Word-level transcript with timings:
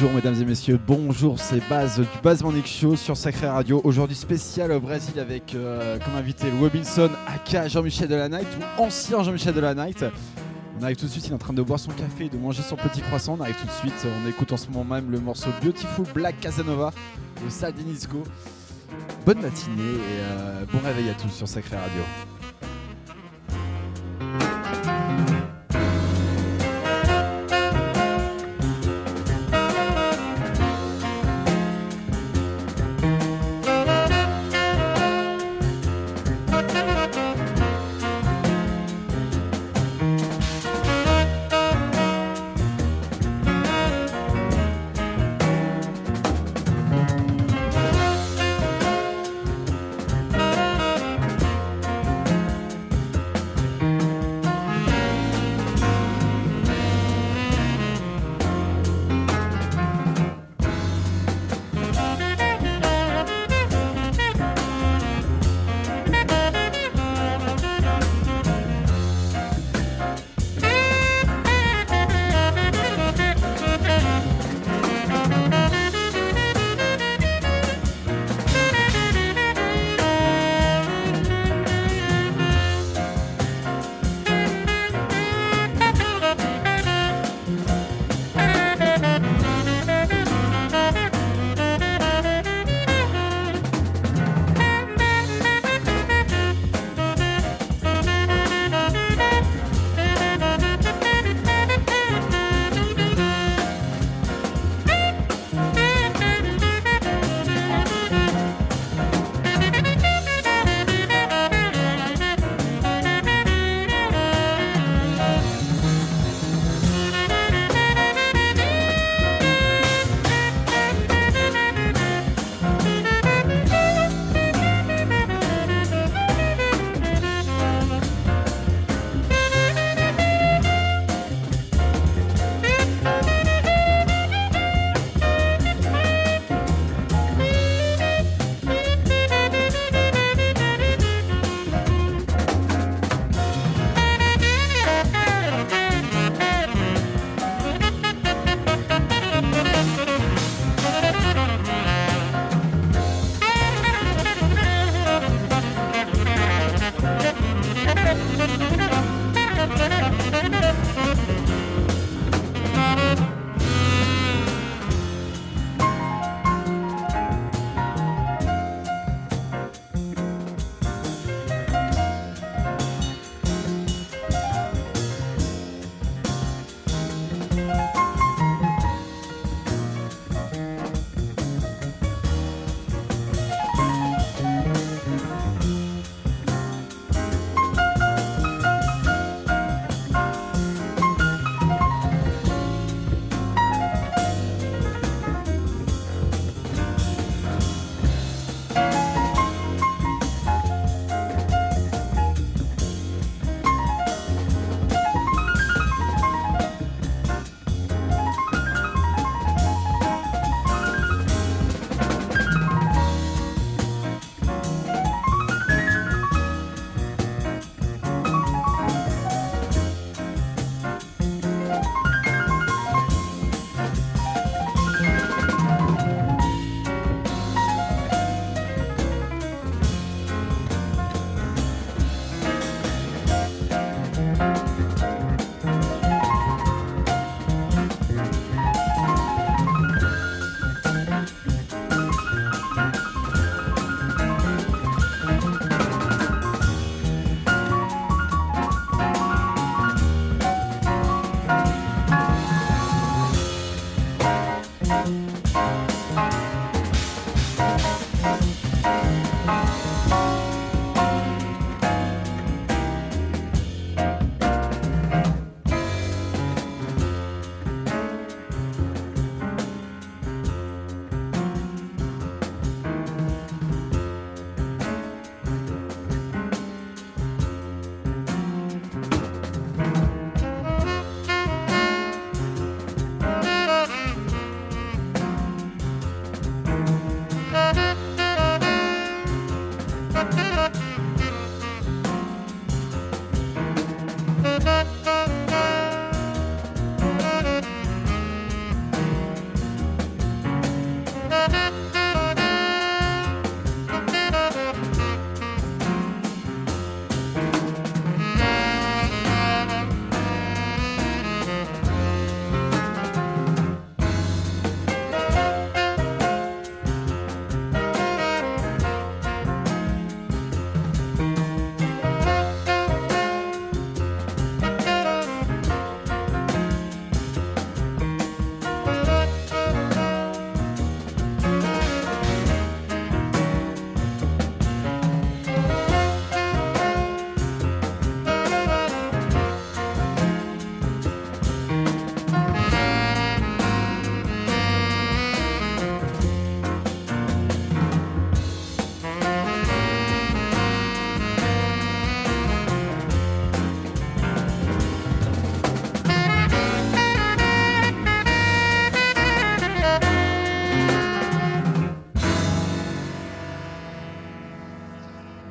Bonjour 0.00 0.14
mesdames 0.14 0.40
et 0.40 0.44
messieurs, 0.44 0.78
bonjour, 0.86 1.40
c'est 1.40 1.60
Baz 1.68 1.98
du 1.98 2.06
Baz 2.22 2.44
Morning 2.44 2.64
Show 2.64 2.94
sur 2.94 3.16
Sacré 3.16 3.48
Radio. 3.48 3.80
Aujourd'hui 3.82 4.14
spécial 4.14 4.70
au 4.70 4.78
Brésil 4.78 5.18
avec 5.18 5.56
euh, 5.56 5.98
comme 5.98 6.14
invité 6.14 6.46
Robinson, 6.60 7.10
aka 7.26 7.66
Jean-Michel 7.66 8.06
de 8.06 8.14
la 8.14 8.28
Night 8.28 8.46
ou 8.60 8.80
ancien 8.80 9.24
Jean-Michel 9.24 9.54
de 9.54 9.60
la 9.60 9.74
Night. 9.74 10.04
On 10.78 10.84
arrive 10.84 10.98
tout 10.98 11.06
de 11.06 11.10
suite, 11.10 11.26
il 11.26 11.32
est 11.32 11.34
en 11.34 11.38
train 11.38 11.52
de 11.52 11.62
boire 11.62 11.80
son 11.80 11.90
café 11.90 12.26
et 12.26 12.28
de 12.28 12.36
manger 12.36 12.62
son 12.62 12.76
petit 12.76 13.00
croissant. 13.00 13.38
On 13.40 13.42
arrive 13.42 13.56
tout 13.56 13.66
de 13.66 13.72
suite, 13.72 14.06
on 14.24 14.28
écoute 14.28 14.52
en 14.52 14.56
ce 14.56 14.68
moment 14.68 14.84
même 14.84 15.10
le 15.10 15.18
morceau 15.18 15.50
Beautiful 15.60 16.06
Black 16.14 16.38
Casanova 16.38 16.92
de 17.44 17.50
Sadinisco. 17.50 18.22
Bonne 19.26 19.40
matinée 19.40 19.82
et 19.82 20.20
euh, 20.20 20.64
bon 20.72 20.78
réveil 20.78 21.10
à 21.10 21.14
tous 21.14 21.30
sur 21.30 21.48
Sacré 21.48 21.76
Radio. 21.76 22.37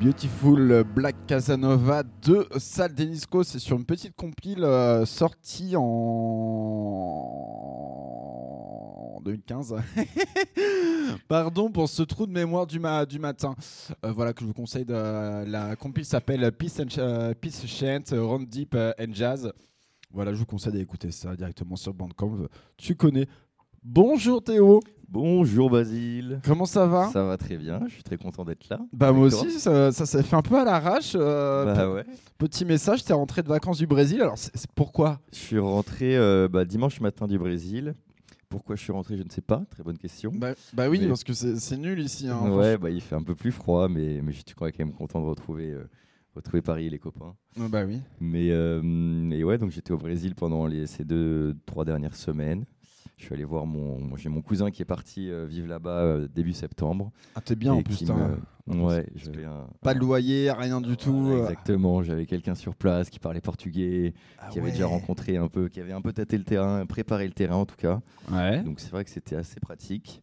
Beautiful 0.07 0.85
Black 0.95 1.17
Casanova 1.27 2.01
de 2.01 2.47
Sal 2.59 2.95
Denisco. 2.95 3.43
C'est 3.43 3.59
sur 3.59 3.75
une 3.75 3.83
petite 3.83 4.15
compile 4.15 4.63
euh, 4.63 5.05
sortie 5.05 5.75
en 5.75 5.83
2015. 9.21 9.75
Pardon 11.27 11.69
pour 11.69 11.89
ce 11.89 12.03
trou 12.03 12.25
de 12.25 12.31
mémoire 12.31 12.65
du, 12.65 12.79
du 13.09 13.19
matin. 13.19 13.53
Euh, 14.05 14.13
voilà 14.13 14.31
que 14.31 14.39
je 14.39 14.45
vous 14.45 14.53
conseille. 14.53 14.85
De, 14.85 14.93
la 15.45 15.75
compile 15.75 16.05
s'appelle 16.05 16.53
Peace, 16.53 16.79
and, 16.79 16.97
euh, 16.99 17.33
Peace 17.33 17.67
Chant, 17.67 18.03
Round 18.13 18.47
Deep 18.47 18.75
and 18.75 19.11
Jazz. 19.11 19.51
Voilà, 20.09 20.33
je 20.33 20.39
vous 20.39 20.45
conseille 20.45 20.71
d'écouter 20.71 21.11
ça 21.11 21.35
directement 21.35 21.75
sur 21.75 21.93
Bandcamp. 21.93 22.47
Tu 22.77 22.95
connais. 22.95 23.27
Bonjour 23.83 24.41
Théo. 24.41 24.79
Bonjour 25.09 25.69
Basile. 25.69 26.41
Comment 26.43 26.65
ça 26.65 26.85
va 26.85 27.09
Ça 27.11 27.23
va 27.23 27.37
très 27.37 27.55
bien, 27.55 27.79
je 27.87 27.93
suis 27.93 28.03
très 28.03 28.17
content 28.17 28.43
d'être 28.43 28.67
là. 28.67 28.79
Bah 28.91 29.13
moi 29.13 29.27
aussi, 29.27 29.51
ça, 29.51 29.91
s'est 29.91 30.21
fait 30.21 30.35
un 30.35 30.41
peu 30.41 30.59
à 30.59 30.65
l'arrache. 30.65 31.13
Euh, 31.15 31.73
bah 31.73 31.89
ouais. 31.89 32.03
Petit 32.37 32.65
message, 32.65 33.05
t'es 33.05 33.13
rentré 33.13 33.41
de 33.41 33.47
vacances 33.47 33.77
du 33.77 33.87
Brésil, 33.87 34.21
alors 34.21 34.37
c'est 34.37 34.69
pourquoi 34.75 35.21
Je 35.31 35.37
suis 35.37 35.59
rentré 35.59 36.17
euh, 36.17 36.49
bah, 36.49 36.65
dimanche 36.65 36.99
matin 36.99 37.25
du 37.25 37.39
Brésil. 37.39 37.95
Pourquoi 38.49 38.75
je 38.75 38.81
suis 38.81 38.91
rentré, 38.91 39.15
je 39.15 39.23
ne 39.23 39.29
sais 39.29 39.41
pas. 39.41 39.63
Très 39.69 39.81
bonne 39.81 39.97
question. 39.97 40.31
Bah, 40.35 40.53
bah 40.73 40.89
oui, 40.89 41.05
parce 41.07 41.23
que 41.23 41.31
c'est 41.31 41.77
nul 41.77 42.01
ici. 42.01 42.27
Hein, 42.27 42.51
ouais, 42.51 42.77
bah, 42.77 42.89
il 42.89 43.01
fait 43.01 43.15
un 43.15 43.23
peu 43.23 43.35
plus 43.35 43.53
froid, 43.53 43.87
mais, 43.87 44.19
mais 44.21 44.33
je 44.33 44.37
suis 44.45 44.55
quand 44.57 44.69
même 44.77 44.93
content 44.93 45.21
de 45.21 45.25
retrouver, 45.25 45.71
euh, 45.71 45.89
retrouver 46.35 46.61
Paris 46.61 46.87
et 46.87 46.89
les 46.89 46.99
copains. 46.99 47.33
bah 47.55 47.85
oui. 47.85 48.01
Mais 48.19 48.47
et 48.47 49.43
ouais, 49.45 49.57
donc 49.57 49.71
j'étais 49.71 49.93
au 49.93 49.97
Brésil 49.97 50.35
pendant 50.35 50.65
les, 50.65 50.85
ces 50.85 51.05
deux, 51.05 51.55
trois 51.65 51.85
dernières 51.85 52.15
semaines. 52.17 52.65
Je 53.17 53.25
suis 53.25 53.33
allé 53.33 53.45
voir 53.45 53.65
mon, 53.65 54.15
j'ai 54.15 54.29
mon 54.29 54.43
cousin 54.43 54.69
qui 54.69 54.83
est 54.83 54.85
parti 54.85 55.31
euh, 55.31 55.47
vivre 55.47 55.67
là-bas 55.67 56.01
euh, 56.01 56.27
début 56.27 56.53
septembre. 56.53 57.11
Ah 57.33 57.41
t'es 57.41 57.55
bien 57.55 57.73
en 57.73 57.81
plus. 57.81 58.03
Ouais, 58.67 59.07
pas 59.81 59.95
de 59.95 59.99
loyer, 59.99 60.51
rien 60.51 60.81
du 60.81 60.97
tout. 60.97 61.29
Euh. 61.31 61.43
exactement, 61.43 62.03
j'avais 62.03 62.27
quelqu'un 62.27 62.53
sur 62.53 62.75
place 62.75 63.09
qui 63.09 63.17
parlait 63.17 63.41
portugais, 63.41 64.13
ah 64.37 64.49
qui 64.49 64.59
avait 64.59 64.71
déjà 64.71 64.85
rencontré 64.85 65.37
un 65.37 65.47
peu, 65.47 65.67
qui 65.67 65.79
avait 65.79 65.93
un 65.93 66.01
peu 66.01 66.13
tâté 66.13 66.37
le 66.37 66.43
terrain, 66.43 66.85
préparé 66.85 67.25
le 67.25 67.33
terrain 67.33 67.55
en 67.55 67.65
tout 67.65 67.75
cas. 67.75 68.01
Ouais. 68.31 68.61
Donc 68.61 68.79
c'est 68.79 68.91
vrai 68.91 69.03
que 69.03 69.09
c'était 69.09 69.35
assez 69.35 69.59
pratique. 69.59 70.21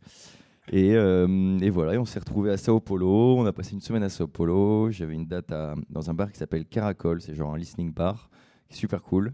Et, 0.71 0.91
et, 0.93 1.71
voilà, 1.71 1.95
et 1.95 1.99
on 1.99 2.05
s'est 2.05 2.21
retrouvé 2.21 2.53
à 2.53 2.57
Sao 2.57 2.81
Paulo. 2.81 3.37
On 3.39 3.45
a 3.45 3.53
passé 3.53 3.73
une 3.73 3.81
semaine 3.81 4.05
à 4.05 4.09
Sao 4.09 4.29
Paulo. 4.29 4.91
J'avais 4.91 5.15
une 5.15 5.27
date 5.27 5.53
dans 5.91 6.11
un 6.11 6.15
bar 6.15 6.31
qui 6.31 6.39
s'appelle 6.39 6.65
Caracol, 6.65 7.21
c'est 7.21 7.35
genre 7.35 7.55
un 7.55 7.59
listening 7.59 7.93
bar, 7.93 8.31
qui 8.69 8.75
est 8.75 8.79
super 8.79 9.03
cool. 9.03 9.33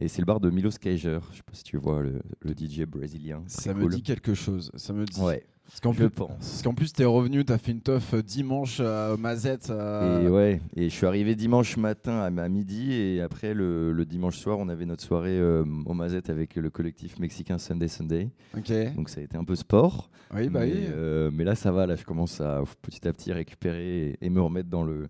Et 0.00 0.08
c'est 0.08 0.20
le 0.20 0.26
bar 0.26 0.40
de 0.40 0.50
Milos 0.50 0.78
Kaiser. 0.80 1.18
Je 1.30 1.36
sais 1.36 1.42
pas 1.42 1.54
si 1.54 1.64
tu 1.64 1.76
vois 1.76 2.02
le, 2.02 2.20
DJ 2.56 2.82
brésilien. 2.82 3.42
Ça 3.46 3.74
me 3.74 3.88
dit 3.88 4.02
quelque 4.02 4.34
chose. 4.34 4.70
Ça 4.76 4.92
me 4.92 5.04
dit. 5.04 5.20
Ouais. 5.20 5.44
Parce 5.66 5.80
qu'en 5.80 5.92
plus, 5.92 6.10
parce 6.10 6.62
qu'en 6.62 6.74
plus, 6.74 6.92
t'es 6.92 7.04
revenu, 7.04 7.44
t'as 7.44 7.58
fait 7.58 7.72
une 7.72 7.80
teuf 7.80 8.14
euh, 8.14 8.22
dimanche 8.22 8.78
à 8.78 9.10
euh, 9.10 9.16
Mazette. 9.16 9.70
Euh. 9.70 10.24
Et 10.24 10.28
ouais, 10.28 10.60
et 10.76 10.88
je 10.88 10.94
suis 10.94 11.06
arrivé 11.06 11.34
dimanche 11.34 11.76
matin 11.76 12.20
à, 12.20 12.48
midi, 12.48 12.92
et 12.92 13.20
après 13.20 13.52
le, 13.52 14.04
dimanche 14.04 14.36
soir, 14.36 14.58
on 14.60 14.68
avait 14.68 14.86
notre 14.86 15.02
soirée 15.02 15.42
au 15.42 15.94
Mazette 15.94 16.30
avec 16.30 16.54
le 16.54 16.70
collectif 16.70 17.18
mexicain 17.18 17.58
Sunday 17.58 17.88
Sunday. 17.88 18.30
Ok. 18.56 18.72
Donc 18.94 19.08
ça 19.08 19.20
a 19.20 19.24
été 19.24 19.36
un 19.36 19.44
peu 19.44 19.56
sport. 19.56 20.08
Oui, 20.32 20.48
bah 20.48 20.60
mais, 20.60 20.72
oui. 20.72 21.30
mais 21.32 21.42
là, 21.42 21.56
ça 21.56 21.72
va, 21.72 21.86
là, 21.86 21.96
je 21.96 22.04
commence 22.04 22.40
à 22.40 22.62
petit 22.82 23.06
à 23.08 23.12
petit 23.12 23.32
récupérer 23.32 24.16
et 24.20 24.30
me 24.30 24.40
remettre 24.40 24.68
dans 24.68 24.84
le, 24.84 25.08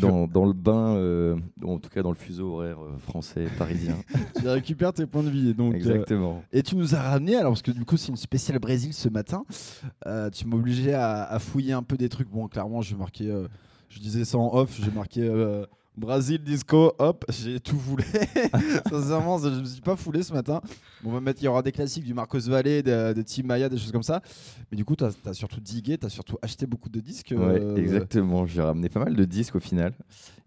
dans, 0.00 0.44
le 0.44 0.52
bain, 0.52 0.96
euh, 0.96 1.36
en 1.64 1.78
tout 1.78 1.88
cas 1.90 2.02
dans 2.02 2.10
le 2.10 2.16
fuseau 2.16 2.54
horaire 2.54 2.78
euh, 2.82 2.96
français 2.98 3.46
parisien. 3.58 3.96
tu 4.38 4.48
récupères 4.48 4.92
tes 4.92 5.06
points 5.06 5.22
de 5.22 5.30
vie. 5.30 5.54
Donc, 5.54 5.74
euh, 5.74 5.76
Exactement. 5.76 6.42
et 6.52 6.62
tu 6.62 6.76
nous 6.76 6.94
as 6.94 7.02
ramené, 7.02 7.36
alors 7.36 7.52
parce 7.52 7.62
que 7.62 7.70
du 7.70 7.84
coup 7.84 7.96
c'est 7.96 8.08
une 8.08 8.16
spéciale 8.16 8.58
Brésil 8.58 8.92
ce 8.92 9.08
matin, 9.08 9.44
tu 10.32 10.46
m'as 10.46 10.56
obligé 10.56 10.94
à, 10.94 11.38
fouiller 11.38 11.72
un 11.72 11.82
peu 11.82 11.96
des 11.96 12.08
trucs. 12.08 12.28
Bon, 12.30 12.48
clairement, 12.48 12.82
je 12.82 12.94
marquais, 12.96 13.30
je 13.88 14.00
disais 14.00 14.24
ça 14.24 14.38
en 14.38 14.54
off, 14.54 14.78
j'ai 14.82 14.90
marqué 14.90 15.28
Brésil 15.96 16.42
disco, 16.42 16.92
hop, 16.98 17.24
j'ai 17.30 17.58
tout 17.58 17.78
foulé. 17.78 18.04
Sincèrement, 18.90 19.38
je 19.38 19.48
ne 19.48 19.60
me 19.60 19.64
suis 19.64 19.80
pas 19.80 19.96
foulé 19.96 20.22
ce 20.22 20.32
matin. 20.32 20.60
On 21.02 21.10
va 21.10 21.20
mettre, 21.20 21.40
il 21.40 21.46
y 21.46 21.48
aura 21.48 21.62
des 21.62 21.72
classiques 21.72 22.04
du 22.04 22.12
Marcos 22.12 22.40
Valle, 22.40 22.64
de, 22.64 23.14
de 23.14 23.22
Tim 23.22 23.44
Maya, 23.44 23.70
des 23.70 23.78
choses 23.78 23.92
comme 23.92 24.02
ça. 24.02 24.20
Mais 24.70 24.76
du 24.76 24.84
coup, 24.84 24.94
tu 24.94 25.04
as, 25.04 25.32
surtout 25.32 25.60
digué, 25.60 25.96
tu 25.96 26.04
as 26.04 26.10
surtout 26.10 26.36
acheté 26.42 26.66
beaucoup 26.66 26.90
de 26.90 27.00
disques. 27.00 27.32
Ouais, 27.34 27.60
euh, 27.60 27.76
exactement. 27.76 28.44
J'ai 28.46 28.60
ramené 28.60 28.90
pas 28.90 29.00
mal 29.00 29.16
de 29.16 29.24
disques 29.24 29.56
au 29.56 29.60
final. 29.60 29.94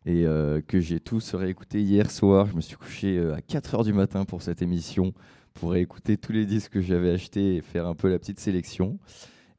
Et 0.06 0.26
euh, 0.26 0.62
que 0.62 0.80
j'ai 0.80 1.00
tous 1.00 1.34
réécouté 1.34 1.82
hier 1.82 2.12
soir. 2.12 2.46
Je 2.46 2.56
me 2.56 2.62
suis 2.62 2.78
couché 2.78 3.18
euh, 3.18 3.34
à 3.34 3.42
4 3.42 3.78
h 3.78 3.84
du 3.86 3.94
matin 3.94 4.26
pour 4.26 4.44
cette 4.44 4.62
émission, 4.62 5.14
pour 5.56 5.72
réécouter 5.72 6.18
tous 6.18 6.32
les 6.32 6.46
disques 6.46 6.74
que 6.74 6.82
j'avais 6.82 7.10
achetés 7.10 7.56
et 7.56 7.62
faire 7.62 7.88
un 7.88 7.96
peu 7.96 8.08
la 8.08 8.20
petite 8.20 8.40
sélection. 8.40 9.00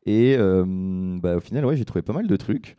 Et 0.06 0.37
bah, 0.37 1.37
au 1.37 1.40
final, 1.40 1.66
ouais, 1.66 1.76
j'ai 1.76 1.85
trouvé 1.85 2.02
pas 2.02 2.14
mal 2.14 2.26
de 2.26 2.37
trucs. 2.37 2.76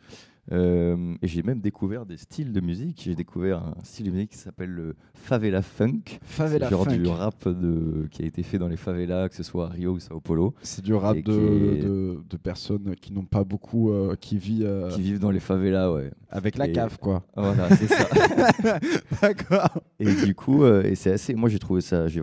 Euh, 0.52 1.16
et 1.22 1.28
j'ai 1.28 1.44
même 1.44 1.62
découvert 1.62 2.06
des 2.06 2.18
styles 2.18 2.52
de 2.52 2.60
musique. 2.60 3.02
J'ai 3.06 3.16
découvert 3.16 3.60
un 3.60 3.84
style 3.84 4.08
de 4.08 4.12
musique 4.12 4.32
qui 4.32 4.38
s'appelle 4.38 4.70
le 4.70 4.96
favela 5.14 5.62
funk. 5.62 6.20
Favela 6.24 6.70
genre 6.70 6.86
funk. 6.86 6.98
du 6.98 7.08
rap 7.08 7.48
de, 7.48 8.08
qui 8.12 8.24
a 8.24 8.26
été 8.26 8.44
fait 8.44 8.58
dans 8.58 8.68
les 8.68 8.78
favelas, 8.78 9.30
que 9.30 9.36
ce 9.36 9.44
soit 9.44 9.68
à 9.68 9.70
Rio 9.70 9.94
ou 9.94 10.00
Sao 10.00 10.20
Paulo. 10.20 10.54
C'est 10.62 10.84
du 10.84 10.94
rap 10.94 11.18
de, 11.18 12.22
de, 12.28 12.38
personnes 12.38 12.96
qui 12.96 13.14
n'ont 13.14 13.26
pas 13.26 13.44
beaucoup, 13.44 13.92
euh, 13.92 14.16
qui, 14.20 14.38
vivent, 14.38 14.66
euh, 14.66 14.90
qui 14.90 15.02
vivent 15.02 15.20
dans 15.20 15.32
les 15.32 15.40
favelas, 15.40 15.92
ouais. 15.92 16.12
Avec 16.30 16.58
la 16.58 16.68
cave, 16.68 16.98
quoi. 17.00 17.24
Voilà, 17.36 17.70
c'est 17.76 17.88
ça. 17.88 18.08
D'accord. 19.22 19.70
Et 20.00 20.14
du 20.26 20.34
coup, 20.34 20.66
et 20.66 20.96
c'est 20.96 21.12
assez. 21.12 21.34
Moi, 21.34 21.50
j'ai 21.50 21.60
trouvé 21.60 21.82
ça. 21.82 22.08
J'ai 22.08 22.22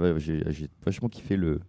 vachement 0.85 1.09
kiffé 1.09 1.37
le 1.37 1.61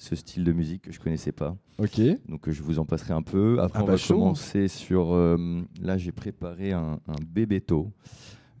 ce 0.00 0.16
style 0.16 0.44
de 0.44 0.52
musique 0.52 0.82
que 0.82 0.92
je 0.92 0.98
connaissais 0.98 1.30
pas. 1.30 1.56
Ok. 1.78 2.00
Donc 2.26 2.48
euh, 2.48 2.52
je 2.52 2.62
vous 2.62 2.78
en 2.78 2.86
passerai 2.86 3.12
un 3.12 3.20
peu. 3.20 3.60
Après, 3.60 3.80
ah 3.80 3.82
on 3.82 3.86
bah 3.86 3.96
va 3.96 4.06
commencer 4.08 4.66
sur. 4.66 5.12
Euh, 5.12 5.60
là, 5.80 5.98
j'ai 5.98 6.10
préparé 6.10 6.72
un, 6.72 6.98
un 7.06 7.22
bébéto. 7.28 7.92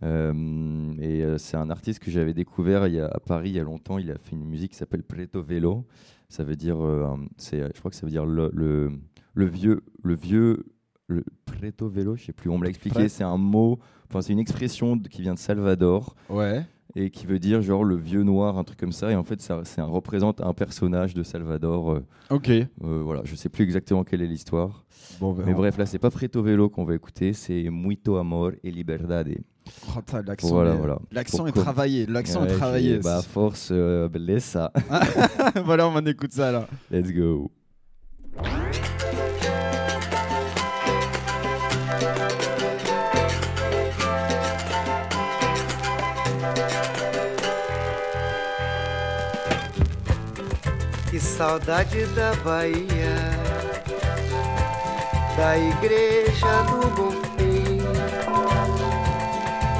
Euh, 0.02 0.94
et 1.00 1.24
c'est 1.38 1.56
un 1.56 1.70
artiste 1.70 1.98
que 2.00 2.10
j'avais 2.10 2.32
découvert 2.34 2.86
il 2.86 2.94
y 2.94 3.00
a, 3.00 3.06
à 3.06 3.20
Paris 3.20 3.50
il 3.50 3.56
y 3.56 3.58
a 3.58 3.62
longtemps. 3.62 3.98
Il 3.98 4.10
a 4.10 4.18
fait 4.18 4.36
une 4.36 4.44
musique 4.44 4.72
qui 4.72 4.76
s'appelle 4.76 5.02
Preto 5.02 5.42
Velo. 5.42 5.86
Ça 6.28 6.44
veut 6.44 6.56
dire, 6.56 6.78
c'est, 7.38 7.60
je 7.74 7.78
crois 7.80 7.90
que 7.90 7.96
ça 7.96 8.06
veut 8.06 8.12
dire 8.12 8.24
le, 8.24 8.50
le, 8.52 9.46
vieux, 9.46 9.82
le 10.04 10.14
vieux, 10.14 10.66
le 11.08 11.24
Preto 11.44 11.88
Velo. 11.88 12.16
Je 12.16 12.26
sais 12.26 12.32
plus. 12.32 12.50
On 12.50 12.58
me 12.58 12.64
l'a 12.64 12.70
expliqué. 12.70 13.08
C'est 13.08 13.24
un 13.24 13.38
mot. 13.38 13.78
Enfin, 14.08 14.20
c'est 14.20 14.32
une 14.32 14.38
expression 14.38 14.98
qui 14.98 15.22
vient 15.22 15.34
de 15.34 15.38
Salvador. 15.38 16.14
Ouais 16.28 16.64
et 16.96 17.10
qui 17.10 17.26
veut 17.26 17.38
dire 17.38 17.62
genre 17.62 17.84
le 17.84 17.96
vieux 17.96 18.22
noir, 18.22 18.58
un 18.58 18.64
truc 18.64 18.78
comme 18.78 18.92
ça. 18.92 19.10
Et 19.10 19.16
en 19.16 19.24
fait, 19.24 19.40
ça, 19.40 19.60
c'est 19.64 19.80
un 19.80 19.86
représente 19.86 20.40
un 20.40 20.52
personnage 20.52 21.14
de 21.14 21.22
Salvador. 21.22 21.92
Euh, 21.92 22.06
ok. 22.30 22.48
Euh, 22.50 22.66
voilà, 22.80 23.22
je 23.24 23.34
sais 23.34 23.48
plus 23.48 23.64
exactement 23.64 24.04
quelle 24.04 24.22
est 24.22 24.26
l'histoire. 24.26 24.84
Bon, 25.20 25.32
ben, 25.32 25.44
Mais 25.46 25.54
bref, 25.54 25.78
là, 25.78 25.86
c'est 25.86 25.98
pas 25.98 26.10
Preto 26.10 26.42
Velo 26.42 26.68
qu'on 26.68 26.84
va 26.84 26.94
écouter, 26.94 27.32
c'est 27.32 27.70
Muito 27.70 28.16
Amor 28.16 28.52
et 28.62 28.70
Liberdade. 28.70 29.34
Oh, 29.88 30.00
l'accent 30.26 30.48
voilà, 30.48 30.74
est, 30.74 30.76
voilà. 30.76 30.98
L'accent 31.12 31.46
est 31.46 31.52
travaillé. 31.52 32.06
L'accent 32.06 32.44
est 32.44 32.56
travaillé. 32.56 32.98
Bah, 32.98 33.22
force, 33.22 33.68
euh, 33.70 34.08
ça. 34.40 34.72
voilà, 35.64 35.88
on 35.88 36.04
écoute 36.06 36.32
ça 36.32 36.50
là. 36.50 36.66
Let's 36.90 37.12
go. 37.12 37.50
Saudade 51.20 52.06
da 52.06 52.32
Bahia, 52.42 53.14
da 55.36 55.58
igreja 55.58 56.62
do 56.62 56.88
Bonfim 56.96 57.78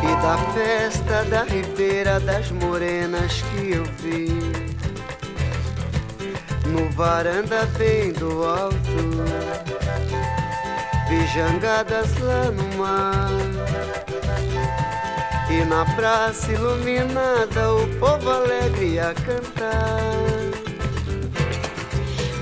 e 0.02 0.22
da 0.22 0.38
festa 0.52 1.24
da 1.24 1.42
Ribeira 1.44 2.20
das 2.20 2.50
Morenas 2.50 3.42
que 3.42 3.72
eu 3.72 3.84
vi. 3.98 4.28
No 6.66 6.90
varanda 6.90 7.66
bem 7.78 8.12
do 8.12 8.44
alto, 8.44 9.24
vi 11.08 11.26
jangadas 11.28 12.16
lá 12.18 12.44
no 12.50 12.78
mar. 12.78 13.30
E 15.50 15.64
na 15.64 15.84
praça 15.96 16.52
iluminada 16.52 17.74
o 17.74 17.88
povo 17.98 18.30
alegre 18.30 19.00
a 19.00 19.12
cantar. 19.14 20.39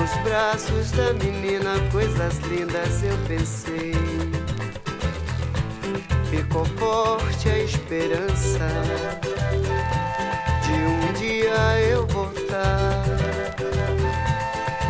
nos 0.00 0.16
braços 0.22 0.90
da 0.92 1.12
menina 1.12 1.74
coisas 1.92 2.38
lindas 2.38 3.02
eu 3.02 3.16
pensei 3.28 3.92
ficou 6.30 6.64
forte 6.64 7.50
a 7.50 7.58
esperança 7.58 8.66
de 10.64 10.72
um 10.72 11.12
dia 11.12 11.80
eu 11.80 12.06
voltar. 12.06 13.04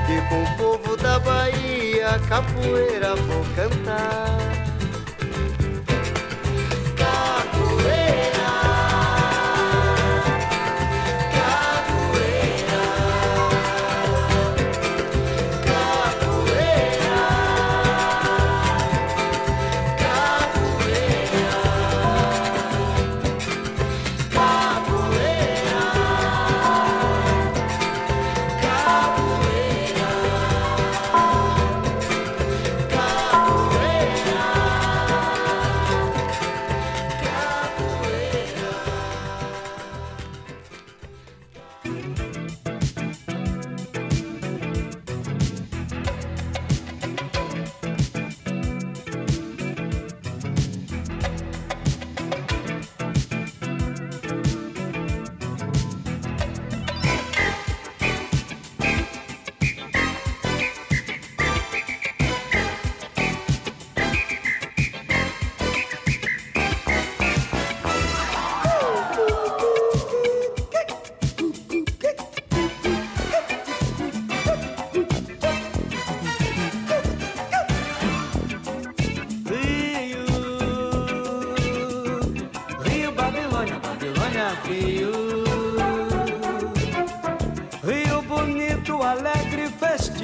E 0.08 0.28
com 0.28 0.42
o 0.42 0.56
povo 0.56 0.96
da 0.96 1.18
Bahia, 1.20 2.18
capoeira 2.28 3.16
vou 3.16 3.44
cantar. 3.56 4.40
Rio, 7.80 8.29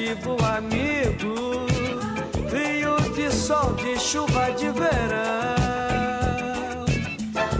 festivo, 0.06 0.36
amigo. 0.44 1.66
Rio 2.50 2.96
de 3.14 3.30
sol, 3.32 3.74
de 3.74 3.98
chuva, 3.98 4.50
de 4.52 4.70
verão. 4.70 5.56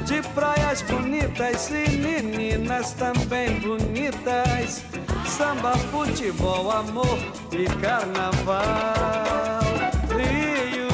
De 0.05 0.23
praias 0.35 0.83
bonitas 0.83 1.71
e 1.71 1.89
meninas 1.97 2.93
também 2.93 3.59
bonitas. 3.61 4.85
Samba, 5.27 5.73
futebol, 5.91 6.71
amor 6.71 7.19
e 7.53 7.65
carnaval. 7.81 8.63
Rio 10.17 10.87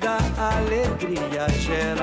da 0.00 0.18
alegria 0.56 1.48
geral. 1.58 1.97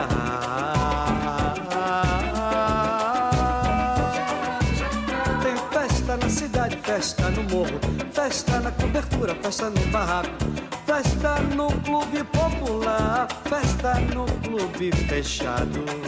Festa 7.06 7.30
no 7.30 7.44
morro, 7.44 7.80
festa 8.12 8.60
na 8.62 8.72
cobertura, 8.72 9.36
festa 9.36 9.70
no 9.70 9.80
barraco, 9.92 10.32
festa 10.88 11.40
no 11.56 11.68
clube 11.84 12.24
popular, 12.24 13.28
festa 13.48 14.00
no 14.16 14.26
clube 14.42 14.92
fechado. 15.08 16.05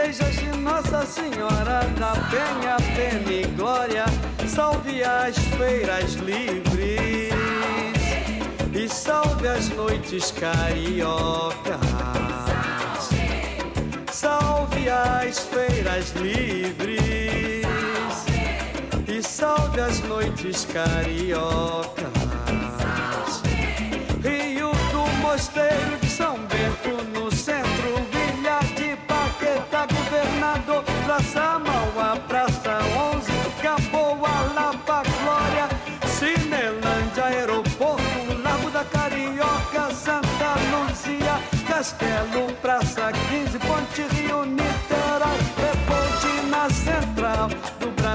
Igrejas 0.00 0.36
de 0.36 0.56
Nossa 0.58 1.04
Senhora 1.04 1.80
da 1.98 2.12
Penha, 2.30 2.76
Pena 2.96 3.32
e 3.32 3.46
Glória. 3.54 4.04
Salve 4.48 5.02
as 5.02 5.36
feiras 5.36 6.14
livres 6.14 7.32
e 8.72 8.88
salve 8.88 9.46
as 9.46 9.68
noites 9.70 10.32
cariocas. 10.32 11.80
Salve 14.10 14.88
as 14.88 15.38
feiras 15.40 16.10
livres 16.12 17.00
e 19.06 19.22
salve 19.22 19.80
as 19.80 20.00
noites 20.00 20.64
cariocas. 20.64 21.99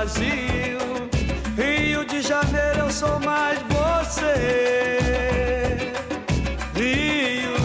Brasil. 0.05 0.77
Rio 1.57 2.05
de 2.05 2.21
Janeiro, 2.21 2.79
eu 2.81 2.91
sou 2.91 3.19
mais 3.21 3.57
você. 3.61 4.31
Rio 6.75 7.57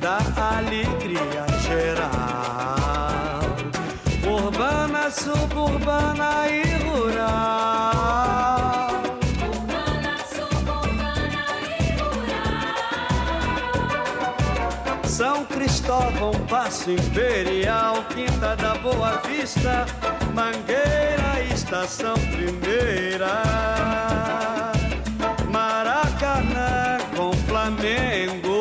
da 0.00 0.16
alegria 0.56 1.44
geral, 1.60 3.40
urbana, 4.26 5.10
suburbana 5.10 6.48
e 6.48 6.62
rural. 6.84 7.68
São 15.04 15.44
Cristóvão, 15.44 16.32
Passo 16.48 16.92
Imperial, 16.92 18.04
Quinta 18.14 18.56
da 18.56 18.74
Boa 18.76 19.17
Mangueira, 20.34 21.42
Estação 21.54 22.14
Primeira, 22.14 23.42
Maracanã 25.50 26.98
com 27.16 27.32
Flamengo 27.48 28.60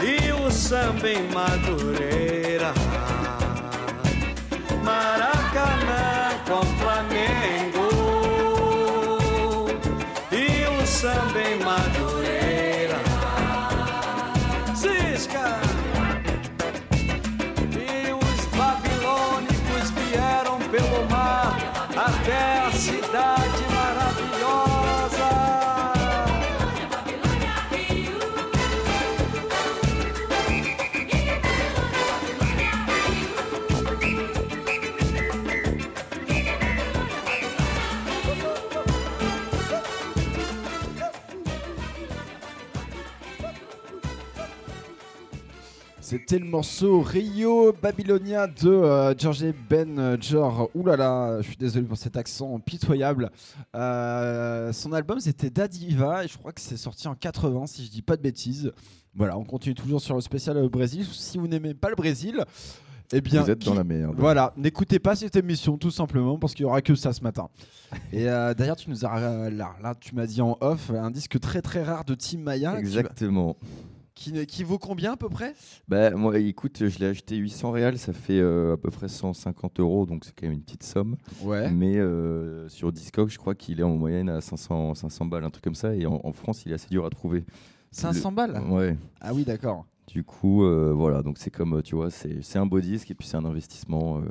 e 0.00 0.32
o 0.32 0.50
samba 0.50 1.08
em 1.08 1.22
Madureira. 1.32 1.65
C'était 46.28 46.42
le 46.42 46.50
morceau 46.50 47.02
Rio 47.02 47.72
Babylonia 47.80 48.48
de 48.48 48.68
euh, 48.68 49.14
George 49.16 49.44
Ben 49.70 50.20
Jor. 50.20 50.68
Ouh 50.74 50.84
là 50.84 50.96
là, 50.96 51.40
je 51.40 51.46
suis 51.46 51.56
désolé 51.56 51.86
pour 51.86 51.96
cet 51.96 52.16
accent 52.16 52.58
pitoyable. 52.58 53.30
Euh, 53.76 54.72
son 54.72 54.92
album 54.92 55.20
c'était 55.20 55.50
Dadiva 55.50 56.24
et 56.24 56.26
je 56.26 56.36
crois 56.36 56.50
que 56.50 56.60
c'est 56.60 56.76
sorti 56.76 57.06
en 57.06 57.14
80 57.14 57.66
si 57.68 57.84
je 57.84 57.92
dis 57.92 58.02
pas 58.02 58.16
de 58.16 58.22
bêtises. 58.22 58.72
Voilà, 59.14 59.38
on 59.38 59.44
continue 59.44 59.76
toujours 59.76 60.00
sur 60.00 60.16
le 60.16 60.20
spécial 60.20 60.56
au 60.56 60.68
Brésil. 60.68 61.06
Si 61.12 61.38
vous 61.38 61.46
n'aimez 61.46 61.74
pas 61.74 61.90
le 61.90 61.94
Brésil, 61.94 62.44
eh 63.12 63.20
bien, 63.20 63.42
Vous 63.42 63.50
êtes 63.50 63.64
dans 63.64 63.74
la 63.74 63.84
merde. 63.84 64.16
Voilà, 64.18 64.52
n'écoutez 64.56 64.98
pas 64.98 65.14
cette 65.14 65.36
émission 65.36 65.78
tout 65.78 65.92
simplement 65.92 66.38
parce 66.38 66.54
qu'il 66.54 66.64
y 66.64 66.66
aura 66.66 66.82
que 66.82 66.96
ça 66.96 67.12
ce 67.12 67.22
matin. 67.22 67.48
Et 68.12 68.28
euh, 68.28 68.52
d'ailleurs, 68.52 68.74
tu 68.74 68.90
nous 68.90 69.04
as 69.04 69.16
euh, 69.16 69.50
là, 69.50 69.76
là, 69.80 69.94
tu 69.94 70.12
m'as 70.12 70.26
dit 70.26 70.42
en 70.42 70.58
off 70.60 70.90
un 70.90 71.12
disque 71.12 71.38
très 71.38 71.62
très 71.62 71.84
rare 71.84 72.04
de 72.04 72.16
Tim 72.16 72.38
Maya 72.38 72.76
Exactement. 72.80 73.56
Qui, 74.16 74.46
qui 74.46 74.64
vaut 74.64 74.78
combien 74.78 75.12
à 75.12 75.16
peu 75.16 75.28
près? 75.28 75.54
Bah, 75.86 76.10
moi, 76.10 76.36
écoute, 76.40 76.88
je 76.88 76.98
l'ai 76.98 77.06
acheté 77.06 77.36
800 77.36 77.70
réals, 77.70 77.98
ça 77.98 78.12
fait 78.12 78.40
euh, 78.40 78.72
à 78.72 78.76
peu 78.76 78.90
près 78.90 79.06
150 79.06 79.78
euros, 79.78 80.06
donc 80.06 80.24
c'est 80.24 80.32
quand 80.34 80.46
même 80.46 80.54
une 80.54 80.62
petite 80.62 80.82
somme. 80.82 81.16
Ouais. 81.42 81.70
Mais 81.70 81.98
euh, 81.98 82.68
sur 82.68 82.90
Discog, 82.90 83.28
je 83.28 83.38
crois 83.38 83.54
qu'il 83.54 83.78
est 83.78 83.84
en 83.84 83.96
moyenne 83.96 84.28
à 84.28 84.40
500, 84.40 84.94
500 84.94 85.26
balles, 85.26 85.44
un 85.44 85.50
truc 85.50 85.62
comme 85.62 85.74
ça. 85.76 85.94
Et 85.94 86.06
en, 86.06 86.20
en 86.24 86.32
France, 86.32 86.64
il 86.64 86.72
est 86.72 86.74
assez 86.74 86.88
dur 86.88 87.04
à 87.04 87.10
trouver. 87.10 87.44
500 87.92 88.32
balles? 88.32 88.60
Ouais. 88.68 88.96
Ah 89.20 89.32
oui, 89.32 89.44
d'accord. 89.44 89.86
Du 90.08 90.24
coup, 90.24 90.64
euh, 90.64 90.92
voilà, 90.92 91.22
donc 91.22 91.36
c'est 91.38 91.50
comme, 91.50 91.82
tu 91.82 91.94
vois, 91.94 92.10
c'est 92.10 92.42
c'est 92.42 92.58
un 92.58 92.66
beau 92.66 92.80
disque 92.80 93.10
et 93.10 93.14
puis 93.14 93.28
c'est 93.28 93.36
un 93.36 93.44
investissement. 93.44 94.22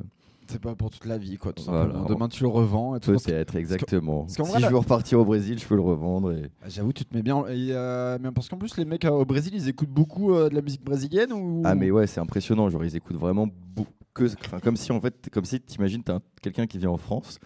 C'est 0.47 0.61
pas 0.61 0.75
pour 0.75 0.89
toute 0.91 1.05
la 1.05 1.17
vie, 1.17 1.37
quoi, 1.37 1.53
tout 1.53 1.63
Voilà. 1.63 1.85
simplement. 1.85 2.05
Demain, 2.05 2.27
tu 2.27 2.43
le 2.43 2.49
revends. 2.49 2.95
Et 2.95 2.99
tout. 2.99 3.11
Peut-être, 3.13 3.55
exactement. 3.55 4.27
si 4.27 4.41
vrai, 4.41 4.59
je 4.61 4.67
veux 4.67 4.77
repartir 4.77 5.19
au 5.19 5.25
Brésil, 5.25 5.57
je 5.59 5.65
peux 5.65 5.75
le 5.75 5.81
revendre. 5.81 6.31
Et... 6.31 6.49
Ah, 6.63 6.69
J'avoue, 6.69 6.93
tu 6.93 7.03
te 7.05 7.15
mets 7.15 7.23
bien. 7.23 7.45
Et, 7.47 7.69
euh, 7.71 8.17
mais 8.21 8.31
parce 8.31 8.49
qu'en 8.49 8.57
plus, 8.57 8.77
les 8.77 8.85
mecs 8.85 9.05
euh, 9.05 9.09
au 9.11 9.25
Brésil, 9.25 9.53
ils 9.55 9.67
écoutent 9.69 9.89
beaucoup 9.89 10.33
euh, 10.33 10.49
de 10.49 10.55
la 10.55 10.61
musique 10.61 10.83
brésilienne 10.83 11.33
ou? 11.33 11.61
Ah, 11.65 11.73
mais 11.75 11.89
ouais, 11.91 12.07
c'est 12.07 12.19
impressionnant. 12.19 12.69
Genre, 12.69 12.83
ils 12.85 12.95
écoutent 12.95 13.17
vraiment 13.17 13.47
beaucoup. 13.75 13.91
enfin, 14.45 14.59
Comme 14.59 14.77
si, 14.77 14.91
en 14.91 15.01
fait, 15.01 15.29
comme 15.31 15.45
si 15.45 15.59
t'imagines, 15.59 16.03
t'as 16.03 16.15
un- 16.15 16.21
quelqu'un 16.41 16.67
qui 16.67 16.77
vient 16.77 16.91
en 16.91 16.97
France 16.97 17.39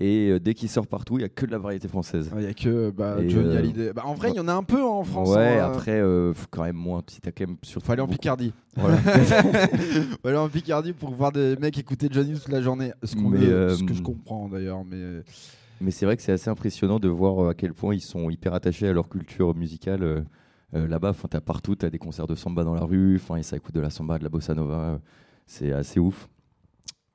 et 0.00 0.30
euh, 0.30 0.40
dès 0.40 0.54
qu'il 0.54 0.68
sort 0.68 0.88
partout, 0.88 1.18
il 1.18 1.22
y 1.22 1.24
a 1.24 1.28
que 1.28 1.46
de 1.46 1.52
la 1.52 1.58
variété 1.58 1.86
française. 1.86 2.28
Il 2.36 2.42
y 2.42 2.46
a 2.46 2.54
que 2.54 2.90
bah, 2.90 3.16
Johnny 3.28 3.54
euh, 3.54 3.58
Hallyday. 3.58 3.92
Bah, 3.92 4.02
en 4.04 4.14
vrai, 4.14 4.30
il 4.30 4.36
y 4.36 4.40
en 4.40 4.48
a 4.48 4.52
un 4.52 4.64
peu 4.64 4.82
en 4.82 5.04
France. 5.04 5.28
ouais, 5.28 5.58
hein, 5.58 5.70
euh, 5.70 5.72
après, 5.72 6.00
faut 6.34 6.48
quand 6.50 6.64
même 6.64 6.76
moins. 6.76 7.02
Si 7.06 7.20
quand 7.20 7.40
même 7.40 7.56
surtout. 7.62 7.86
Faut 7.86 7.92
aller 7.92 8.02
en 8.02 8.08
Picardie. 8.08 8.52
Voilà. 8.76 8.96
Faut 10.22 10.28
aller 10.28 10.36
en 10.36 10.48
Picardie 10.48 10.92
pour 10.92 11.14
voir 11.14 11.30
des 11.30 11.54
mecs 11.54 11.78
écouter 11.78 12.08
Johnny 12.10 12.34
toute 12.34 12.48
la 12.48 12.60
journée. 12.60 12.90
Ce, 13.04 13.14
que 13.14 13.94
je 13.94 14.02
comprends 14.02 14.48
d'ailleurs. 14.48 14.84
Mais 14.84 15.22
Mais 15.80 15.92
c'est 15.92 16.06
vrai 16.06 16.16
que 16.16 16.22
c'est 16.24 16.32
assez 16.32 16.50
impressionnant 16.50 16.98
de 16.98 17.06
voir 17.08 17.50
à 17.50 17.54
quel 17.54 17.72
point 17.72 17.94
ils 17.94 18.00
sont 18.00 18.30
hyper 18.30 18.52
attachés 18.52 18.88
à 18.88 18.92
leur 18.92 19.08
culture 19.08 19.54
musicale. 19.54 20.02
euh, 20.02 20.88
Là-bas, 20.88 21.10
enfin, 21.10 21.28
t'as 21.30 21.40
partout, 21.40 21.76
t'as 21.76 21.88
des 21.88 21.98
concerts 21.98 22.26
de 22.26 22.34
samba 22.34 22.64
dans 22.64 22.74
la 22.74 22.84
rue, 22.84 23.14
enfin, 23.14 23.40
ça 23.42 23.56
écoute 23.56 23.76
de 23.76 23.80
la 23.80 23.90
samba, 23.90 24.18
de 24.18 24.24
la 24.24 24.28
bossa 24.28 24.54
nova. 24.54 24.98
C'est 25.46 25.70
assez 25.70 26.00
ouf. 26.00 26.28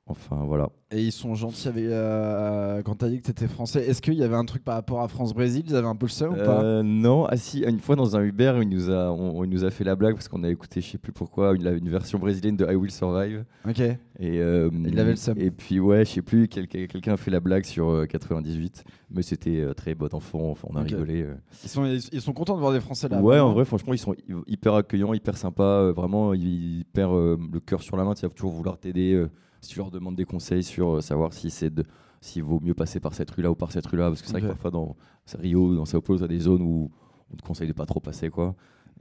Enfin, 0.06 0.44
voilà. 0.46 0.70
Et 0.92 1.02
ils 1.02 1.12
sont 1.12 1.34
gentils 1.34 1.68
avec. 1.68 1.84
euh, 1.84 2.82
quand 2.82 2.96
t'as 2.96 3.08
dit 3.08 3.18
que 3.20 3.26
t'étais 3.26 3.46
français, 3.48 3.86
est-ce 3.86 4.02
qu'il 4.02 4.14
y 4.14 4.22
avait 4.24 4.34
un 4.34 4.44
truc 4.44 4.64
par 4.64 4.74
rapport 4.74 5.00
à 5.02 5.08
France-Brésil 5.08 5.64
Ils 5.68 5.76
avaient 5.76 5.86
un 5.86 5.94
peu 5.96 6.06
le 6.06 6.10
seum 6.10 6.32
ou 6.32 6.36
pas? 6.36 6.62
Euh, 6.62 6.82
non, 6.82 7.26
ah 7.26 7.36
si, 7.36 7.60
une 7.60 7.78
fois 7.80 7.96
dans 7.96 8.16
un 8.16 8.22
Uber, 8.22 8.58
il 8.62 8.68
nous 8.68 8.90
a, 8.90 9.10
on, 9.12 9.46
nous 9.46 9.64
a 9.64 9.70
fait 9.70 9.84
la 9.84 9.94
blague 9.96 10.14
parce 10.14 10.28
qu'on 10.28 10.42
a 10.44 10.48
écouté, 10.50 10.80
je 10.80 10.90
sais 10.90 10.98
plus 10.98 11.12
pourquoi, 11.12 11.54
une, 11.54 11.66
une 11.66 11.88
version 11.88 12.18
brésilienne 12.18 12.56
de 12.56 12.66
I 12.70 12.74
Will 12.74 12.90
Survive. 12.90 13.44
Ok. 13.68 13.80
Et, 13.80 13.98
euh, 14.40 14.68
Il 14.86 14.98
avait 14.98 15.10
le 15.10 15.16
seum. 15.16 15.36
Et 15.38 15.50
puis, 15.50 15.80
ouais, 15.80 16.04
je 16.04 16.10
sais 16.10 16.22
plus, 16.22 16.48
quel- 16.48 16.66
quelqu'un 16.68 17.12
a 17.14 17.16
fait 17.16 17.30
la 17.30 17.40
blague 17.40 17.64
sur 17.64 17.88
euh, 17.88 18.06
98, 18.06 18.84
mais 19.10 19.22
c'était 19.22 19.60
euh, 19.60 19.74
très 19.74 19.94
bon 19.94 20.08
enfant, 20.12 20.50
enfin, 20.50 20.68
on 20.70 20.76
a 20.76 20.82
rigolé. 20.82 21.22
euh. 21.22 21.34
Ils 21.64 21.68
sont, 21.70 21.84
ils, 21.86 22.20
sont 22.20 22.32
contents 22.32 22.54
de 22.56 22.60
voir 22.60 22.72
des 22.72 22.80
Français 22.80 23.08
là. 23.08 23.20
Ouais, 23.22 23.38
en 23.38 23.52
vrai, 23.52 23.64
franchement, 23.64 23.92
ils 23.94 23.98
sont 23.98 24.12
hy- 24.14 24.34
hyper 24.46 24.74
accueillants, 24.74 25.14
hyper 25.14 25.36
sympas. 25.36 25.62
euh, 25.82 25.92
vraiment, 25.92 26.34
ils 26.34 26.84
perdent 26.92 27.14
euh, 27.14 27.36
le 27.52 27.60
cœur 27.60 27.82
sur 27.82 27.96
la 27.96 28.04
main. 28.04 28.14
Ils 28.14 28.22
vont 28.26 28.34
toujours 28.34 28.50
vouloir 28.52 28.76
t'aider. 28.78 29.12
euh, 29.14 29.28
si 29.62 29.72
tu 29.74 29.78
leur 29.78 29.90
demandes 29.90 30.16
des 30.16 30.24
conseils 30.24 30.62
sur 30.62 30.79
euh, 30.88 31.00
savoir 31.00 31.32
si 31.32 31.50
c'est 31.50 31.70
de- 31.70 31.84
s'il 32.20 32.42
vaut 32.42 32.60
mieux 32.60 32.74
passer 32.74 33.00
par 33.00 33.14
cette 33.14 33.30
rue-là 33.30 33.50
ou 33.50 33.54
par 33.54 33.72
cette 33.72 33.86
rue-là. 33.86 34.08
Parce 34.08 34.20
que 34.20 34.26
c'est 34.26 34.32
vrai 34.32 34.42
que 34.42 34.46
parfois, 34.48 34.70
dans 34.70 34.96
Rio, 35.38 35.74
dans 35.74 35.84
Sao 35.84 36.00
Paulo, 36.00 36.18
tu 36.18 36.24
as 36.24 36.28
des 36.28 36.40
zones 36.40 36.62
où 36.62 36.90
on 37.32 37.36
te 37.36 37.42
conseille 37.42 37.68
de 37.68 37.72
pas 37.72 37.86
trop 37.86 38.00
passer. 38.00 38.28
quoi. 38.30 38.54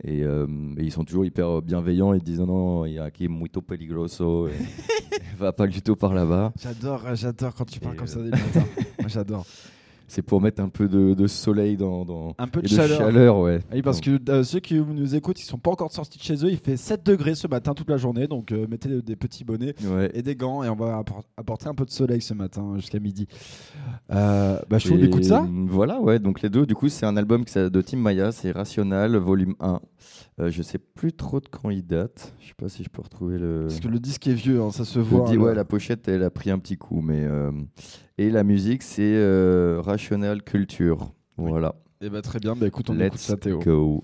Et, 0.03 0.23
euh, 0.23 0.47
et 0.77 0.83
ils 0.83 0.91
sont 0.91 1.03
toujours 1.03 1.25
hyper 1.25 1.61
bienveillants. 1.61 2.13
Ils 2.13 2.19
te 2.21 2.25
disent 2.25 2.39
non, 2.39 2.45
non, 2.47 2.85
il 2.85 2.93
y 2.93 2.99
a 2.99 3.11
qui 3.11 3.25
est 3.25 3.29
muito 3.29 3.61
peligroso. 3.61 4.47
et- 4.47 4.51
va 5.37 5.51
pas 5.53 5.67
du 5.67 5.81
tout 5.81 5.95
par 5.95 6.13
là-bas. 6.13 6.53
J'adore, 6.61 7.05
euh, 7.07 7.15
j'adore 7.15 7.53
quand 7.55 7.65
tu 7.65 7.79
parles 7.79 7.95
Et, 7.95 7.97
comme 7.97 8.07
ça 8.07 8.19
euh, 8.19 8.23
des 8.23 8.29
matins. 8.31 8.65
Moi, 8.99 9.07
j'adore. 9.09 9.45
C'est 10.09 10.21
pour 10.23 10.41
mettre 10.41 10.61
un 10.61 10.69
peu 10.69 10.87
de, 10.87 11.13
de 11.13 11.27
soleil 11.27 11.77
dans, 11.77 12.03
dans- 12.03 12.33
Un 12.37 12.47
peu 12.47 12.61
de 12.61 12.67
et 12.67 12.69
de 12.69 12.75
chaleur. 12.75 12.97
chaleur, 12.97 13.39
ouais. 13.39 13.59
Oui, 13.71 13.81
parce 13.81 14.01
que 14.01 14.19
euh, 14.29 14.43
ceux 14.43 14.59
qui 14.59 14.73
nous 14.75 15.15
écoutent, 15.15 15.39
ils 15.39 15.45
sont 15.45 15.57
pas 15.59 15.69
encore 15.71 15.91
sortis 15.93 16.17
de 16.17 16.23
chez 16.23 16.33
eux. 16.43 16.49
Il 16.49 16.57
fait 16.57 16.75
7 16.77 17.05
degrés 17.05 17.35
ce 17.35 17.47
matin 17.47 17.73
toute 17.73 17.89
la 17.89 17.97
journée, 17.97 18.27
donc 18.27 18.51
euh, 18.51 18.65
mettez 18.67 19.01
des 19.01 19.15
petits 19.15 19.43
bonnets 19.43 19.75
Ouais. 19.85 20.09
et 20.13 20.21
des 20.23 20.35
gants 20.35 20.63
et 20.63 20.69
on 20.69 20.75
va 20.75 20.97
appor- 20.97 21.23
apporter 21.37 21.67
un 21.67 21.73
peu 21.75 21.85
de 21.85 21.91
soleil 21.91 22.21
ce 22.21 22.33
matin 22.33 22.73
jusqu'à 22.75 22.99
midi. 22.99 23.27
Euh, 24.11 24.59
bah, 24.69 24.77
je 24.79 24.91
Et 24.93 25.03
écoute 25.03 25.23
ça. 25.23 25.47
Voilà, 25.67 25.99
ouais. 26.01 26.19
Donc 26.19 26.41
les 26.41 26.49
deux, 26.49 26.65
du 26.65 26.73
coup, 26.75 26.89
c'est 26.89 27.05
un 27.05 27.15
album 27.15 27.43
de 27.43 27.81
Tim 27.81 27.97
Maya, 27.97 28.31
c'est 28.31 28.51
Rational, 28.51 29.15
volume 29.17 29.55
1. 29.59 29.79
Euh, 30.39 30.49
je 30.49 30.62
sais 30.62 30.78
plus 30.78 31.12
trop 31.12 31.41
de 31.41 31.49
quand 31.49 31.69
il 31.69 31.86
date. 31.86 32.34
Je 32.39 32.47
sais 32.47 32.54
pas 32.56 32.69
si 32.69 32.84
je 32.84 32.89
peux 32.89 33.02
retrouver 33.02 33.38
le. 33.38 33.65
Parce 33.67 33.82
que 33.82 33.89
le 33.89 33.99
disque 33.99 34.28
est 34.28 34.34
vieux, 34.34 34.62
hein, 34.62 34.71
ça 34.71 34.86
se 34.86 34.99
voit. 34.99 35.28
dis, 35.28 35.36
hein, 35.36 35.39
ouais, 35.39 35.54
la 35.54 35.65
pochette, 35.65 36.08
elle 36.08 36.23
a 36.23 36.30
pris 36.30 36.49
un 36.49 36.60
petit 36.60 36.78
coup, 36.78 37.02
mais 37.02 37.25
euh, 37.25 37.52
et 38.17 38.30
la 38.30 38.43
musique, 38.43 38.84
c'est 38.84 39.15
euh, 39.15 39.82
Rational 39.82 40.41
Culture. 40.41 41.12
Voilà. 41.38 41.75
Eh 42.02 42.10
bah, 42.10 42.21
très 42.21 42.39
bien, 42.39 42.56
bah, 42.56 42.67
écoute, 42.67 42.89
on 42.89 42.99
écoute 42.99 43.13
Let's 43.13 43.21
ça, 43.21 43.36
Théo. 43.36 43.60
go. 43.60 44.04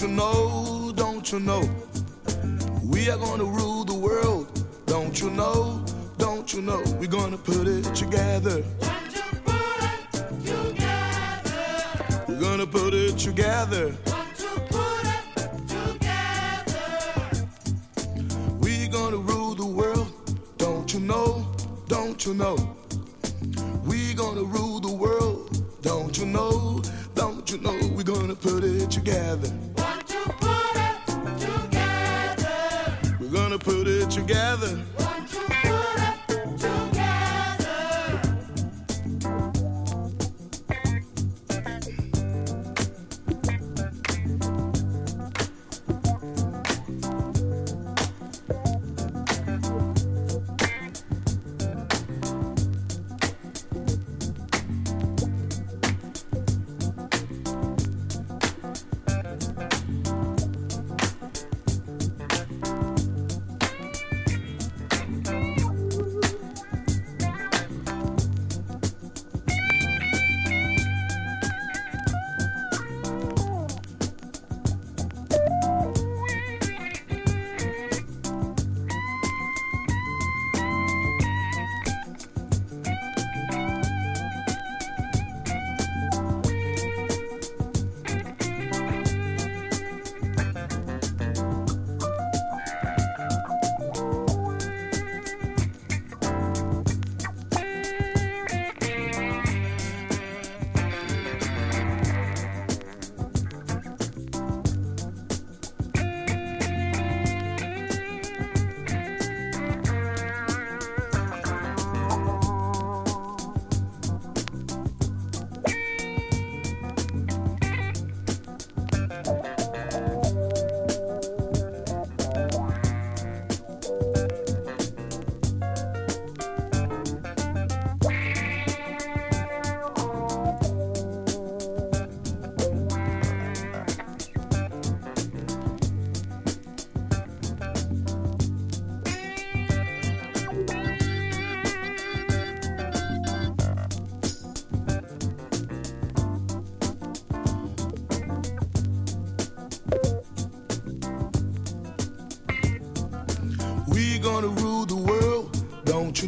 Don't 0.00 0.08
you 0.08 0.16
know? 0.16 0.92
Don't 0.96 1.30
you 1.30 1.40
know? 1.40 1.70
We 2.84 3.10
are 3.10 3.18
gonna 3.18 3.44
rule 3.44 3.84
the 3.84 3.92
world. 3.92 4.48
Don't 4.86 5.20
you 5.20 5.28
know? 5.28 5.84
Don't 6.16 6.50
you 6.54 6.62
know? 6.62 6.82
We're 6.98 7.06
gonna 7.06 7.36
put 7.36 7.68
it 7.68 7.84
together. 7.94 8.64
We're 12.26 12.40
gonna 12.40 12.66
put 12.66 12.94
it 12.94 13.18
together. 13.18 13.94
We're 18.58 18.88
gonna 18.88 19.18
rule 19.18 19.54
the 19.54 19.66
world. 19.66 20.10
Don't 20.56 20.94
you 20.94 21.00
know? 21.00 21.46
Don't 21.88 22.24
you 22.24 22.32
know? 22.32 22.79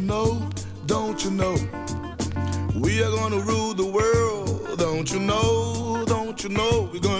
Know? 0.03 0.49
Don't 0.85 1.23
you 1.23 1.31
know? 1.31 1.55
We 2.75 3.01
are 3.03 3.11
gonna 3.11 3.39
rule 3.39 3.73
the 3.73 3.85
world, 3.85 4.77
don't 4.77 5.11
you 5.11 5.19
know? 5.19 6.03
Don't 6.05 6.43
you 6.43 6.49
know? 6.49 6.89
We're 6.91 6.99
gonna 6.99 7.12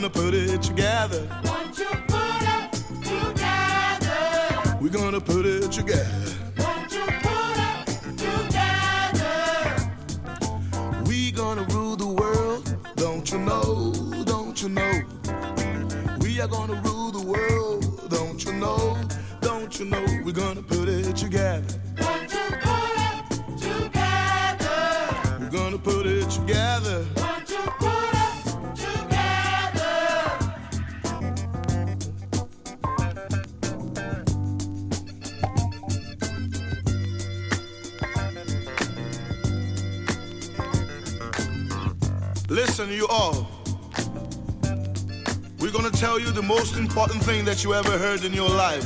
that 47.54 47.64
you 47.64 47.76
ever 47.76 48.00
heard 48.00 48.24
in 48.24 48.34
your 48.34 48.50
life. 48.50 48.84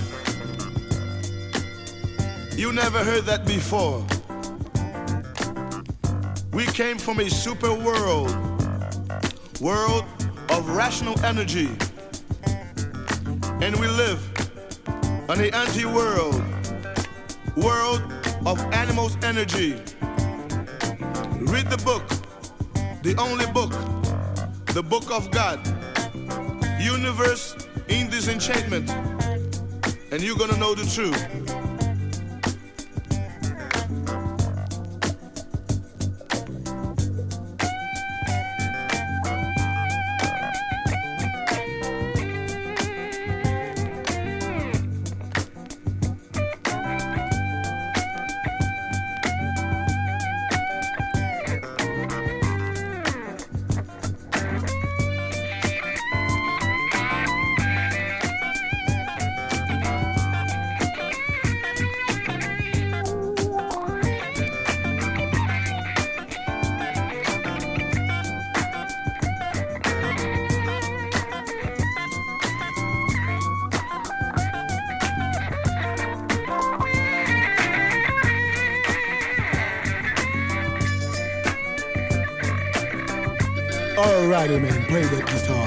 You 2.58 2.74
never 2.74 3.02
heard 3.02 3.24
that 3.24 3.46
before. 3.46 4.06
We 6.52 6.66
came 6.66 6.98
from 6.98 7.22
a 7.22 7.30
super 7.30 7.74
world, 7.74 8.30
world 9.62 10.04
of 10.50 10.68
rational 10.68 11.18
energy. 11.24 11.70
And 13.62 13.74
we 13.80 13.88
live 13.88 14.20
on 15.30 15.38
the 15.38 15.50
anti-world, 15.56 16.44
world 17.56 18.02
of 18.46 18.60
animals' 18.74 19.16
energy. 19.24 19.76
Read 21.40 21.70
the 21.70 21.82
book, 21.86 22.04
the 23.02 23.16
only 23.18 23.46
book, 23.46 23.72
the 24.74 24.84
book 24.84 25.10
of 25.10 25.32
God, 25.32 25.66
and 30.12 30.22
you're 30.22 30.38
gonna 30.38 30.58
know 30.58 30.74
the 30.74 30.86
truth. 30.86 31.67
Spider-Man 84.48 84.86
play 84.86 85.04
that 85.04 85.26
guitar. 85.26 85.67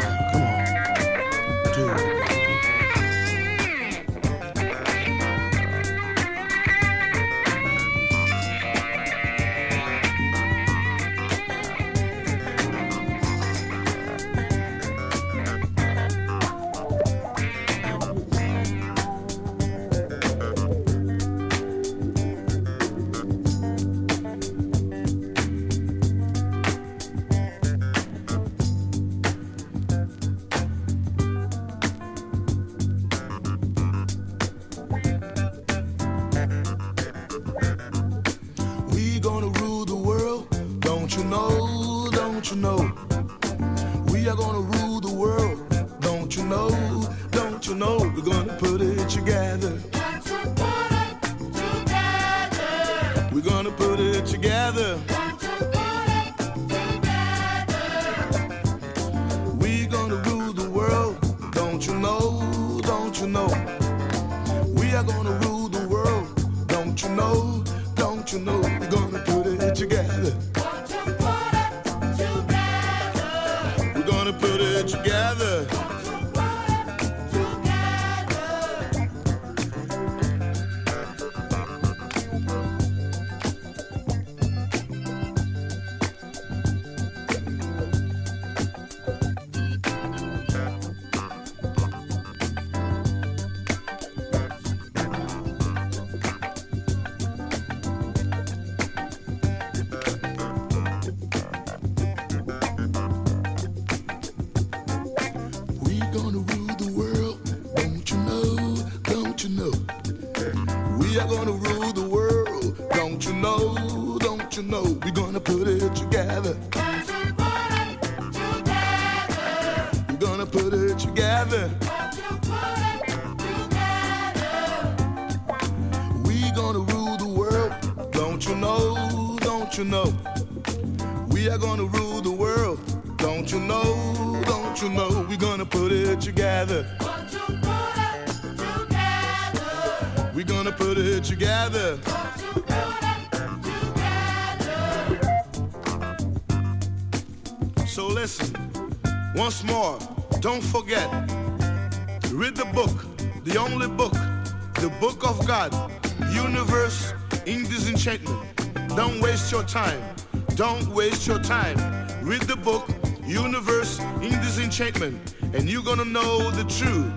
Time. 161.50 161.76
Read 162.22 162.42
the 162.42 162.54
book, 162.54 162.88
universe 163.26 163.98
in 164.22 164.30
disenchantment, 164.40 165.34
and 165.52 165.68
you're 165.68 165.82
gonna 165.82 166.04
know 166.04 166.48
the 166.52 166.62
truth. 166.78 167.16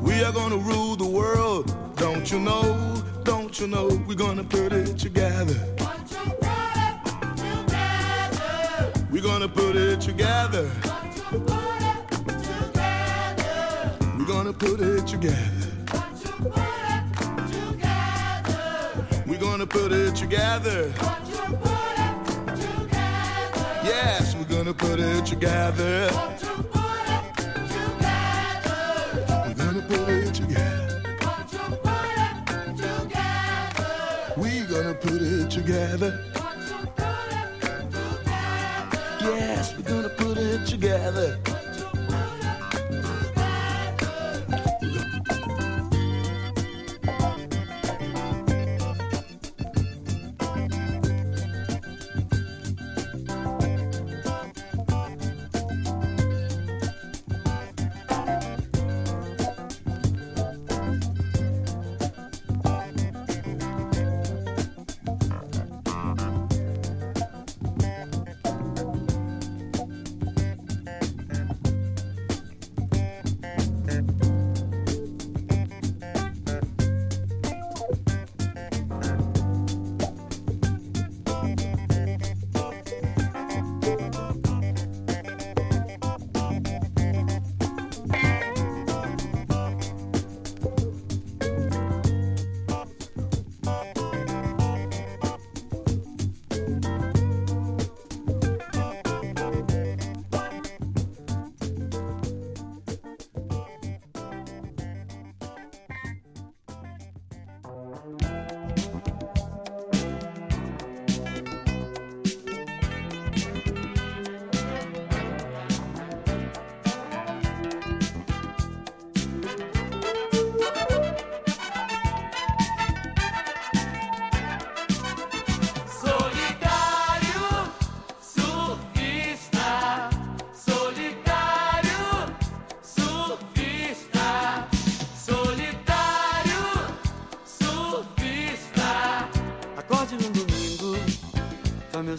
We 0.00 0.24
are 0.24 0.32
gonna 0.32 0.56
rule 0.56 0.96
the 0.96 1.10
world, 1.20 1.66
don't 1.96 2.30
you 2.32 2.40
know? 2.40 2.64
Don't 3.22 3.60
you 3.60 3.66
know? 3.66 3.88
We're 4.08 4.22
gonna 4.26 4.44
put 4.44 4.72
it 4.72 4.96
together. 4.96 5.60
We're 9.10 9.26
gonna 9.30 9.48
put 9.48 9.76
it 9.76 10.00
together. 10.00 10.70
We're 14.16 14.32
gonna 14.34 14.54
put 14.54 14.80
it 14.80 15.06
together. 15.06 15.59
gonna 19.50 19.66
put 19.66 19.90
it 19.90 20.14
together. 20.14 20.92
Put 20.92 21.08
it 21.22 21.34
together. 22.60 23.80
Yes, 23.82 24.36
we're 24.36 24.44
gonna 24.44 24.72
put 24.72 25.00
it 25.00 25.26
together. 25.26 26.08
Put 26.08 27.08
it 27.08 27.34
together. 27.34 28.70
We're 29.46 29.54
gonna 29.54 29.82
put 29.82 30.08
it 30.08 30.34
together. 30.34 31.02
Put 31.18 31.52
it 31.52 31.66
together. 33.02 33.90
We're 34.36 34.66
gonna 34.66 34.94
put 34.94 35.20
it 35.20 35.50
together. 35.50 36.12
put 36.30 36.42
it 36.42 36.70
together. 36.70 37.04
Yes, 39.20 39.74
we're 39.76 39.82
gonna 39.82 40.10
put 40.10 40.38
it 40.38 40.64
together. 40.64 41.49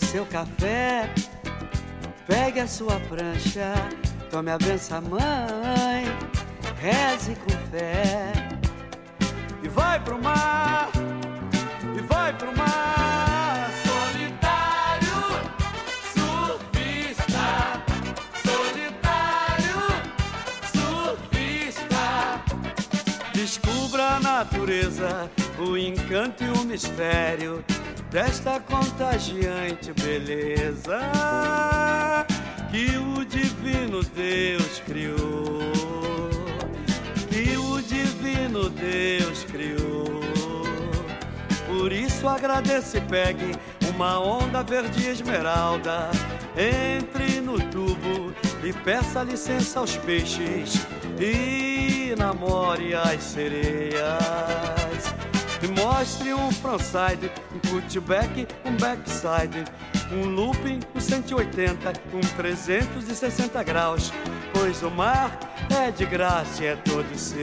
Seu 0.05 0.25
café, 0.25 1.09
pegue 2.27 2.59
a 2.59 2.67
sua 2.67 2.99
prancha, 3.01 3.73
tome 4.29 4.51
a 4.51 4.57
benção, 4.57 5.01
mãe, 5.01 6.05
reze 6.79 7.35
com 7.35 7.51
fé. 7.69 8.31
E 9.63 9.67
vai 9.69 9.99
pro 9.99 10.21
mar, 10.21 10.89
e 11.97 12.01
vai 12.01 12.33
pro 12.33 12.55
mar. 12.57 13.69
Solitário, 13.85 15.21
surfista, 16.13 17.81
solitário, 18.43 19.81
surfista. 20.73 22.41
Descubra 23.33 24.15
a 24.15 24.19
natureza, 24.19 25.29
o 25.57 25.77
encanto 25.77 26.43
e 26.43 26.49
o 26.49 26.63
mistério 26.65 27.60
desta 28.11 28.59
contagiante 28.59 29.93
beleza 29.93 30.99
que 32.69 32.97
o 32.97 33.25
divino 33.25 34.03
Deus 34.03 34.81
criou. 34.85 35.71
Que 37.29 37.57
o 37.57 37.81
divino 37.81 38.69
Deus 38.69 39.45
criou. 39.45 40.21
Por 41.67 41.91
isso 41.93 42.27
agradeça 42.27 42.97
e 42.97 43.01
pegue 43.01 43.55
uma 43.95 44.19
onda 44.19 44.61
verde 44.61 45.07
esmeralda. 45.07 46.11
Entre 46.57 47.39
no 47.39 47.57
tubo 47.69 48.33
e 48.61 48.73
peça 48.73 49.23
licença 49.23 49.79
aos 49.79 49.95
peixes 49.95 50.85
e 51.17 52.13
namore 52.17 52.93
as 52.93 53.23
sereias. 53.23 54.01
E 55.63 55.67
mostre 55.67 56.33
um 56.33 56.51
frontside, 56.51 57.31
cutback, 57.71 58.45
um 58.65 58.75
backside, 58.75 59.63
um 60.11 60.25
looping, 60.25 60.81
um 60.93 60.99
180, 60.99 61.93
um 62.13 62.19
360 62.19 63.63
graus. 63.63 64.11
Pois 64.53 64.83
o 64.83 64.91
mar 64.91 65.39
é 65.73 65.89
de 65.89 66.05
graça 66.05 66.63
e 66.63 66.67
é 66.67 66.75
todo 66.75 67.17
seu. 67.17 67.41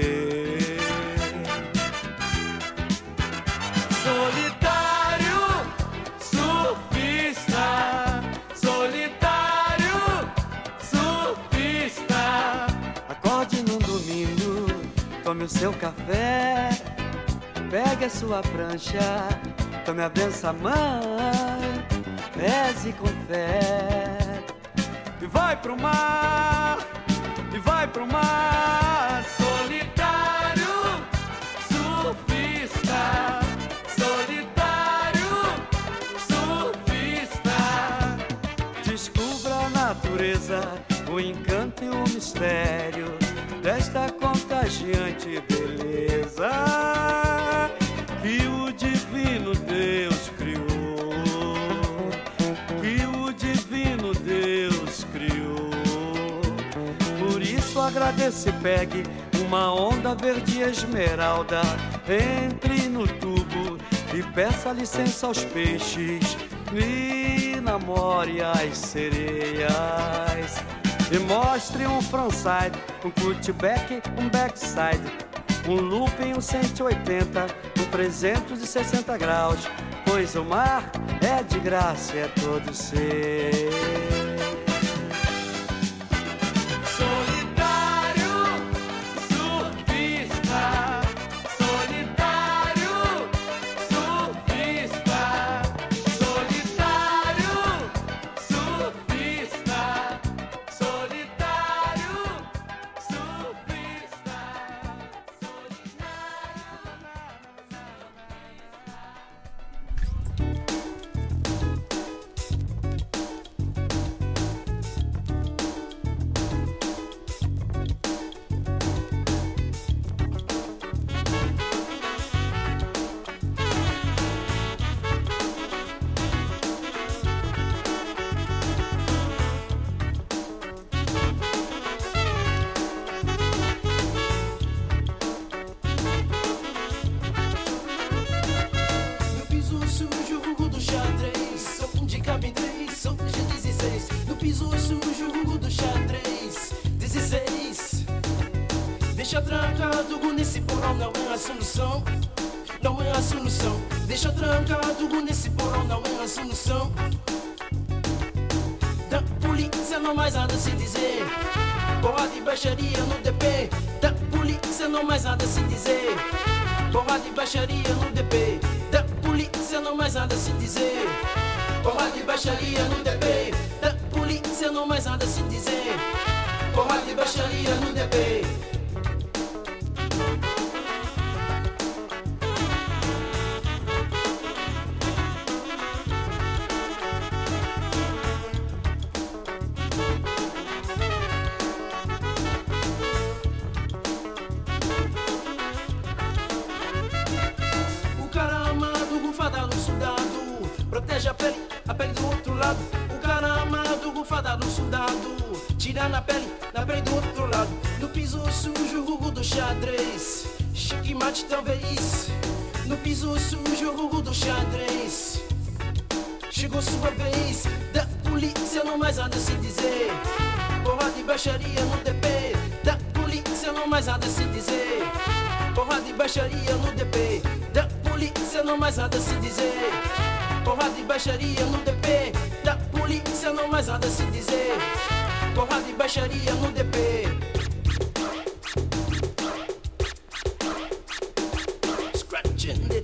Solitário, 4.04 5.38
surfista, 6.20 7.62
solitário, 8.54 10.28
surfista. 10.78 12.66
Acorde 13.08 13.62
num 13.62 13.78
domingo, 13.78 14.66
tome 15.24 15.44
o 15.44 15.48
seu 15.48 15.72
café, 15.72 16.68
pegue 17.70 18.04
a 18.04 18.10
sua 18.10 18.42
prancha, 18.42 19.26
tome 19.88 20.02
a 20.02 20.08
benção, 20.10 20.52
mãe, 20.52 20.76
reze 22.36 22.92
com 22.92 23.06
fé. 23.26 24.18
E 25.22 25.26
vai 25.26 25.56
pro 25.56 25.80
mar, 25.80 26.76
e 27.54 27.58
vai 27.58 27.88
pro 27.88 28.06
mar, 28.06 29.24
solitário, 29.24 30.66
surfista, 31.72 33.40
solitário, 33.98 35.32
surfista. 36.28 37.48
Descubra 38.84 39.54
a 39.54 39.70
natureza, 39.70 40.60
o 41.10 41.18
encanto 41.18 41.82
e 41.82 41.88
o 41.88 42.00
mistério 42.00 43.06
desta 43.62 44.12
contagiante 44.12 45.42
beleza 45.48 46.50
que 48.20 48.46
o 48.46 48.70
divino 49.08 49.54
Deus 49.54 50.30
criou. 50.36 50.58
Que 52.80 53.06
o 53.06 53.32
divino 53.32 54.12
Deus 54.14 55.06
criou. 55.12 55.70
Por 57.18 57.42
isso 57.42 57.80
agradeça 57.80 58.50
e 58.50 58.52
pegue 58.52 59.02
uma 59.46 59.72
onda 59.74 60.14
verde 60.14 60.60
esmeralda. 60.60 61.62
Entre 62.06 62.88
no 62.88 63.06
tubo 63.06 63.78
e 64.14 64.22
peça 64.34 64.72
licença 64.72 65.26
aos 65.26 65.42
peixes. 65.44 66.36
E 66.72 67.58
namore 67.60 68.42
as 68.42 68.76
sereias. 68.76 69.72
E 71.10 71.18
mostre 71.20 71.86
um 71.86 72.02
frontside, 72.02 72.78
um 73.02 73.10
cutback, 73.10 74.02
um 74.20 74.28
backside. 74.28 75.27
Um 75.68 75.82
looping, 75.82 76.32
um 76.32 76.40
180, 76.40 77.46
um 77.78 77.84
360 77.90 79.18
graus. 79.18 79.68
Pois 80.06 80.34
o 80.34 80.42
mar 80.42 80.90
é 81.20 81.42
de 81.42 81.60
graça, 81.60 82.16
é 82.16 82.26
todo 82.28 82.72
seu. 82.72 84.07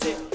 it. 0.07 0.34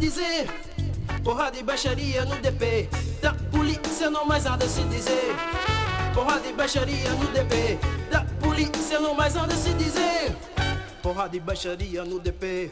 dizer. 0.00 0.48
Porrada 1.22 1.58
e 1.58 1.62
baixaria 1.62 2.24
no 2.24 2.36
DP. 2.36 2.88
Da 3.20 3.34
polícia 3.34 4.10
não 4.10 4.24
mais 4.24 4.44
nada 4.44 4.66
se 4.66 4.82
dizer. 4.84 5.36
Porrada 6.14 6.48
e 6.48 6.52
baixaria 6.52 7.10
no 7.10 7.26
DP. 7.26 7.78
Da 8.10 8.24
polícia 8.40 8.98
não 8.98 9.14
mais 9.14 9.34
nada 9.34 9.54
se 9.54 9.72
dizer. 9.74 10.34
Porrada 11.02 11.36
e 11.36 11.40
baixaria 11.40 12.04
no 12.04 12.18
DP. 12.18 12.70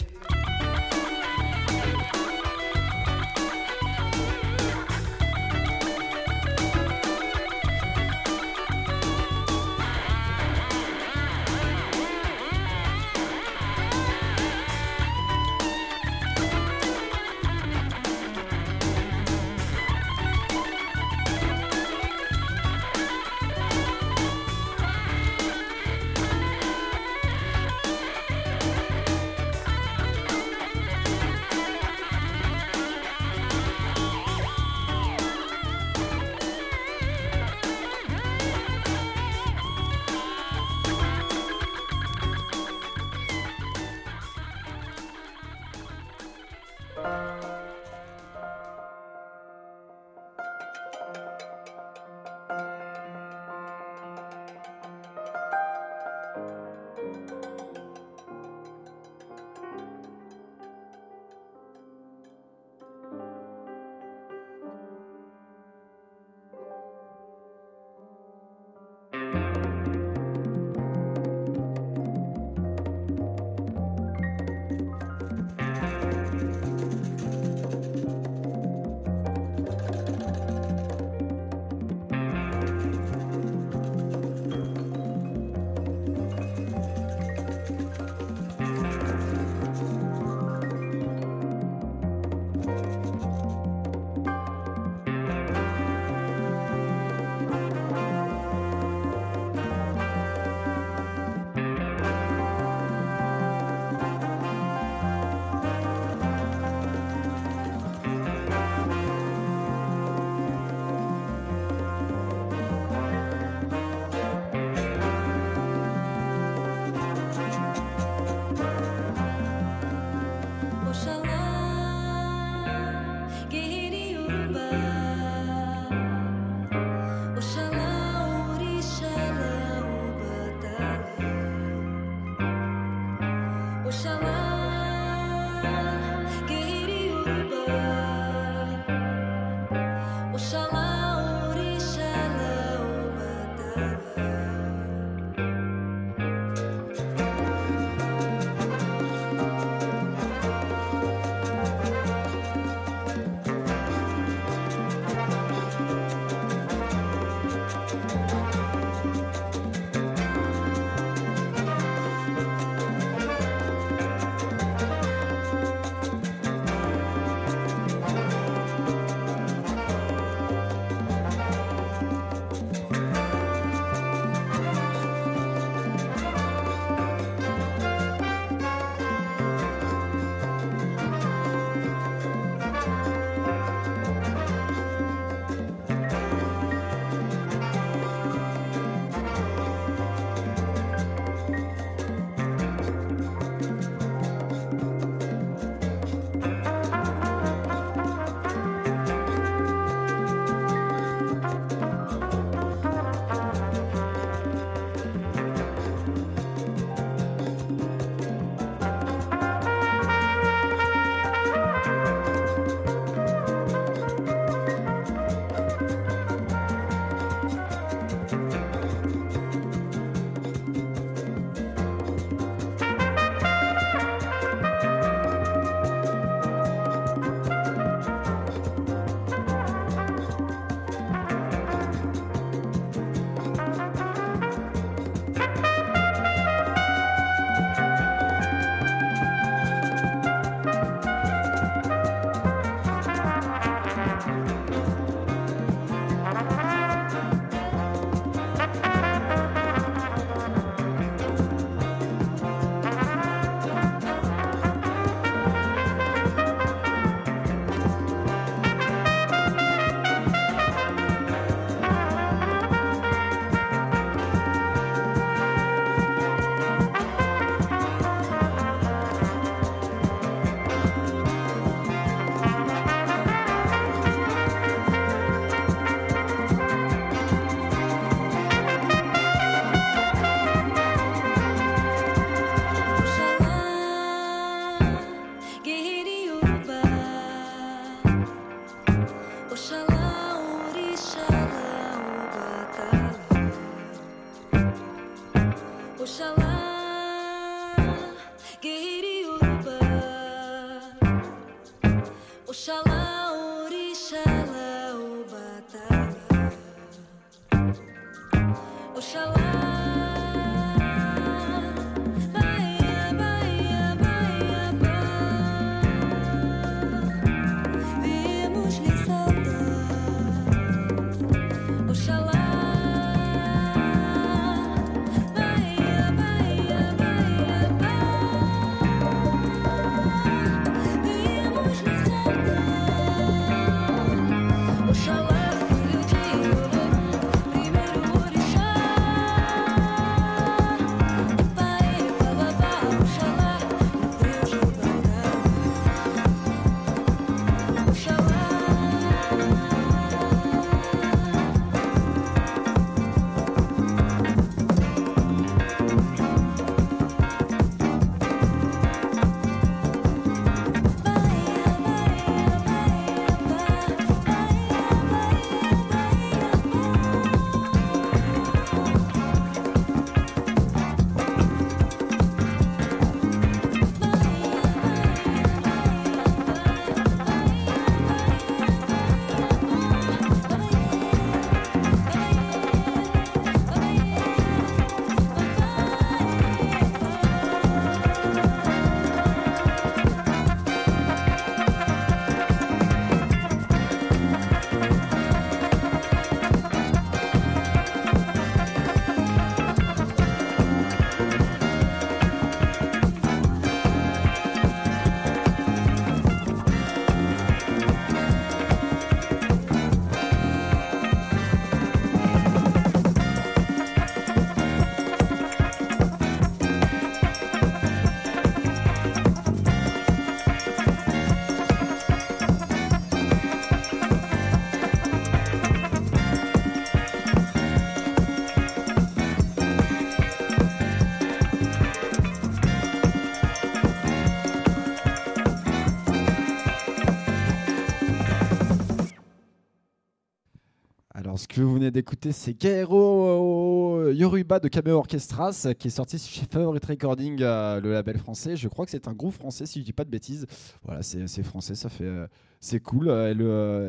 D'écouter, 441.98 442.30
c'est 442.30 442.54
Guerrero 442.54 443.96
euh, 443.96 444.14
Yoruba 444.14 444.60
de 444.60 444.68
Cameo 444.68 444.96
Orchestras 444.98 445.66
qui 445.76 445.88
est 445.88 445.90
sorti 445.90 446.16
chez 446.16 446.46
Favorite 446.48 446.84
Recording, 446.84 447.38
euh, 447.42 447.80
le 447.80 447.90
label 447.92 448.18
français. 448.18 448.54
Je 448.54 448.68
crois 448.68 448.84
que 448.84 448.92
c'est 448.92 449.08
un 449.08 449.14
groupe 449.14 449.34
français, 449.34 449.66
si 449.66 449.80
je 449.80 449.84
dis 449.84 449.92
pas 449.92 450.04
de 450.04 450.10
bêtises. 450.10 450.46
Voilà, 450.84 451.02
c'est 451.02 451.42
français, 451.42 451.74
ça 451.74 451.88
fait. 451.88 452.04
euh, 452.04 452.28
c'est 452.60 452.78
cool. 452.78 453.10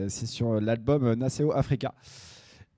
c'est 0.09 0.25
sur 0.25 0.59
l'album 0.59 1.13
Naseo 1.13 1.51
Africa. 1.51 1.93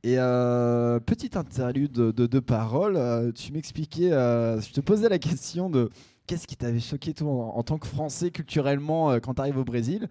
Et 0.03 0.15
euh, 0.17 0.99
petite 0.99 1.37
interlude 1.37 1.93
de, 1.93 2.11
de, 2.11 2.25
de 2.27 2.39
paroles, 2.39 3.31
tu 3.33 3.53
m'expliquais, 3.53 4.11
euh, 4.11 4.59
je 4.59 4.73
te 4.73 4.81
posais 4.81 5.07
la 5.07 5.19
question 5.19 5.69
de 5.69 5.89
qu'est-ce 6.27 6.45
qui 6.45 6.57
t'avait 6.57 6.81
choqué 6.81 7.13
toi 7.13 7.29
en, 7.31 7.57
en 7.57 7.63
tant 7.63 7.77
que 7.77 7.87
Français 7.87 8.31
culturellement 8.31 9.17
quand 9.21 9.35
tu 9.35 9.41
arrives 9.41 9.57
au 9.57 9.63
Brésil. 9.63 10.09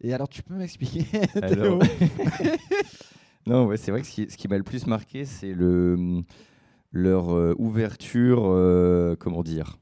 Et 0.00 0.14
alors, 0.14 0.28
tu 0.28 0.42
peux 0.42 0.54
m'expliquer 0.54 1.04
non, 3.46 3.66
ouais, 3.66 3.76
c'est 3.76 3.90
vrai 3.90 4.00
que 4.00 4.06
ce 4.06 4.36
qui, 4.36 4.48
m'a 4.48 4.56
le 4.56 4.62
plus 4.62 4.86
marqué, 4.86 5.24
c'est 5.24 5.52
le, 5.52 6.22
leur 6.92 7.34
euh, 7.34 7.54
ouverture, 7.58 8.44
euh, 8.46 9.16
comment 9.18 9.42
dire. 9.42 9.78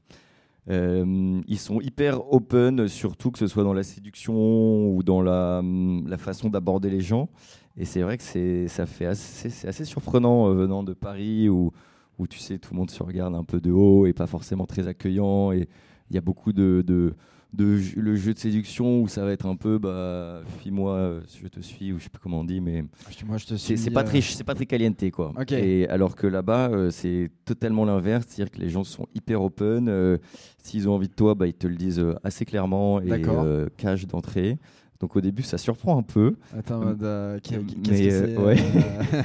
Euh, 0.69 1.41
ils 1.47 1.59
sont 1.59 1.79
hyper 1.81 2.33
open, 2.33 2.87
surtout 2.87 3.31
que 3.31 3.39
ce 3.39 3.47
soit 3.47 3.63
dans 3.63 3.73
la 3.73 3.83
séduction 3.83 4.89
ou 4.89 5.03
dans 5.03 5.21
la, 5.21 5.59
hum, 5.59 6.13
façon 6.17 6.49
d'aborder 6.49 6.89
les 6.89 7.01
gens. 7.01 7.29
Et 7.77 7.85
c'est 7.85 8.01
vrai 8.01 8.17
que 8.17 8.23
c'est, 8.23 8.67
ça 8.67 8.85
fait 8.85 9.05
assez, 9.05 9.85
surprenant 9.85 10.53
venant 10.53 10.83
de 10.83 10.93
Paris 10.93 11.49
où, 11.49 11.71
où 12.19 12.27
tu 12.27 12.39
sais, 12.39 12.57
tout 12.59 12.73
le 12.73 12.79
monde 12.79 12.91
se 12.91 13.01
regarde 13.01 13.35
un 13.35 13.43
peu 13.43 13.59
de 13.61 13.71
haut 13.71 14.05
et 14.05 14.13
pas 14.13 14.27
forcément 14.27 14.65
très 14.65 14.87
accueillant. 14.87 15.51
Et 15.51 15.67
il 16.09 16.15
y 16.15 16.17
a 16.17 16.21
beaucoup 16.21 16.53
de, 16.53 17.15
de 17.53 17.79
le 17.97 18.15
jeu 18.15 18.33
de 18.33 18.39
séduction 18.39 19.01
où 19.01 19.07
ça 19.07 19.23
va 19.23 19.31
être 19.31 19.45
un 19.45 19.55
peu, 19.55 19.77
bah, 19.77 20.41
fuis-moi, 20.59 20.93
euh, 20.95 21.21
je 21.41 21.47
te 21.47 21.59
suis, 21.59 21.93
ou 21.93 21.99
je 21.99 22.05
sais 22.05 22.09
pas 22.09 22.19
comment 22.21 22.39
on 22.39 22.43
dit, 22.43 22.59
mais 22.61 22.83
Moi, 23.27 23.37
je 23.37 23.45
te 23.45 23.53
suis, 23.53 23.77
c'est 23.77 23.91
pas 23.91 24.01
euh, 24.01 24.05
très 24.05 24.21
c'est 24.21 24.43
pas 24.43 24.55
très 24.55 24.65
caliente 24.65 24.97
quoi. 25.11 25.31
Et 25.51 25.87
alors 25.87 26.15
que 26.15 26.25
là-bas 26.27 26.69
euh, 26.71 26.89
c'est 26.89 27.29
totalement 27.45 27.85
l'inverse, 27.85 28.25
c'est-à-dire 28.27 28.51
que 28.51 28.59
les 28.59 28.69
gens 28.69 28.83
sont 28.83 29.05
hyper 29.13 29.41
open. 29.41 29.87
euh, 29.87 30.17
S'ils 30.63 30.87
ont 30.89 30.93
envie 30.93 31.09
de 31.09 31.13
toi, 31.13 31.35
bah, 31.35 31.45
ils 31.45 31.53
te 31.53 31.67
le 31.67 31.75
disent 31.75 31.99
euh, 31.99 32.15
assez 32.23 32.45
clairement 32.45 33.01
et 33.01 33.11
euh, 33.27 33.67
cash 33.77 34.07
d'entrée. 34.07 34.57
Donc 34.99 35.15
au 35.17 35.21
début 35.21 35.43
ça 35.43 35.57
surprend 35.57 35.97
un 35.99 36.01
peu. 36.03 36.35
Attends, 36.57 36.81
euh, 37.01 37.37
qu'est-ce 37.43 37.59
que 37.59 37.91
euh, 37.91 38.27
c'est 38.27 38.37
ouais. 38.37 38.57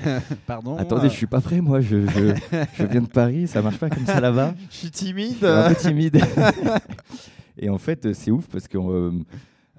euh, 0.07 0.19
Pardon 0.47 0.77
Attendez, 0.77 1.07
euh, 1.07 1.09
je 1.11 1.15
suis 1.15 1.27
pas 1.29 1.41
prêt 1.41 1.61
moi, 1.61 1.81
je, 1.81 2.05
je, 2.07 2.35
je 2.75 2.83
viens 2.85 3.01
de 3.03 3.07
Paris, 3.07 3.47
ça 3.47 3.63
marche 3.63 3.79
pas 3.79 3.89
comme 3.89 4.05
ça 4.05 4.21
là-bas. 4.21 4.55
je 4.71 4.77
suis 4.77 4.91
timide. 4.91 5.45
Un 5.45 5.69
peu 5.69 5.77
timide. 5.77 6.21
et 7.59 7.71
en 7.71 7.79
fait, 7.79 8.13
c'est 8.15 8.31
ouf 8.31 8.47
parce 8.49 8.69
que 8.69 8.79
euh, 8.79 9.11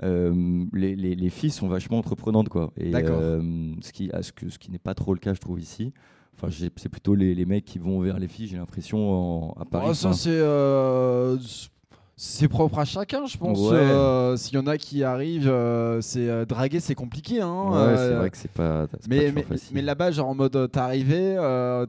euh, 0.04 0.64
les, 0.74 0.96
les- 0.96 1.16
les 1.16 1.30
filles 1.30 1.52
sont 1.52 1.68
vachement 1.68 1.98
entreprenantes, 1.98 2.50
quoi. 2.50 2.72
Et 2.78 2.92
euh, 2.96 3.74
ce 3.82 3.92
qui, 3.92 4.10
ce 4.22 4.32
que, 4.32 4.50
ce 4.50 4.58
qui 4.60 4.72
n'est 4.72 4.80
pas 4.80 4.94
trop 4.94 5.14
le 5.14 5.20
cas, 5.20 5.34
je 5.34 5.40
trouve 5.40 5.60
ici. 5.60 5.94
Enfin, 6.42 6.48
c'est 6.78 6.90
plutôt 6.90 7.16
les, 7.16 7.36
les 7.36 7.46
mecs 7.46 7.66
qui 7.66 7.80
vont 7.80 8.00
vers 8.00 8.18
les 8.18 8.30
filles, 8.30 8.48
j'ai 8.48 8.56
l'impression, 8.58 9.52
à 9.60 9.66
Paris. 9.66 9.88
Oh, 9.90 9.94
ça, 9.94 10.14
c'est. 10.14 10.30
euh, 10.30 11.38
c'est 12.22 12.48
propre 12.50 12.80
à 12.80 12.86
chacun, 12.86 13.26
je 13.26 13.38
pense. 13.38 13.58
Ouais. 13.60 13.76
Euh, 13.78 14.36
S'il 14.36 14.56
y 14.56 14.58
en 14.58 14.68
a 14.68 14.78
qui 14.78 15.04
arrivent, 15.06 15.48
euh, 15.50 16.00
c'est 16.02 16.46
draguer, 16.46 16.80
c'est 16.82 16.96
compliqué. 16.96 17.40
Hein, 17.42 17.64
ouais, 17.72 17.96
c'est 17.98 18.14
vrai 18.14 18.30
que 18.30 18.38
c'est 18.38 18.52
pas, 18.52 18.88
Mais, 19.10 19.34
mais, 19.74 19.82
là-bas, 19.82 20.12
genre 20.12 20.28
en 20.30 20.36
mode, 20.36 20.70
t'es 20.72 20.80
arrivé, 20.80 21.36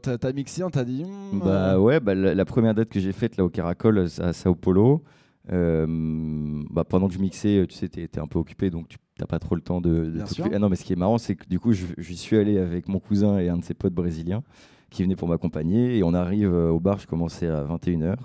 t'as 0.03 0.33
mixé, 0.33 0.63
on 0.65 0.71
t'a 0.71 0.85
dit. 0.85 1.05
hmm, 1.05 1.41
Bah 1.45 1.79
ouais, 1.81 1.99
bah, 2.01 2.15
la, 2.15 2.35
la 2.35 2.45
première 2.45 2.75
date 2.75 2.89
que 2.91 2.99
j'ai 3.01 3.13
faite 3.13 3.37
là 3.37 3.45
au 3.45 3.49
Caracol 3.49 4.07
à 4.21 4.33
Sao 4.33 4.55
Paulo, 4.55 5.03
bah, 5.51 6.85
pendant 6.85 7.09
que 7.09 7.15
je 7.15 7.19
mixais, 7.19 7.65
tu 7.69 7.75
sais, 7.77 7.89
t'es 7.89 8.09
t'es 8.09 8.21
un 8.21 8.27
peu 8.27 8.39
occupé, 8.39 8.71
donc 8.71 8.89
tu 8.89 8.99
n'as 9.19 9.27
pas 9.27 9.39
trop 9.39 9.55
le 9.55 9.61
temps 9.61 9.81
de. 9.81 10.05
t'occuper. 10.43 10.55
Ah 10.57 10.59
non, 10.59 10.69
mais 10.69 10.77
ce 10.77 10.85
qui 10.85 10.93
est 10.93 10.97
marrant, 10.97 11.19
c'est 11.19 11.35
que 11.37 11.47
du 11.49 11.59
coup, 11.59 11.73
je, 11.73 11.87
j'y 11.99 12.17
suis 12.17 12.37
allé 12.37 12.59
avec 12.59 12.89
mon 12.89 13.01
cousin 13.01 13.39
et 13.39 13.49
un 13.49 13.57
de 13.59 13.65
ses 13.65 13.75
potes 13.75 13.95
brésiliens 13.95 14.43
qui 14.91 15.03
venaient 15.05 15.17
pour 15.17 15.29
m'accompagner, 15.29 15.99
et 15.99 16.03
on 16.03 16.15
arrive 16.15 16.53
euh, 16.53 16.71
au 16.71 16.81
bar, 16.81 16.99
je 16.99 17.07
commençais 17.07 17.47
à 17.47 17.63
21h, 17.65 18.17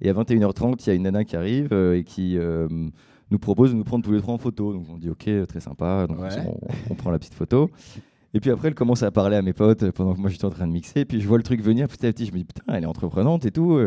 et 0.00 0.08
à 0.08 0.12
21h30, 0.12 0.76
il 0.84 0.86
y 0.86 0.90
a 0.90 0.94
une 0.94 1.02
nana 1.02 1.24
qui 1.24 1.34
arrive 1.36 1.68
euh, 1.72 1.96
et 1.98 2.04
qui 2.04 2.38
euh, 2.38 2.68
nous 3.32 3.38
propose 3.40 3.72
de 3.72 3.76
nous 3.76 3.82
prendre 3.82 4.04
tous 4.04 4.12
les 4.12 4.20
trois 4.20 4.34
en 4.34 4.38
photo. 4.38 4.72
Donc 4.72 4.86
on 4.88 4.98
dit 4.98 5.10
ok, 5.10 5.28
très 5.48 5.60
sympa, 5.60 6.06
donc 6.06 6.20
Ouais. 6.20 6.28
on, 6.46 6.58
on 6.90 6.94
prend 6.94 7.10
la 7.10 7.18
petite 7.18 7.34
photo. 7.34 7.70
Et 8.34 8.40
puis 8.40 8.50
après, 8.50 8.68
elle 8.68 8.74
commence 8.74 9.02
à 9.02 9.10
parler 9.10 9.34
à 9.34 9.42
mes 9.42 9.52
potes 9.54 9.90
pendant 9.92 10.14
que 10.14 10.20
moi 10.20 10.28
j'étais 10.30 10.44
en 10.44 10.50
train 10.50 10.66
de 10.68 10.72
mixer. 10.72 11.00
Et 11.00 11.04
puis 11.06 11.20
je 11.20 11.26
vois 11.26 11.38
le 11.38 11.42
truc 11.42 11.60
venir 11.62 11.88
petit 11.88 12.06
à 12.06 12.12
petit. 12.12 12.26
Je 12.26 12.32
me 12.32 12.38
dis 12.38 12.44
putain, 12.44 12.62
elle 12.68 12.84
est 12.84 12.86
entreprenante 12.86 13.44
et 13.46 13.50
tout. 13.50 13.80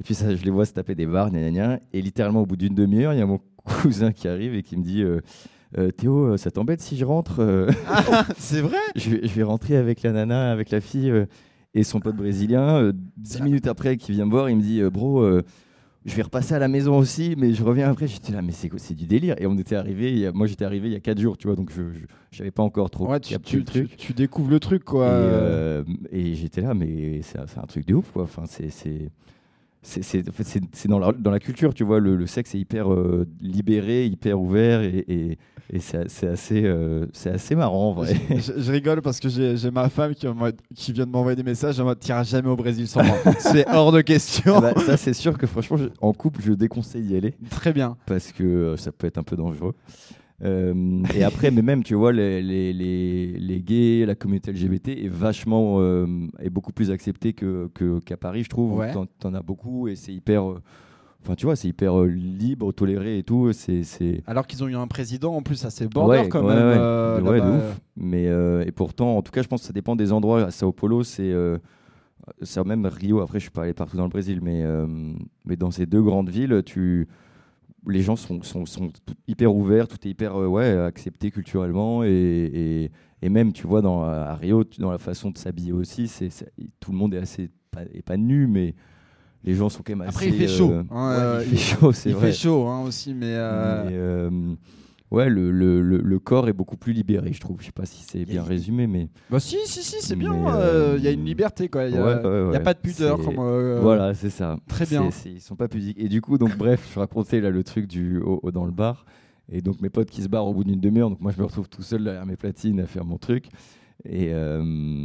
Et 0.00 0.04
puis 0.04 0.14
ça, 0.14 0.34
je 0.34 0.44
les 0.44 0.50
vois 0.50 0.64
se 0.66 0.72
taper 0.72 0.94
des 0.94 1.06
barres, 1.06 1.30
gna 1.30 1.40
gna 1.40 1.50
gna. 1.50 1.80
Et 1.92 2.00
littéralement, 2.02 2.42
au 2.42 2.46
bout 2.46 2.56
d'une 2.56 2.74
demi-heure, 2.74 3.12
il 3.14 3.18
y 3.18 3.22
a 3.22 3.26
mon 3.26 3.40
cousin 3.64 4.12
qui 4.12 4.28
arrive 4.28 4.54
et 4.54 4.62
qui 4.62 4.76
me 4.76 4.82
dit 4.82 5.02
euh, 5.02 5.20
Euh, 5.76 5.90
Théo, 5.90 6.32
euh, 6.32 6.36
ça 6.36 6.50
t'embête 6.50 6.80
si 6.80 6.96
je 6.96 7.04
rentre 7.04 7.40
euh, 7.40 7.68
c'est 8.38 8.60
vrai? 8.62 8.78
Je, 8.96 9.10
vais, 9.10 9.20
je 9.22 9.34
vais 9.34 9.42
rentrer 9.42 9.76
avec 9.76 10.02
la 10.02 10.12
nana, 10.12 10.50
avec 10.52 10.70
la 10.70 10.80
fille. 10.80 11.10
euh. 11.10 11.26
Et 11.74 11.82
son 11.84 12.00
pote 12.00 12.16
brésilien, 12.16 12.92
dix 13.18 13.42
minutes 13.42 13.66
après, 13.66 13.98
qui 13.98 14.10
vient 14.12 14.24
me 14.24 14.30
voir, 14.30 14.48
il 14.48 14.56
me 14.56 14.62
dit 14.62 14.80
Bro, 14.90 15.22
je 16.06 16.14
vais 16.14 16.22
repasser 16.22 16.54
à 16.54 16.58
la 16.58 16.66
maison 16.66 16.96
aussi, 16.96 17.34
mais 17.36 17.52
je 17.52 17.62
reviens 17.62 17.90
après. 17.90 18.06
J'étais 18.08 18.32
là, 18.32 18.40
mais 18.40 18.52
c'est 18.52 18.94
du 18.94 19.06
délire. 19.06 19.34
Et 19.38 19.46
on 19.46 19.56
était 19.58 19.76
arrivé, 19.76 20.26
a- 20.26 20.32
moi 20.32 20.46
j'étais 20.46 20.64
arrivé 20.64 20.88
il 20.88 20.92
y 20.94 20.96
a 20.96 21.00
4 21.00 21.20
jours, 21.20 21.36
tu 21.36 21.46
vois, 21.46 21.54
donc 21.56 21.70
je 21.70 22.38
n'avais 22.38 22.50
pas 22.50 22.62
encore 22.62 22.88
trop 22.88 23.06
Ouais, 23.06 23.20
tu, 23.20 23.34
capté 23.34 23.50
tu, 23.50 23.58
le 23.58 23.64
truc. 23.64 23.90
tu- 23.90 23.96
tu 23.98 24.12
découvres 24.14 24.50
le 24.50 24.58
truc, 24.58 24.82
quoi. 24.84 25.84
Et, 26.12 26.30
et 26.30 26.34
j'étais 26.34 26.62
là, 26.62 26.72
mais 26.72 27.20
c'est 27.22 27.38
c'est 27.46 27.58
un 27.58 27.66
truc 27.66 27.86
de 27.86 27.94
ouf, 27.94 28.10
quoi. 28.12 28.22
Enfin, 28.22 28.44
c'est. 28.46 28.70
C'est- 29.82 30.88
dans 30.88 30.98
la, 30.98 31.12
dans 31.12 31.30
la 31.30 31.38
culture, 31.38 31.72
tu 31.74 31.84
vois, 31.84 32.00
le, 32.00 32.16
le 32.16 32.26
sexe 32.26 32.54
est 32.54 32.58
hyper 32.58 32.92
euh, 32.92 33.26
libéré, 33.40 34.06
hyper 34.06 34.40
ouvert, 34.40 34.80
et, 34.82 35.04
et, 35.08 35.38
et 35.70 35.78
c'est 35.80 36.26
assez, 36.28 36.64
euh, 36.64 37.06
c'est 37.12 37.30
assez 37.30 37.54
marrant, 37.54 37.90
en 37.90 37.92
vrai. 37.92 38.14
je, 38.30 38.52
je 38.60 38.72
rigole 38.72 39.02
parce 39.02 39.20
que 39.20 39.28
j'ai 39.28 39.70
ma 39.70 39.88
femme 39.88 40.14
qui, 40.14 40.26
vient 40.92 41.06
de 41.06 41.10
m'envoyer 41.10 41.36
des 41.36 41.42
messages 41.42 41.78
en 41.80 41.84
mode 41.84 41.98
t'iras 42.00 42.24
jamais 42.24 42.48
au 42.48 42.56
Brésil 42.56 42.88
sans 42.88 43.04
moi. 43.04 43.16
c'est 43.38 43.68
hors 43.68 43.92
de 43.92 44.00
question. 44.00 44.54
Ah 44.56 44.60
bah, 44.60 44.74
ça, 44.84 44.96
c'est 44.96 45.14
sûr 45.14 45.36
que 45.38 45.46
franchement, 45.46 45.76
je- 45.76 45.88
en 46.00 46.12
couple, 46.12 46.40
je 46.42 46.52
déconseille 46.52 47.02
d'y 47.02 47.16
aller 47.16 47.34
Très 47.50 47.72
bien. 47.72 47.96
parce 48.06 48.32
que 48.32 48.42
euh, 48.44 48.76
ça 48.76 48.92
peut 48.92 49.06
être 49.06 49.18
un 49.18 49.22
peu 49.22 49.36
dangereux. 49.36 49.74
Euh, 50.44 51.02
et 51.16 51.24
après, 51.24 51.50
mais 51.50 51.62
même, 51.62 51.82
tu 51.82 51.94
vois, 51.94 52.12
les, 52.12 52.40
les, 52.42 52.72
les, 52.72 53.26
les 53.38 53.60
gays, 53.60 54.06
la 54.06 54.14
communauté 54.14 54.52
LGBT 54.52 54.88
est 54.90 55.08
vachement, 55.08 55.76
euh, 55.80 56.06
est 56.38 56.50
beaucoup 56.50 56.72
plus 56.72 56.90
acceptée 56.92 57.32
que, 57.32 57.68
que- 57.74 57.98
qu'à 58.00 58.16
Paris, 58.16 58.44
je 58.44 58.48
trouve. 58.48 58.74
Ouais. 58.78 58.92
T'en, 58.92 59.34
as 59.34 59.42
beaucoup 59.42 59.88
et 59.88 59.96
c'est 59.96 60.12
hyper, 60.12 60.48
euh, 60.48 60.62
enfin, 61.24 61.34
tu 61.34 61.46
vois, 61.46 61.56
c'est 61.56 61.66
hyper 61.68 62.02
libre, 62.04 62.70
toléré 62.72 63.18
et 63.18 63.22
tout. 63.24 63.50
C'est. 63.52 63.82
Alors 64.28 64.46
qu'ils 64.46 64.62
ont 64.62 64.68
eu 64.68 64.76
un 64.76 64.86
président 64.86 65.34
en 65.34 65.42
plus 65.42 65.64
assez 65.64 65.88
border 65.88 66.20
Ouais, 66.20 66.28
quand 66.28 66.44
ouais, 66.44 66.54
même. 66.54 66.68
ouais. 66.68 66.76
euh, 66.78 67.20
Ouais, 67.20 67.40
de 67.40 67.46
ouf. 67.56 67.80
Mais 67.96 68.26
et 68.66 68.70
pourtant, 68.70 69.16
en 69.16 69.22
tout 69.22 69.32
cas, 69.32 69.42
je 69.42 69.48
pense 69.48 69.62
que 69.62 69.66
ça 69.66 69.72
dépend 69.72 69.96
des 69.96 70.12
endroits. 70.12 70.44
À 70.44 70.50
Sao 70.52 70.70
Paulo, 70.70 71.02
c'est 71.02 71.32
c'est 72.42 72.64
même 72.64 72.86
Rio. 72.86 73.20
Après, 73.20 73.38
je 73.38 73.44
suis 73.44 73.50
pas 73.50 73.62
allé 73.62 73.72
partout 73.72 73.96
dans 73.96 74.04
le 74.04 74.08
Brésil, 74.10 74.40
mais 74.42 74.62
euh, 74.62 74.86
mais 75.46 75.56
dans 75.56 75.70
ces 75.70 75.86
deux 75.86 76.02
grandes 76.02 76.28
villes, 76.30 76.62
tu 76.64 77.08
les 77.88 78.02
gens 78.02 78.16
sont, 78.16 78.42
sont, 78.42 78.66
sont 78.66 78.90
hyper 79.26 79.54
ouverts, 79.54 79.88
tout 79.88 79.96
est 80.06 80.10
hyper 80.10 80.36
euh, 80.36 80.46
ouais 80.46 80.70
accepté 80.78 81.30
culturellement 81.30 82.04
et, 82.04 82.08
et, 82.10 82.90
et 83.22 83.28
même 83.28 83.52
tu 83.52 83.66
vois 83.66 83.82
dans 83.82 84.02
à 84.04 84.34
Rio, 84.34 84.64
dans 84.78 84.90
la 84.90 84.98
façon 84.98 85.30
de 85.30 85.38
s'habiller 85.38 85.72
aussi, 85.72 86.08
c'est 86.08 86.28
tout 86.80 86.92
le 86.92 86.98
monde 86.98 87.14
est 87.14 87.18
assez 87.18 87.50
pas, 87.70 87.82
est 87.92 88.02
pas 88.02 88.16
nu, 88.16 88.46
mais 88.46 88.74
les 89.44 89.54
gens 89.54 89.68
sont 89.68 89.82
quand 89.84 89.94
même 89.96 90.08
Après, 90.08 90.26
assez. 90.26 90.34
il 90.36 90.40
fait 90.40 90.48
chaud, 90.48 90.70
euh, 90.72 90.82
hein, 90.90 91.36
ouais, 91.38 91.44
il 91.44 91.50
fait 91.50 91.56
chaud, 91.76 91.92
c'est 91.92 92.10
Il 92.10 92.16
vrai. 92.16 92.26
fait 92.28 92.32
chaud 92.38 92.66
hein, 92.66 92.82
aussi, 92.82 93.14
mais. 93.14 93.26
euh, 93.34 93.84
Mais, 93.86 93.92
euh, 93.94 94.54
ouais, 95.10 95.28
le, 95.28 95.50
le, 95.50 95.80
le, 95.82 95.98
le 95.98 96.18
corps 96.18 96.48
est 96.48 96.52
beaucoup 96.52 96.76
plus 96.76 96.92
libéré, 96.92 97.32
je 97.32 97.40
trouve. 97.40 97.56
Je 97.60 97.66
sais 97.66 97.72
pas 97.72 97.86
si 97.86 98.04
c'est 98.08 98.24
bien 98.24 98.42
résumé, 98.42 98.86
mais 98.86 99.08
Bah 99.30 99.40
si, 99.40 99.56
si, 99.64 99.82
si, 99.82 99.96
c'est 100.00 100.16
bien. 100.16 100.32
Euh, 100.32 100.94
euh, 100.94 100.94
Il 100.98 101.04
y 101.04 101.08
a 101.08 101.10
une 101.10 101.24
liberté, 101.24 101.68
quoi. 101.68 101.86
Il 101.86 101.94
y 101.94 101.98
a, 101.98 102.04
ouais, 102.04 102.48
ouais, 102.50 102.60
pas 102.60 102.74
de 102.74 102.78
pudeur. 102.80 103.18
Comme, 103.18 103.38
euh, 103.38 103.78
voilà, 103.80 104.14
c'est 104.14 104.30
ça. 104.30 104.58
très 104.68 104.86
bien. 104.86 105.10
c'est- 105.10 105.30
ils 105.32 105.40
sont 105.40 105.56
pas 105.56 105.68
pudiques. 105.68 105.98
Et 105.98 106.08
du 106.08 106.20
coup, 106.20 106.38
donc 106.38 106.56
bref, 106.56 106.88
je 106.94 106.98
racontais 106.98 107.40
là 107.40 107.50
le 107.50 107.62
truc 107.64 107.86
du 107.86 108.20
dans 108.52 108.64
le 108.64 108.72
bar. 108.72 109.04
Et 109.50 109.62
donc 109.62 109.80
mes 109.80 109.88
potes 109.88 110.10
qui 110.10 110.22
se 110.22 110.28
barrent 110.28 110.46
au 110.46 110.52
bout 110.52 110.62
d'une 110.64 110.78
demi-heure, 110.80 111.08
donc 111.08 111.20
moi 111.22 111.32
je 111.34 111.40
me 111.40 111.46
retrouve 111.46 111.70
tout 111.70 111.80
seul 111.82 112.04
derrière 112.04 112.26
mes 112.26 112.36
platines 112.36 112.80
à 112.80 112.86
faire 112.86 113.06
mon 113.06 113.16
truc. 113.16 113.46
Et 114.04 114.32
euh, 114.32 114.60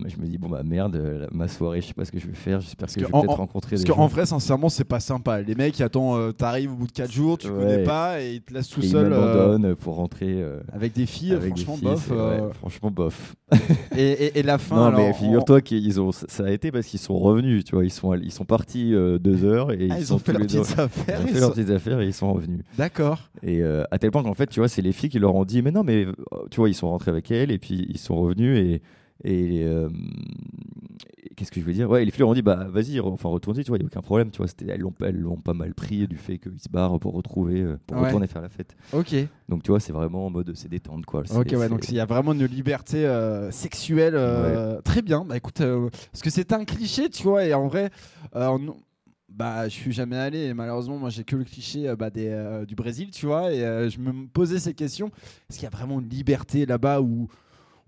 je 0.07 0.17
me 0.21 0.27
dis 0.27 0.37
bon 0.37 0.49
bah 0.49 0.61
merde, 0.63 1.27
ma 1.31 1.47
soirée, 1.47 1.81
je 1.81 1.87
sais 1.87 1.93
pas 1.95 2.05
ce 2.05 2.11
que 2.11 2.19
je 2.19 2.27
vais 2.27 2.35
faire. 2.35 2.61
J'espère 2.61 2.87
que, 2.87 2.93
que 2.93 2.99
je 2.99 3.05
vais 3.05 3.11
peut-être 3.11 3.29
en- 3.31 3.35
rencontrer 3.35 3.71
Parce 3.71 3.81
des 3.81 3.89
qu'en 3.89 3.95
gens. 4.03 4.07
vrai, 4.07 4.25
sincèrement, 4.27 4.69
c'est 4.69 4.83
pas 4.83 4.99
sympa. 4.99 5.41
Les 5.41 5.55
mecs, 5.55 5.79
ils 5.79 5.83
attendent, 5.83 6.19
euh, 6.19 6.31
t'arrives 6.31 6.71
au 6.71 6.75
bout 6.75 6.85
de 6.85 6.91
4 6.91 7.11
jours, 7.11 7.39
tu 7.39 7.47
Ouais. 7.47 7.53
connais 7.57 7.83
pas 7.83 8.21
et 8.21 8.35
ils 8.35 8.41
te 8.41 8.53
laissent 8.53 8.69
tout 8.69 8.81
Et 8.81 8.85
ils 8.85 8.89
seul 8.91 9.11
euh, 9.11 9.75
pour 9.75 9.95
rentrer. 9.95 10.27
euh, 10.41 10.59
avec 10.71 10.93
des 10.93 11.07
filles. 11.07 11.33
avec 11.33 11.55
des 11.55 11.63
franchement, 11.63 11.95
filles, 11.95 12.07
bof. 12.07 12.09
euh, 12.11 12.47
ouais, 12.47 12.53
franchement 12.53 12.91
bof. 12.91 13.35
et, 13.97 14.11
et- 14.11 14.39
et 14.39 14.43
la 14.43 14.59
fin. 14.59 14.75
non, 14.75 14.83
alors, 14.85 14.99
mais 14.99 15.13
figure-toi 15.13 15.61
qu'ils 15.61 15.99
ont, 15.99 16.11
ça 16.11 16.45
a 16.45 16.51
été 16.51 16.71
parce 16.71 16.85
qu'ils 16.85 16.99
sont 16.99 17.17
revenus, 17.17 17.65
tu 17.65 17.73
vois, 17.75 17.85
ils 17.85 17.91
sont, 17.91 18.13
ils 18.13 18.31
sont 18.31 18.45
partis 18.45 18.91
deux 18.91 19.43
heures 19.43 19.71
et 19.71 19.87
Ah, 19.89 19.95
ils, 19.97 20.01
ils 20.01 20.13
ont 20.13 20.19
fait 20.19 20.33
leurs 20.33 20.41
petites 20.43 20.77
affaires. 20.79 21.19
Ils 21.19 21.23
ont 21.23 21.27
fait 21.33 21.39
leurs 21.39 21.53
petites 21.53 21.69
affaires 21.71 21.99
et 21.99 22.05
ils 22.05 22.13
sont 22.13 22.31
revenus. 22.31 22.61
D'accord. 22.77 23.31
Et 23.41 23.63
à 23.63 23.97
tel 23.97 24.11
point 24.11 24.21
qu'en 24.21 24.35
fait, 24.35 24.47
tu 24.47 24.59
vois, 24.59 24.69
c'est 24.69 24.83
les 24.83 24.91
filles 24.91 25.09
qui 25.09 25.17
leur 25.19 25.33
ont 25.33 25.45
dit, 25.45 25.63
mais 25.63 25.71
non, 25.71 25.83
mais 25.83 26.05
tu 26.51 26.57
vois, 26.57 26.69
ils 26.69 26.75
sont 26.75 26.89
rentrés 26.89 27.09
avec 27.09 27.31
elle 27.31 27.49
et 27.51 27.57
puis 27.57 27.87
ils 27.89 27.97
sont 27.97 28.15
revenus 28.17 28.59
et. 28.59 28.81
Et, 29.23 29.63
euh, 29.63 29.89
qu'est-ce 31.35 31.51
que 31.51 31.59
je 31.61 31.65
veux 31.65 31.73
dire? 31.73 31.89
Ouais, 31.89 32.03
les 32.05 32.11
filles 32.11 32.19
leur 32.21 32.29
ont 32.29 32.33
dit, 32.33 32.41
bah 32.41 32.67
vas-y, 32.69 32.99
enfin 32.99 33.29
retourne-y, 33.29 33.63
tu 33.63 33.69
vois, 33.69 33.77
il 33.77 33.81
n'y 33.81 33.85
a 33.85 33.87
aucun 33.87 34.01
problème, 34.01 34.31
tu 34.31 34.37
vois. 34.37 34.47
Elles 34.67 34.79
l'ont 34.81 34.93
elles 35.01 35.19
l'ont 35.19 35.37
pas 35.37 35.53
mal 35.53 35.73
pris 35.73 36.07
du 36.07 36.17
fait 36.17 36.37
qu'ils 36.37 36.59
se 36.59 36.69
barrent 36.69 36.99
pour 36.99 37.13
retrouver, 37.13 37.61
euh, 37.61 37.77
pour 37.87 37.97
Ouais. 37.97 38.05
retourner 38.05 38.27
faire 38.27 38.41
la 38.41 38.49
fête. 38.49 38.75
Ok. 38.91 39.15
Donc 39.49 39.63
tu 39.63 39.71
vois, 39.71 39.79
c'est 39.79 39.93
vraiment 39.93 40.25
en 40.25 40.29
mode, 40.29 40.51
c'est 40.55 40.69
détente, 40.69 41.05
quoi. 41.05 41.23
Ok, 41.35 41.53
ouais, 41.57 41.69
donc 41.69 41.87
il 41.89 41.95
y 41.95 41.99
a 41.99 42.05
vraiment 42.05 42.33
une 42.33 42.45
liberté 42.45 43.05
euh, 43.05 43.49
sexuelle 43.51 44.13
euh, 44.15 44.81
très 44.81 45.01
bien. 45.01 45.25
Bah 45.25 45.37
écoute, 45.37 45.61
euh, 45.61 45.89
parce 46.11 46.21
que 46.21 46.29
c'est 46.29 46.51
un 46.53 46.65
cliché, 46.65 47.09
tu 47.09 47.23
vois, 47.23 47.45
et 47.45 47.53
en 47.53 47.67
vrai, 47.67 47.89
on- 48.33 48.75
bah 49.29 49.67
je 49.67 49.73
suis 49.73 49.91
jamais 49.91 50.17
allé, 50.17 50.39
et 50.45 50.53
malheureusement, 50.53 50.97
moi 50.99 51.09
j'ai 51.09 51.23
que 51.23 51.35
le 51.35 51.43
cliché 51.43 51.91
bah, 51.97 52.11
des, 52.11 52.27
euh, 52.27 52.65
du 52.65 52.75
Brésil, 52.75 53.09
tu 53.09 53.25
vois, 53.25 53.51
et 53.51 53.63
euh, 53.65 53.89
je 53.89 53.97
me 53.99 54.27
posais 54.27 54.59
ces 54.59 54.75
questions. 54.75 55.07
Est-ce 55.49 55.57
qu'il 55.57 55.63
y 55.63 55.67
a 55.67 55.75
vraiment 55.75 55.99
une 55.99 56.07
liberté 56.09 56.67
là-bas 56.67 57.01
où, 57.01 57.27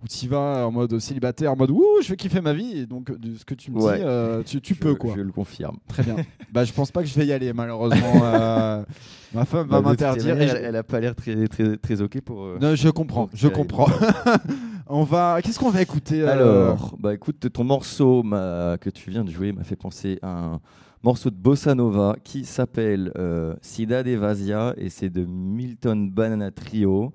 où 0.06 0.08
tu 0.08 0.28
vas 0.28 0.68
en 0.68 0.72
mode 0.72 1.00
célibataire, 1.00 1.52
en 1.52 1.56
mode 1.56 1.72
ouh, 1.72 1.84
je 2.04 2.10
vais 2.10 2.16
kiffer 2.16 2.40
ma 2.42 2.54
vie, 2.54 2.78
et 2.80 2.86
donc 2.86 3.12
de 3.18 3.36
ce 3.36 3.44
que 3.44 3.56
tu 3.56 3.72
me 3.72 3.82
Ouais. 3.82 3.98
dis, 3.98 4.04
euh, 4.06 4.44
tu, 4.46 4.62
tu 4.62 4.76
je- 4.76 4.80
peux 4.80 4.94
quoi. 4.94 5.14
Je 5.16 5.22
le 5.22 5.32
confirme. 5.32 5.78
Très 5.88 6.04
bien. 6.04 6.16
bah 6.54 6.64
je 6.64 6.72
pense 6.74 6.92
pas 6.92 7.02
que 7.02 7.08
je 7.10 7.16
vais 7.16 7.26
y 7.26 7.32
aller, 7.34 7.52
malheureusement. 7.54 8.22
euh, 8.24 8.84
ma 9.34 9.46
femme 9.46 9.68
va 9.68 9.82
Bah, 9.82 9.90
m'interdire. 9.90 10.40
Elle, 10.40 10.62
elle 10.64 10.76
a 10.76 10.84
pas 10.84 11.00
l'air 11.00 11.16
très, 11.16 11.48
très, 11.48 11.78
très 11.78 12.02
ok 12.02 12.22
pour. 12.22 12.44
euh, 12.44 12.58
Non, 12.62 12.76
je 12.76 12.90
comprends, 12.90 13.30
je 13.34 13.48
comprends. 13.48 13.88
On 14.88 15.04
va. 15.04 15.40
Qu'est-ce 15.42 15.58
qu'on 15.60 15.72
va 15.72 15.82
écouter 15.82 16.24
Alors, 16.28 16.96
bah 17.00 17.14
écoute, 17.14 17.52
ton 17.52 17.64
morceau 17.64 18.22
que 18.24 18.90
tu 18.92 19.10
viens 19.10 19.24
de 19.24 19.32
jouer 19.32 19.52
m'a 19.52 19.64
fait 19.64 19.76
penser 19.76 20.20
à 20.22 20.30
un 20.30 20.60
morceau 21.04 21.30
de 21.32 21.36
bossa 21.36 21.74
nova 21.76 22.16
qui 22.24 22.46
s'appelle 22.46 23.12
euh, 23.18 23.56
Cidade 23.62 24.08
Evasia 24.08 24.74
et 24.78 24.90
c'est 24.90 25.10
de 25.10 25.26
Milton 25.26 26.10
Banana 26.12 26.52
Trio. 26.52 27.14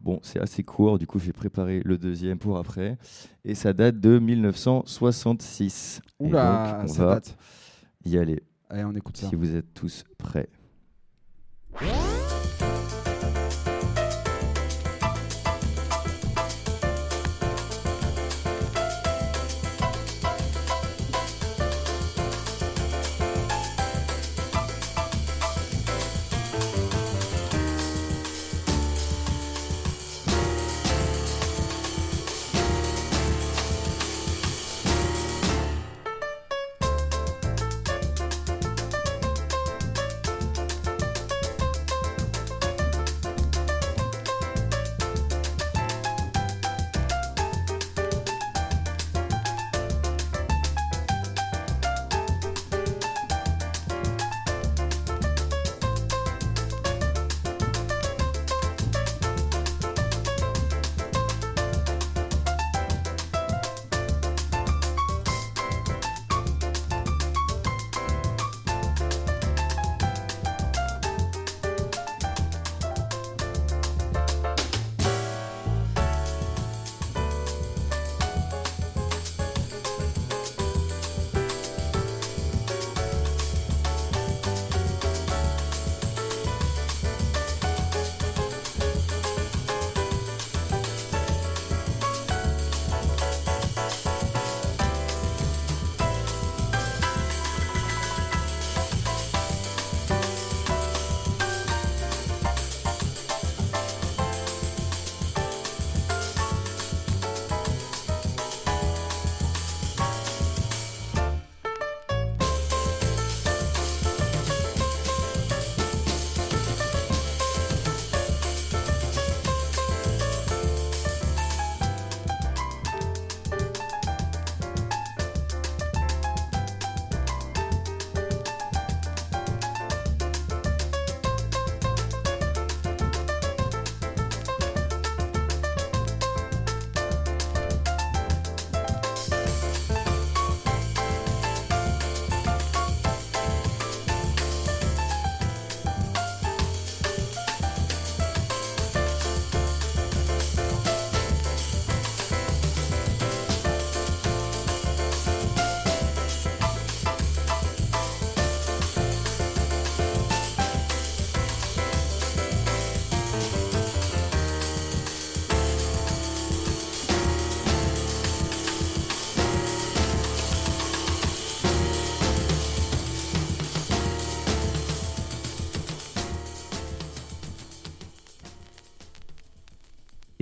Bon, 0.00 0.20
c'est 0.22 0.40
assez 0.40 0.62
court, 0.62 0.98
du 0.98 1.06
coup 1.06 1.18
j'ai 1.18 1.32
préparé 1.32 1.80
le 1.84 1.98
deuxième 1.98 2.38
pour 2.38 2.56
après 2.58 2.98
et 3.44 3.54
ça 3.54 3.72
date 3.72 3.98
de 3.98 4.18
1966. 4.18 6.00
Et 6.20 6.24
Oula, 6.24 6.84
ça 6.86 7.04
va 7.04 7.14
date. 7.14 7.36
y 8.04 8.16
aller 8.16 8.42
Allez, 8.70 8.84
on 8.84 8.94
écoute 8.94 9.16
ça. 9.16 9.28
si 9.28 9.34
vous 9.34 9.54
êtes 9.56 9.72
tous 9.74 10.04
prêts. 10.18 10.48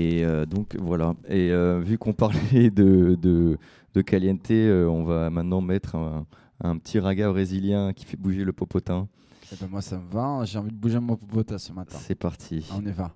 Et 0.06 0.24
euh, 0.24 0.46
donc 0.46 0.76
voilà. 0.78 1.14
Et 1.28 1.50
euh, 1.50 1.80
vu 1.80 1.98
qu'on 1.98 2.12
parlait 2.12 2.70
de, 2.70 3.16
de, 3.20 4.02
Caliente, 4.02 4.50
euh, 4.50 4.86
on 4.86 5.04
va 5.04 5.30
maintenant 5.30 5.60
mettre 5.60 5.96
un, 5.96 6.78
petit 6.78 6.98
raga 6.98 7.28
brésilien 7.30 7.92
qui 7.92 8.04
fait 8.04 8.16
bouger 8.16 8.44
le 8.44 8.52
popotin. 8.52 9.08
Eh 9.52 9.56
ben, 9.60 9.68
moi 9.68 9.80
ça 9.80 9.98
me 9.98 10.08
va, 10.10 10.24
hein. 10.24 10.44
j'ai 10.44 10.58
envie 10.58 10.70
de 10.70 10.76
bouger 10.76 11.00
mon 11.00 11.16
popotin 11.16 11.58
ce 11.58 11.72
matin. 11.72 11.96
C'est 12.00 12.14
parti. 12.14 12.68
On 12.72 12.84
y 12.84 12.92
va. 12.92 13.14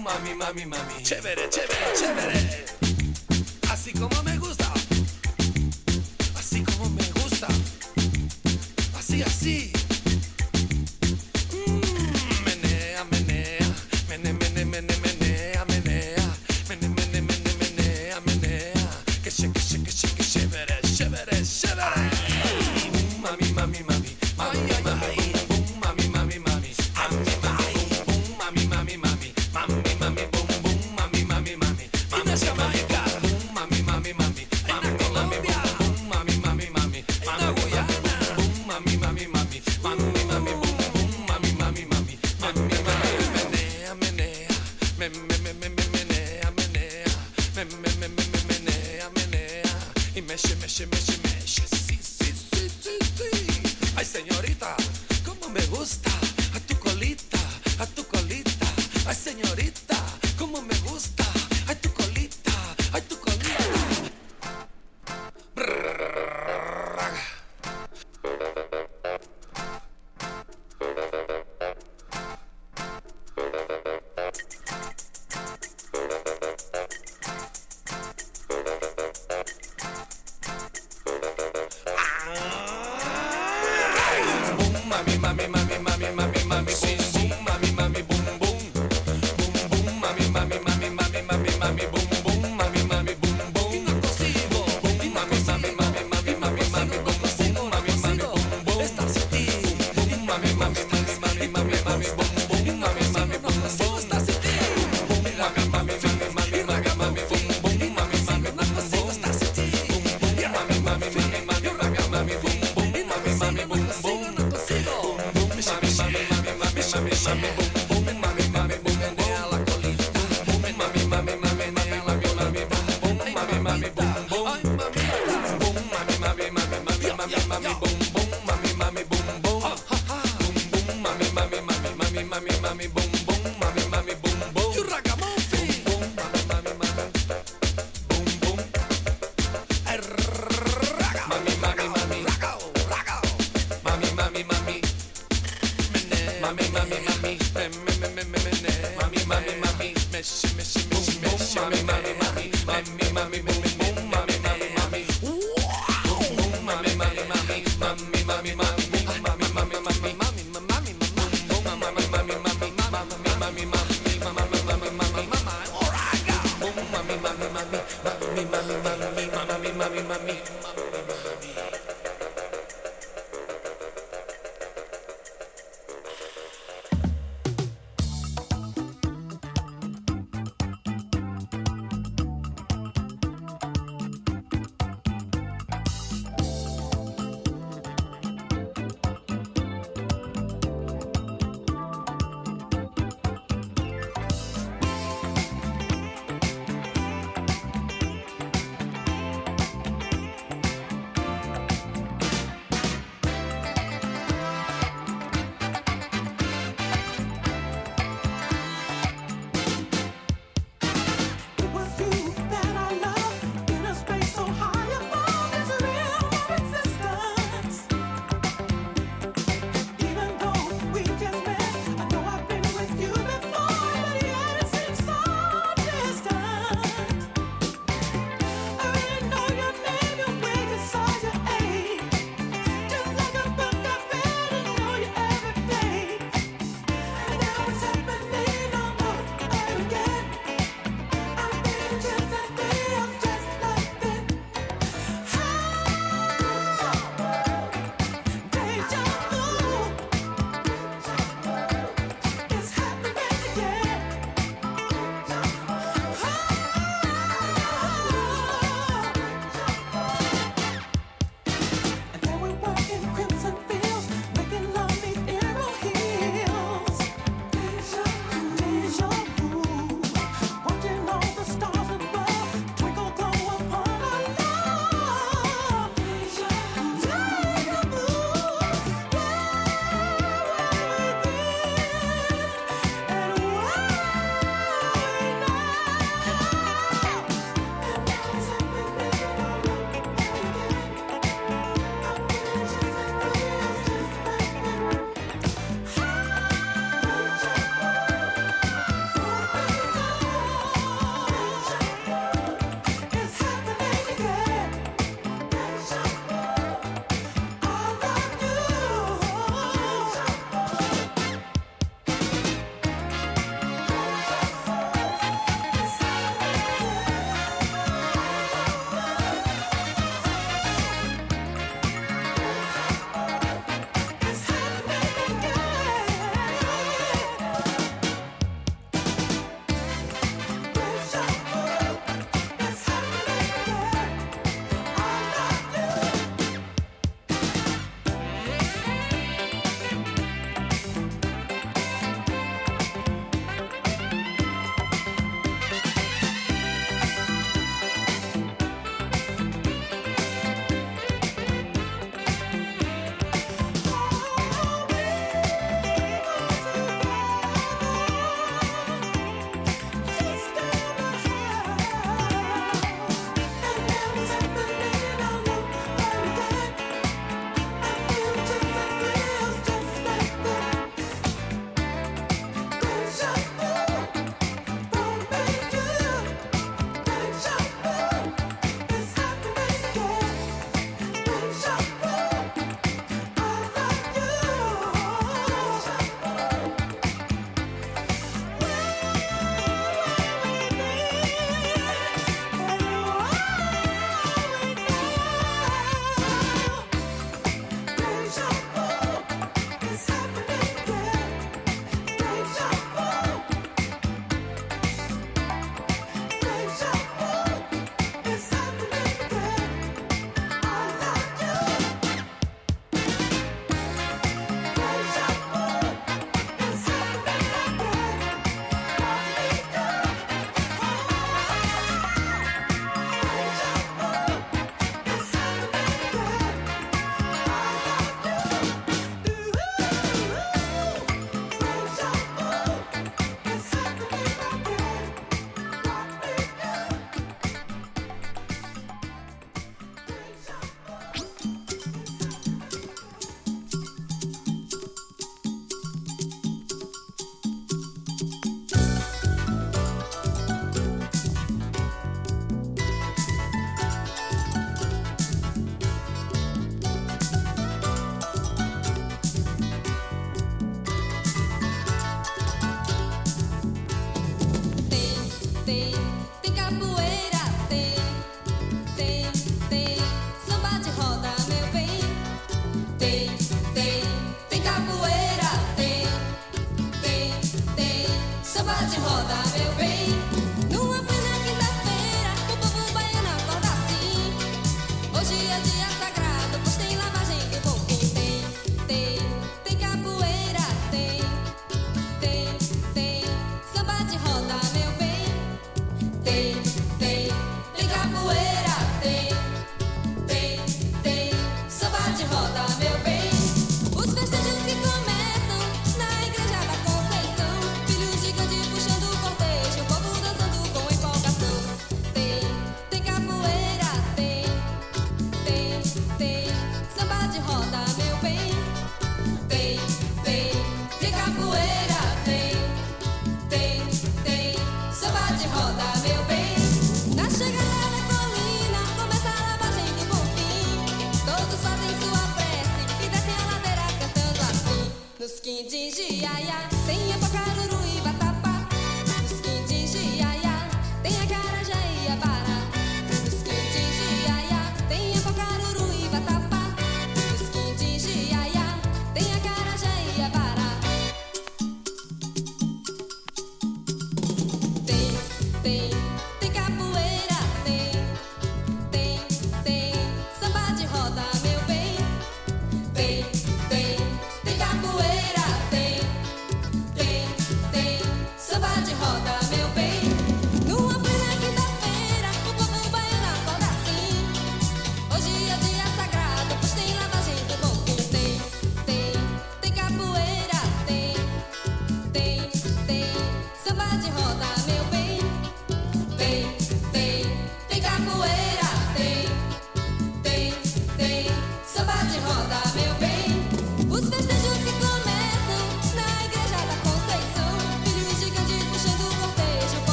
mami, 0.00 0.34
mami, 0.34 0.66
mami. 0.66 1.02
Chévere, 1.02 1.48
chévere, 1.50 1.92
chévere. 1.94 2.64
Así 3.70 3.92
como 3.92 4.22
me 4.22 4.29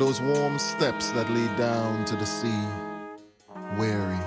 those 0.00 0.18
warm 0.22 0.58
steps 0.58 1.10
that 1.10 1.28
lead 1.28 1.54
down 1.58 2.06
to 2.06 2.16
the 2.16 2.24
sea, 2.24 2.64
weary, 3.76 4.18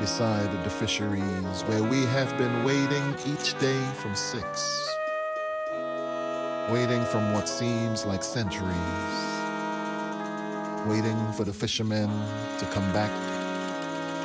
beside 0.00 0.50
the 0.64 0.70
fisheries 0.70 1.62
where 1.68 1.84
we 1.84 2.04
have 2.06 2.36
been 2.36 2.64
waiting 2.64 3.14
each 3.24 3.56
day 3.60 3.80
from 4.02 4.12
six, 4.12 4.68
waiting 6.68 7.04
from 7.04 7.32
what 7.32 7.48
seems 7.48 8.04
like 8.04 8.24
centuries, 8.24 8.74
waiting 10.84 11.32
for 11.34 11.44
the 11.44 11.52
fishermen 11.52 12.10
to 12.58 12.66
come 12.72 12.92
back 12.92 13.12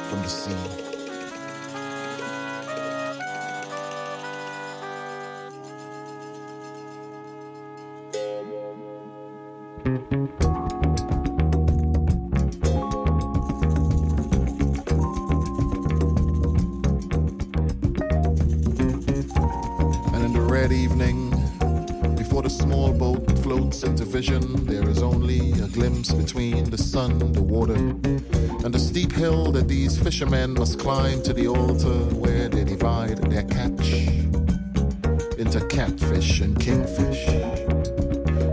from 0.10 0.24
the 0.24 0.28
sea. 0.28 0.85
As 29.96 30.04
fishermen 30.04 30.56
must 30.56 30.78
climb 30.78 31.22
to 31.24 31.32
the 31.32 31.48
altar 31.48 31.98
where 32.16 32.50
they 32.50 32.66
divide 32.66 33.18
their 33.32 33.44
catch 33.44 33.94
into 35.40 35.66
catfish 35.70 36.42
and 36.42 36.60
kingfish, 36.60 37.26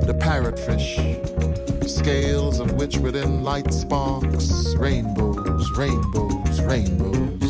the 0.07 0.17
parrotfish, 0.21 1.89
scales 1.89 2.61
of 2.61 2.75
which 2.75 2.97
within 2.99 3.43
light 3.43 3.75
sparks, 3.75 4.77
rainbows, 4.77 5.69
rainbows, 5.77 6.61
rainbows. 6.61 7.42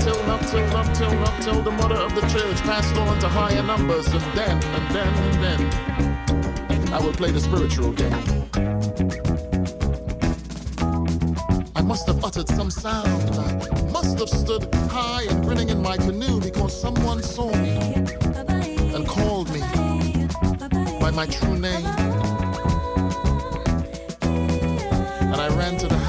till, 0.00 0.30
up 0.30 0.40
till, 0.46 0.76
up 0.76 0.94
till, 0.94 1.24
up 1.24 1.40
till 1.40 1.62
the 1.62 1.70
mother 1.70 1.96
of 1.96 2.14
the 2.14 2.22
church 2.22 2.56
passed 2.62 2.96
on 2.96 3.18
to 3.20 3.28
higher 3.28 3.62
numbers, 3.62 4.06
and 4.08 4.22
then, 4.34 4.56
and 4.62 4.94
then, 4.94 5.08
and 5.24 5.44
then, 5.44 6.92
I 6.92 6.98
will 6.98 7.12
play 7.12 7.30
the 7.30 7.40
spiritual 7.40 7.92
game. 7.92 8.48
I 11.76 11.82
must 11.82 12.06
have 12.06 12.24
uttered 12.24 12.48
some 12.48 12.70
sound. 12.70 13.34
I 13.34 13.90
must 13.92 14.18
have 14.18 14.28
stood 14.28 14.72
high 14.90 15.24
and 15.28 15.44
grinning 15.44 15.68
in 15.68 15.82
my 15.82 15.96
canoe 15.96 16.40
because 16.40 16.78
someone 16.78 17.22
saw 17.22 17.54
me 17.56 17.76
and 18.94 19.06
called 19.06 19.52
me 19.52 19.60
by 21.00 21.10
my 21.10 21.26
true 21.26 21.58
name. 21.58 21.86
And 25.32 25.40
I 25.40 25.48
ran 25.56 25.78
to 25.78 25.86
the 25.86 25.99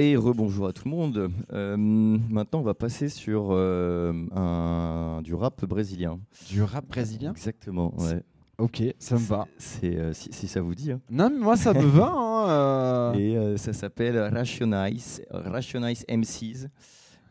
Et 0.00 0.14
rebonjour 0.16 0.68
à 0.68 0.72
tout 0.72 0.84
le 0.84 0.92
monde. 0.92 1.28
Euh, 1.52 1.76
maintenant, 1.76 2.60
on 2.60 2.62
va 2.62 2.74
passer 2.74 3.08
sur 3.08 3.48
euh, 3.50 4.12
un, 4.32 5.20
du 5.22 5.34
rap 5.34 5.64
brésilien. 5.64 6.20
Du 6.48 6.62
rap 6.62 6.86
brésilien? 6.86 7.32
Exactement, 7.32 7.92
ouais. 8.00 8.22
Ok, 8.58 8.80
ça 9.00 9.16
me 9.16 9.20
va. 9.20 9.48
C'est, 9.58 9.96
euh, 9.96 10.12
si, 10.12 10.32
si 10.32 10.46
ça 10.46 10.60
vous 10.60 10.76
dit. 10.76 10.92
hein. 10.92 11.00
Non, 11.10 11.30
mais 11.30 11.38
moi 11.38 11.56
ça 11.56 11.74
me 11.74 11.82
va. 11.82 12.12
hein. 12.14 13.12
Et 13.18 13.56
ça 13.56 13.72
s'appelle 13.72 14.16
Rationize, 14.18 15.20
Rationize 15.30 16.04
MCs. 16.08 16.68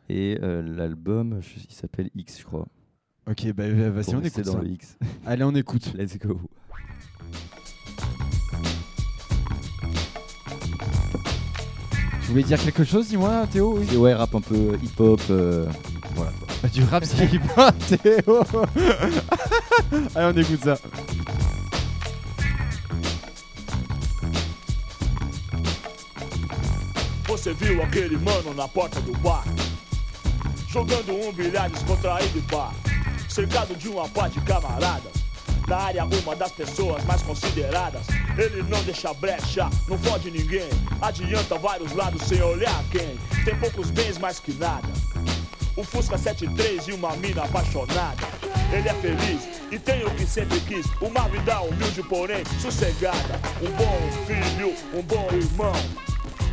Et 0.09 0.37
l'album, 0.41 1.39
il 1.69 1.73
s'appelle 1.73 2.09
X, 2.15 2.39
je 2.39 2.45
crois. 2.45 2.65
Ok, 3.29 3.51
bah 3.53 3.69
vas-y, 3.89 4.05
Pour 4.05 4.15
on 4.15 4.21
écoute 4.23 4.45
dans 4.45 4.53
ça. 4.53 4.61
le 4.61 4.69
X. 4.71 4.97
Allez, 5.25 5.43
on 5.43 5.55
écoute. 5.55 5.93
Let's 5.97 6.17
go. 6.17 6.39
Tu 12.27 12.31
voulais 12.33 12.43
dire 12.43 12.61
quelque 12.61 12.83
chose, 12.83 13.07
dis-moi, 13.07 13.47
Théo 13.49 13.77
oui 13.77 13.95
ouais, 13.95 14.13
rap 14.13 14.35
un 14.35 14.41
peu 14.41 14.77
hip-hop. 14.83 15.21
euh, 15.29 15.65
voilà. 16.13 16.31
quoi. 16.31 16.47
Bah, 16.61 16.67
Du 16.67 16.83
rap, 16.83 17.05
c'est 17.05 17.39
pas 17.55 17.71
Théo 17.71 18.41
Allez, 20.13 20.33
on 20.35 20.37
écoute 20.37 20.59
ça. 20.61 20.77
Você 27.27 27.53
viu 27.53 27.81
aquele 27.81 28.17
mano 28.17 28.53
na 28.53 28.67
porta 28.67 28.99
do 29.01 29.11
bar? 29.19 29.43
Jogando 30.67 31.13
um 31.13 31.31
bilhar 31.33 31.69
descontraído 31.69 32.37
e 32.37 32.41
bar. 32.41 32.73
Cercado 33.29 33.75
de 33.75 33.89
uma 33.89 34.07
pá 34.09 34.27
de 34.27 34.39
camaradas. 34.41 35.16
Área, 35.75 36.05
uma 36.05 36.35
das 36.35 36.51
pessoas 36.51 37.03
mais 37.03 37.21
consideradas. 37.21 38.05
Ele 38.37 38.63
não 38.63 38.81
deixa 38.83 39.13
brecha, 39.13 39.69
não 39.87 39.97
fode 39.97 40.31
ninguém. 40.31 40.69
Adianta 41.01 41.57
vários 41.57 41.91
lados 41.93 42.21
sem 42.23 42.41
olhar 42.41 42.83
quem. 42.91 43.17
Tem 43.43 43.55
poucos 43.59 43.89
bens 43.89 44.17
mais 44.17 44.39
que 44.39 44.53
nada. 44.53 44.87
O 45.75 45.83
Fusca 45.83 46.17
73 46.17 46.87
e 46.87 46.93
uma 46.93 47.15
mina 47.17 47.43
apaixonada. 47.43 48.27
Ele 48.71 48.89
é 48.89 48.93
feliz 48.95 49.47
e 49.71 49.77
tem 49.77 50.05
o 50.05 50.11
que 50.11 50.25
sempre 50.25 50.59
quis. 50.61 50.85
Uma 51.01 51.27
vida 51.29 51.59
humilde, 51.61 52.01
porém 52.03 52.43
sossegada. 52.61 53.39
Um 53.61 53.71
bom 53.71 54.25
filho, 54.25 54.73
um 54.93 55.01
bom 55.01 55.27
irmão. 55.31 55.73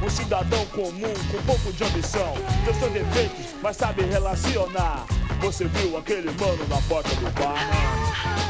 Um 0.05 0.11
cidadão 0.11 0.67
comum 0.67 1.15
com 1.31 1.43
pouco 1.47 1.73
de 1.73 1.85
ambição. 1.85 2.35
Tem 2.65 2.75
seus 2.75 2.93
defeitos, 2.93 3.47
mas 3.63 3.77
sabe 3.77 4.03
relacionar. 4.03 5.07
Você 5.41 5.65
viu 5.67 5.97
aquele 5.97 6.31
mano 6.33 6.67
na 6.69 6.81
porta 6.83 7.15
do 7.15 7.31
bar? 7.31 8.44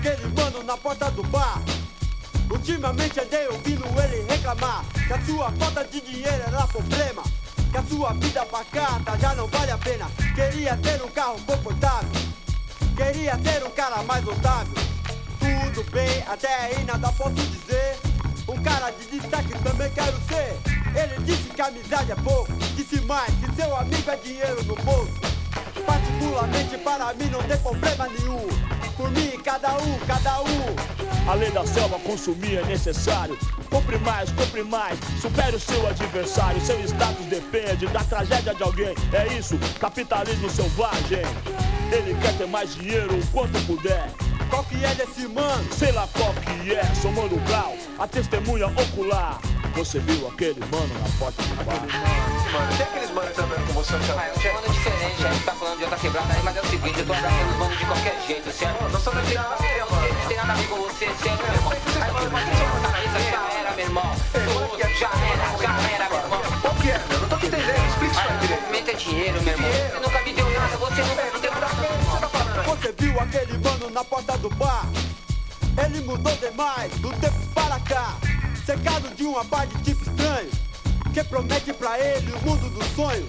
Aquele 0.00 0.26
mano 0.34 0.62
na 0.62 0.76
porta 0.76 1.10
do 1.10 1.22
bar? 1.24 1.60
Ultimamente 2.50 3.20
andei 3.20 3.46
ouvindo 3.48 3.84
ele 4.02 4.26
reclamar 4.28 4.84
Que 5.06 5.12
a 5.12 5.20
sua 5.24 5.52
falta 5.52 5.84
de 5.84 6.00
dinheiro 6.00 6.42
era 6.46 6.66
problema 6.66 7.22
Que 7.70 7.78
a 7.78 7.82
sua 7.84 8.12
vida 8.14 8.44
pacata 8.46 9.18
já 9.20 9.34
não 9.36 9.46
vale 9.46 9.70
a 9.70 9.78
pena. 9.78 10.10
Queria 10.34 10.76
ter 10.78 11.00
um 11.02 11.08
carro 11.10 11.38
confortável 11.46 12.10
Queria 12.96 13.38
ser 13.38 13.64
um 13.64 13.70
cara 13.70 14.02
mais 14.02 14.24
notável. 14.24 14.74
Tudo 15.38 15.90
bem, 15.90 16.22
até 16.26 16.54
aí 16.54 16.84
nada 16.84 17.10
posso 17.12 17.34
dizer. 17.34 17.98
Um 18.46 18.62
cara 18.62 18.90
de 18.90 19.06
destaque 19.06 19.58
também 19.62 19.90
quero 19.92 20.18
ser. 20.28 20.58
Ele 20.98 21.24
disse 21.24 21.48
que 21.50 21.62
amizade 21.62 22.10
é 22.10 22.16
pouco 22.16 22.52
Disse 22.74 23.00
mais, 23.02 23.32
que 23.34 23.54
seu 23.54 23.74
amigo 23.76 24.10
é 24.10 24.16
dinheiro 24.16 24.64
no 24.64 24.74
bolso 24.74 25.29
Particularmente 25.86 26.78
para 26.78 27.14
mim 27.14 27.30
não 27.30 27.42
tem 27.42 27.56
problema 27.58 28.08
nenhum 28.08 28.46
Por 28.96 29.10
mim, 29.10 29.30
cada 29.42 29.76
um, 29.76 29.98
cada 30.06 30.42
um 30.42 31.28
A 31.28 31.34
lei 31.34 31.50
da 31.50 31.66
selva 31.66 31.98
consumir 32.00 32.58
é 32.58 32.64
necessário. 32.64 33.38
Compre 33.70 33.98
mais, 33.98 34.30
compre 34.32 34.64
mais, 34.64 34.98
supere 35.20 35.54
o 35.54 35.60
seu 35.60 35.86
adversário. 35.86 36.60
Seu 36.60 36.80
status 36.84 37.26
depende 37.26 37.86
da 37.86 38.02
tragédia 38.02 38.52
de 38.52 38.62
alguém. 38.62 38.94
É 39.12 39.32
isso, 39.38 39.56
capitalismo 39.78 40.50
selvagem. 40.50 41.22
Ele 41.92 42.16
quer 42.20 42.36
ter 42.36 42.46
mais 42.46 42.74
dinheiro 42.74 43.16
o 43.16 43.26
quanto 43.28 43.60
puder. 43.66 44.10
Qual 44.48 44.64
que 44.64 44.84
é 44.84 44.94
desse 44.94 45.28
mano? 45.28 45.72
Sei 45.72 45.92
lá 45.92 46.08
qual 46.12 46.34
que 46.34 46.72
é, 46.72 46.84
somando 47.00 47.36
o 47.36 47.40
grau, 47.40 47.76
a 47.98 48.08
testemunha 48.08 48.66
ocular. 48.66 49.38
Você 49.80 49.98
viu 50.00 50.28
aquele 50.28 50.60
mano 50.60 50.92
na 50.92 51.08
porta 51.18 51.42
do 51.42 51.64
bar? 51.64 51.80
Mano, 51.80 52.76
tem 52.76 52.86
aqueles 52.86 53.10
manos 53.12 53.38
andando 53.38 53.66
com 53.66 53.72
você 53.72 53.98
celular. 53.98 54.28
Ah, 54.28 54.46
é 54.46 54.50
um 54.50 54.54
mano 54.54 54.68
diferente, 54.74 55.26
a 55.26 55.32
gente 55.32 55.44
tá 55.46 55.54
falando 55.54 55.78
de 55.78 55.84
outra 55.84 55.98
quebrada 55.98 56.34
aí, 56.34 56.42
mas 56.42 56.56
é 56.56 56.60
o 56.60 56.66
seguinte, 56.66 56.98
eu 56.98 57.06
tô 57.06 57.12
abraçando 57.14 57.50
os 57.50 57.56
manos 57.56 57.78
de 57.78 57.86
qualquer 57.86 58.22
jeito, 58.26 58.52
certo? 58.52 58.82
Nós 58.92 59.02
somos 59.02 59.20
não 59.20 59.26
tem, 59.26 59.34
da 59.36 59.42
não, 59.42 59.48
mano. 59.90 60.28
tem 60.28 60.36
nada 60.36 60.52
a 60.52 60.56
ver 60.56 60.68
com 60.68 60.76
você, 60.76 61.06
certo, 61.06 61.42
meu 61.42 61.54
irmão? 61.54 61.72
Aí, 61.72 62.12
mano, 62.12 62.30
mas 62.30 62.44
quem 62.44 62.68
você 62.68 62.80
tá 62.82 62.88
na 62.90 62.98
lista 63.00 63.20
já 63.20 63.52
era, 63.58 63.70
meu 63.72 63.84
irmão. 63.86 64.16
Do 64.44 64.60
outro, 64.60 64.78
já 65.00 65.10
era, 65.16 65.44
já 65.56 65.90
era, 65.96 66.08
meu 66.10 66.18
irmão. 66.20 66.42
Qual 66.60 66.74
que 66.74 66.90
é, 66.90 66.98
meu? 67.08 67.18
Não 67.20 67.28
tô 67.30 67.36
te 67.38 67.46
entendendo. 67.46 67.88
Explica 67.88 68.12
isso 68.12 68.20
Aí, 68.20 68.38
direito. 68.38 68.60
movimento 68.60 68.90
é 68.90 68.94
dinheiro, 68.94 69.42
meu 69.42 69.52
irmão. 69.54 69.70
Você 69.72 69.98
nunca 70.04 70.20
me 70.20 70.32
deu 70.34 70.50
nada, 70.50 70.76
você 70.76 71.02
nunca 71.02 71.24
me 71.24 71.40
deu 71.40 71.52
nada, 71.54 71.86
irmão. 71.88 72.76
Você 72.76 72.92
viu 72.98 73.18
aquele 73.18 73.56
mano 73.58 73.90
na 73.90 74.04
porta 74.04 74.36
do 74.36 74.50
bar? 74.50 74.84
Ele 75.82 76.00
mudou 76.02 76.36
demais 76.36 76.92
do 77.00 77.08
tempo 77.14 77.46
para 77.54 77.80
cá. 77.80 78.18
Cercado 78.70 79.12
de 79.16 79.24
uma 79.24 79.44
par 79.44 79.66
de 79.66 79.82
tipo 79.82 80.00
estranho. 80.08 80.48
Que 81.12 81.24
promete 81.24 81.72
pra 81.72 81.98
ele 81.98 82.32
o 82.32 82.40
mundo 82.42 82.70
dos 82.70 82.86
sonhos. 82.94 83.28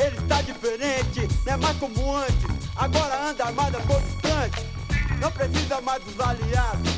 Ele 0.00 0.18
está 0.18 0.42
diferente, 0.42 1.28
não 1.46 1.52
é 1.52 1.56
mais 1.58 1.76
como 1.76 2.16
antes. 2.16 2.44
Agora 2.74 3.28
anda 3.28 3.44
armada 3.44 3.78
por 3.82 4.02
distante. 4.02 4.66
Não 5.20 5.30
precisa 5.30 5.80
mais 5.80 6.02
dos 6.02 6.18
aliados. 6.18 6.89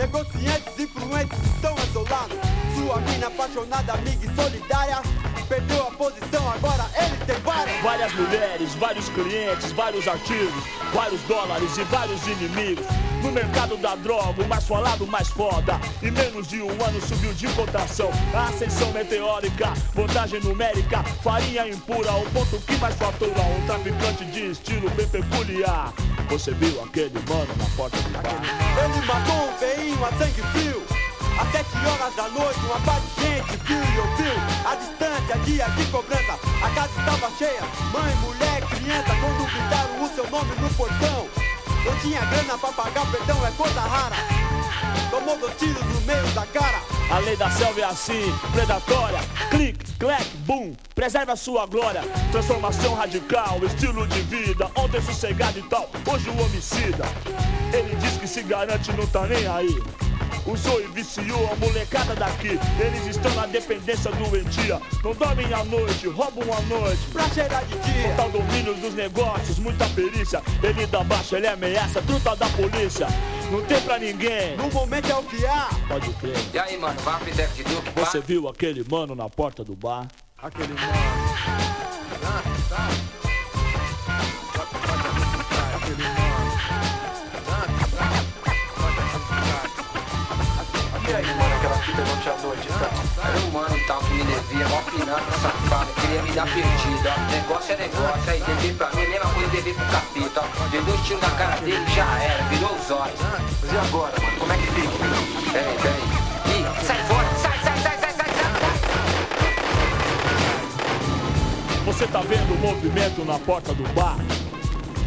Negociantes 0.00 0.78
influentes 0.78 1.38
estão 1.54 1.74
isolados. 1.76 2.38
Sua 2.74 2.98
mina 3.02 3.26
apaixonada, 3.26 3.92
amiga 3.92 4.24
e 4.24 4.34
solidária. 4.34 5.02
Perdeu 5.46 5.88
a 5.88 5.90
posição, 5.90 6.50
agora 6.50 6.86
ele 6.96 7.16
tem 7.26 7.36
várias. 7.40 7.82
Várias 7.82 8.14
mulheres, 8.14 8.74
vários 8.76 9.08
clientes, 9.10 9.72
vários 9.72 10.08
artigos, 10.08 10.64
vários 10.94 11.20
dólares 11.22 11.76
e 11.76 11.82
vários 11.84 12.26
inimigos. 12.26 12.86
No 13.22 13.30
mercado 13.30 13.76
da 13.76 13.94
droga, 13.96 14.42
o 14.42 14.48
mais 14.48 14.66
falado, 14.66 15.04
o 15.04 15.06
mais 15.06 15.28
foda. 15.28 15.78
Em 16.02 16.10
menos 16.10 16.48
de 16.48 16.62
um 16.62 16.70
ano 16.70 16.98
subiu 17.06 17.34
de 17.34 17.46
cotação. 17.48 18.10
A 18.34 18.44
ascensão 18.44 18.90
meteórica, 18.92 19.74
vantagem 19.94 20.40
numérica, 20.40 21.04
farinha 21.22 21.68
impura, 21.68 22.12
o 22.14 22.24
ponto 22.30 22.58
que 22.60 22.74
mais 22.76 22.94
fatura. 22.94 23.42
Um 23.42 23.66
traficante 23.66 24.24
de 24.24 24.52
estilo 24.52 24.88
bem 24.90 25.06
peculiar. 25.08 25.92
Você 26.30 26.52
viu 26.52 26.82
aquele 26.82 27.18
mano 27.28 27.54
na 27.58 27.66
porta 27.76 27.96
do 27.98 28.10
bar? 28.10 28.22
Ele 28.84 29.06
matou 29.06 29.48
um 29.48 29.58
a 29.94 30.12
sangue 30.18 30.42
frio. 30.52 30.82
Às 31.40 31.50
sete 31.52 31.76
horas 31.86 32.14
da 32.14 32.28
noite, 32.28 32.60
uma 32.60 32.80
par 32.80 33.00
de 33.00 33.22
gente 33.22 33.56
viu 33.64 33.78
e 33.78 33.98
ouviu. 33.98 34.34
A 34.64 34.74
distância, 34.76 35.38
dia 35.44 35.68
de 35.70 35.84
cobrança, 35.86 36.38
a 36.62 36.70
casa 36.70 36.90
estava 37.00 37.30
cheia. 37.36 37.62
Mãe, 37.92 38.14
mulher, 38.16 38.60
criança, 38.68 39.14
quando 39.20 39.50
gritaram 39.50 40.04
o 40.04 40.08
seu 40.14 40.30
nome 40.30 40.54
no 40.60 40.70
portão. 40.74 41.49
Não 41.84 41.96
tinha 42.00 42.20
grana 42.20 42.58
pra 42.58 42.72
pagar, 42.72 43.10
perdão 43.10 43.46
é 43.46 43.50
coisa 43.52 43.80
rara. 43.80 44.16
Tomou 45.10 45.36
dois 45.38 45.54
tiros 45.56 45.82
no 45.82 46.00
meio 46.02 46.26
da 46.28 46.46
cara. 46.46 46.80
A 47.10 47.18
lei 47.18 47.36
da 47.36 47.50
selva 47.50 47.80
é 47.80 47.84
assim, 47.84 48.32
predatória. 48.52 49.18
Clique, 49.50 49.92
clack, 49.98 50.24
boom, 50.46 50.74
preserve 50.94 51.32
a 51.32 51.36
sua 51.36 51.66
glória. 51.66 52.02
Transformação 52.30 52.94
radical, 52.94 53.58
estilo 53.64 54.06
de 54.06 54.20
vida. 54.22 54.70
Ontem 54.76 55.00
sossegado 55.00 55.58
e 55.58 55.62
tal, 55.62 55.90
hoje 56.06 56.30
o 56.30 56.40
homicida. 56.40 57.04
Ele 57.72 57.96
diz 57.96 58.16
que 58.18 58.28
se 58.28 58.42
garante, 58.42 58.92
não 58.92 59.06
tá 59.06 59.26
nem 59.26 59.46
aí. 59.46 60.09
Usou 60.46 60.80
e 60.80 60.86
viciou 60.88 61.50
a 61.52 61.56
molecada 61.56 62.14
daqui. 62.14 62.58
Eles 62.78 63.06
estão 63.06 63.32
na 63.34 63.46
dependência 63.46 64.10
doentia. 64.12 64.80
Não 65.04 65.14
dormem 65.14 65.52
à 65.52 65.64
noite, 65.64 66.08
roubam 66.08 66.52
à 66.52 66.60
noite. 66.62 67.02
Pra 67.12 67.28
cheirar 67.28 67.64
de 67.66 67.78
dia. 67.78 68.10
Total 68.10 68.30
domínio 68.30 68.74
dos 68.74 68.94
negócios, 68.94 69.58
muita 69.58 69.88
perícia. 69.90 70.42
Ele 70.62 70.86
dá 70.86 71.04
baixa, 71.04 71.36
ele 71.36 71.46
ameaça, 71.46 72.02
truta 72.02 72.34
da 72.36 72.48
polícia. 72.48 73.06
Não 73.50 73.62
tem 73.62 73.80
pra 73.82 73.98
ninguém. 73.98 74.56
No 74.56 74.70
momento 74.70 75.10
é 75.10 75.14
o 75.14 75.22
que 75.22 75.44
há. 75.46 75.68
Pode 75.88 76.10
crer. 76.14 76.36
E 76.52 76.58
aí, 76.58 76.78
mano, 76.78 76.98
vai 77.00 77.18
pro 77.18 77.28
ideia 77.28 77.48
de 77.48 77.64
Duke? 77.64 77.90
Você 77.96 78.20
viu 78.20 78.48
aquele 78.48 78.84
mano 78.88 79.14
na 79.14 79.28
porta 79.28 79.64
do 79.64 79.74
bar? 79.74 80.06
Aquele 80.38 80.72
mano. 80.74 80.92
Aquele 82.22 83.09
mano 93.50 93.76
tal 93.86 94.00
que 94.00 94.14
me 94.14 94.24
devia, 94.24 94.68
mó 94.68 94.80
piranha, 94.82 95.32
safado, 95.42 95.92
queria 96.00 96.22
me 96.22 96.32
dar 96.32 96.46
perdida. 96.46 97.14
Negócio 97.30 97.72
é 97.72 97.76
negócio, 97.76 98.30
aí 98.30 98.40
dever 98.40 98.74
pra 98.76 98.90
mim, 98.92 99.02
é 99.02 99.08
mesma 99.08 99.30
coisa 99.30 99.48
dever 99.50 99.74
pro 99.74 99.86
capeta. 99.86 100.42
Deu 100.70 100.82
dois 100.84 101.00
tiros 101.02 101.22
na 101.22 101.30
cara 101.30 101.56
dele, 101.56 101.84
já 101.94 102.22
era, 102.22 102.42
virou 102.44 102.72
os 102.72 102.90
olhos. 102.90 103.20
Mas 103.20 103.72
e 103.72 103.76
agora, 103.76 104.14
mano? 104.20 104.38
Como 104.38 104.52
é 104.52 104.56
que 104.56 104.66
fica? 104.66 104.88
Peraí, 105.52 105.76
peraí. 105.82 106.02
Ih, 106.58 106.64
sai 106.86 107.04
fora, 107.04 107.28
sai, 107.42 107.58
sai, 107.62 107.78
sai, 107.82 107.98
sai, 107.98 108.12
sai, 108.12 108.26
sai. 108.34 108.50
Você 111.84 112.06
tá 112.06 112.20
vendo 112.20 112.54
o 112.54 112.58
movimento 112.58 113.24
na 113.24 113.38
porta 113.38 113.74
do 113.74 113.82
bar? 113.94 114.16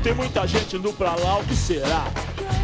Tem 0.04 0.14
muita 0.14 0.46
gente 0.46 0.76
indo 0.76 0.92
pra 0.94 1.16
lá, 1.16 1.38
o 1.38 1.44
que 1.46 1.56
será? 1.56 2.06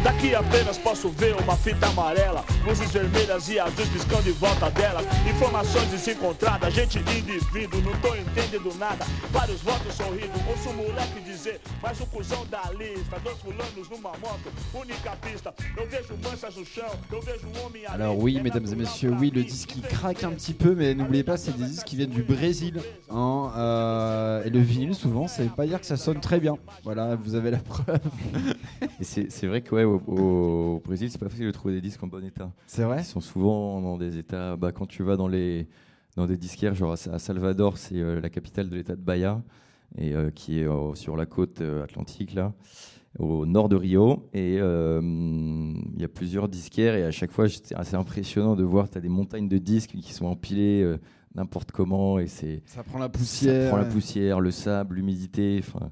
Daqui 0.02 0.34
apenas 0.34 0.78
posso 0.78 1.10
ver 1.10 1.36
uma 1.36 1.56
fita 1.56 1.86
amarela, 1.86 2.44
luzes 2.66 2.90
vermelhas 2.90 3.48
e 3.48 3.58
azuis 3.58 3.88
piscando 3.88 4.28
em 4.28 4.32
volta 4.32 4.70
dela. 4.70 5.02
Informações 5.28 5.88
desencontradas, 5.88 6.72
gente 6.72 6.98
indo 6.98 7.78
e 7.78 7.82
não 7.82 7.92
tô 8.00 8.14
entendendo 8.14 8.74
nada. 8.78 9.04
Vários 9.30 9.60
votos 9.60 9.94
sorrindo, 9.94 10.32
ouço 10.48 10.70
o 10.70 10.74
moleque 10.74 11.20
dizer, 11.20 11.60
mas 11.82 12.00
o 12.00 12.06
cuzão 12.06 12.46
da 12.46 12.62
lista, 12.72 13.18
dois 13.22 13.38
fulanos 13.38 13.88
numa 13.90 14.10
moto, 14.18 14.50
única 14.74 15.10
pista. 15.16 15.54
Eu 15.76 15.86
vejo 15.86 16.14
manchas 16.22 16.56
no 16.56 16.64
chão, 16.64 16.90
eu 17.12 17.20
vejo 17.20 17.46
um 17.46 17.66
homem 17.66 17.86
ali. 17.86 18.02
Alors 18.02 18.16
oui, 18.18 18.40
mesdames 18.40 18.72
et 18.72 18.76
natural 18.76 18.78
messieurs, 18.78 19.16
oui, 19.18 19.30
le 19.30 19.44
disque 19.44 19.76
il 19.76 19.82
craque 19.82 20.24
un 20.24 20.30
petit 20.30 20.54
peu, 20.54 20.74
mais 20.74 20.94
n'oubliez 20.94 21.24
pas, 21.24 21.36
c'est 21.36 21.56
des 21.56 21.64
disques 21.64 21.86
qui 21.86 21.96
viennent 21.96 22.10
du 22.10 22.22
Brésil. 22.22 22.80
hein, 23.10 23.52
euh, 23.56 24.44
et 24.44 24.50
le 24.50 24.60
vinyle, 24.60 24.94
souvent, 24.94 25.28
ça 25.28 25.42
veut 25.42 25.48
pas 25.50 25.66
dire 25.66 25.80
que 25.80 25.86
ça 25.86 25.96
sonne 25.96 26.20
très 26.20 26.40
bien. 26.40 26.56
Voilà, 26.84 27.16
vous 27.16 27.34
avez 27.34 27.50
la 27.50 27.58
preuve. 27.58 28.00
Et 29.00 29.04
c'est 29.04 29.30
c'est 29.30 29.46
vrai 29.46 29.60
que 29.60 29.74
ouais, 29.74 29.79
au, 29.84 30.00
au 30.06 30.80
Brésil, 30.84 31.10
c'est 31.10 31.18
pas 31.18 31.28
facile 31.28 31.46
de 31.46 31.50
trouver 31.50 31.74
des 31.74 31.80
disques 31.80 32.02
en 32.02 32.06
bon 32.06 32.24
état. 32.24 32.52
C'est 32.66 32.82
vrai 32.84 33.00
Ils 33.00 33.04
sont 33.04 33.20
souvent 33.20 33.80
dans 33.80 33.96
des 33.98 34.18
états. 34.18 34.56
Bah, 34.56 34.72
quand 34.72 34.86
tu 34.86 35.02
vas 35.02 35.16
dans 35.16 35.28
les 35.28 35.66
dans 36.16 36.26
des 36.26 36.36
disquaires, 36.36 36.74
genre 36.74 36.92
à, 36.92 37.14
à 37.14 37.18
Salvador, 37.18 37.78
c'est 37.78 37.96
euh, 37.96 38.20
la 38.20 38.28
capitale 38.30 38.68
de 38.68 38.76
l'État 38.76 38.96
de 38.96 39.00
Bahia, 39.00 39.42
et 39.96 40.14
euh, 40.14 40.30
qui 40.30 40.58
est 40.60 40.66
euh, 40.66 40.94
sur 40.94 41.16
la 41.16 41.24
côte 41.26 41.60
atlantique 41.84 42.34
là, 42.34 42.52
au 43.18 43.46
nord 43.46 43.68
de 43.68 43.76
Rio. 43.76 44.28
Et 44.34 44.54
il 44.56 46.00
y 46.00 46.04
a 46.04 46.08
plusieurs 46.08 46.48
disquaires, 46.48 46.94
et 46.96 47.04
à 47.04 47.10
chaque 47.10 47.30
fois, 47.32 47.48
c'est 47.48 47.74
assez 47.74 47.94
impressionnant 47.96 48.56
de 48.56 48.64
voir. 48.64 48.90
Tu 48.90 48.98
as 48.98 49.00
des 49.00 49.08
montagnes 49.08 49.48
de 49.48 49.58
disques 49.58 49.90
qui 49.92 50.12
sont 50.12 50.26
empilés 50.26 50.96
n'importe 51.36 51.70
comment, 51.70 52.18
et 52.18 52.26
c'est 52.26 52.62
Ça 52.66 52.82
prend 52.82 52.98
la 52.98 53.04
ça 53.04 53.10
poussière. 53.10 53.68
prend 53.68 53.76
la 53.78 53.84
poussière, 53.84 54.40
le 54.40 54.50
sable, 54.50 54.96
l'humidité. 54.96 55.60
Enfin, 55.60 55.90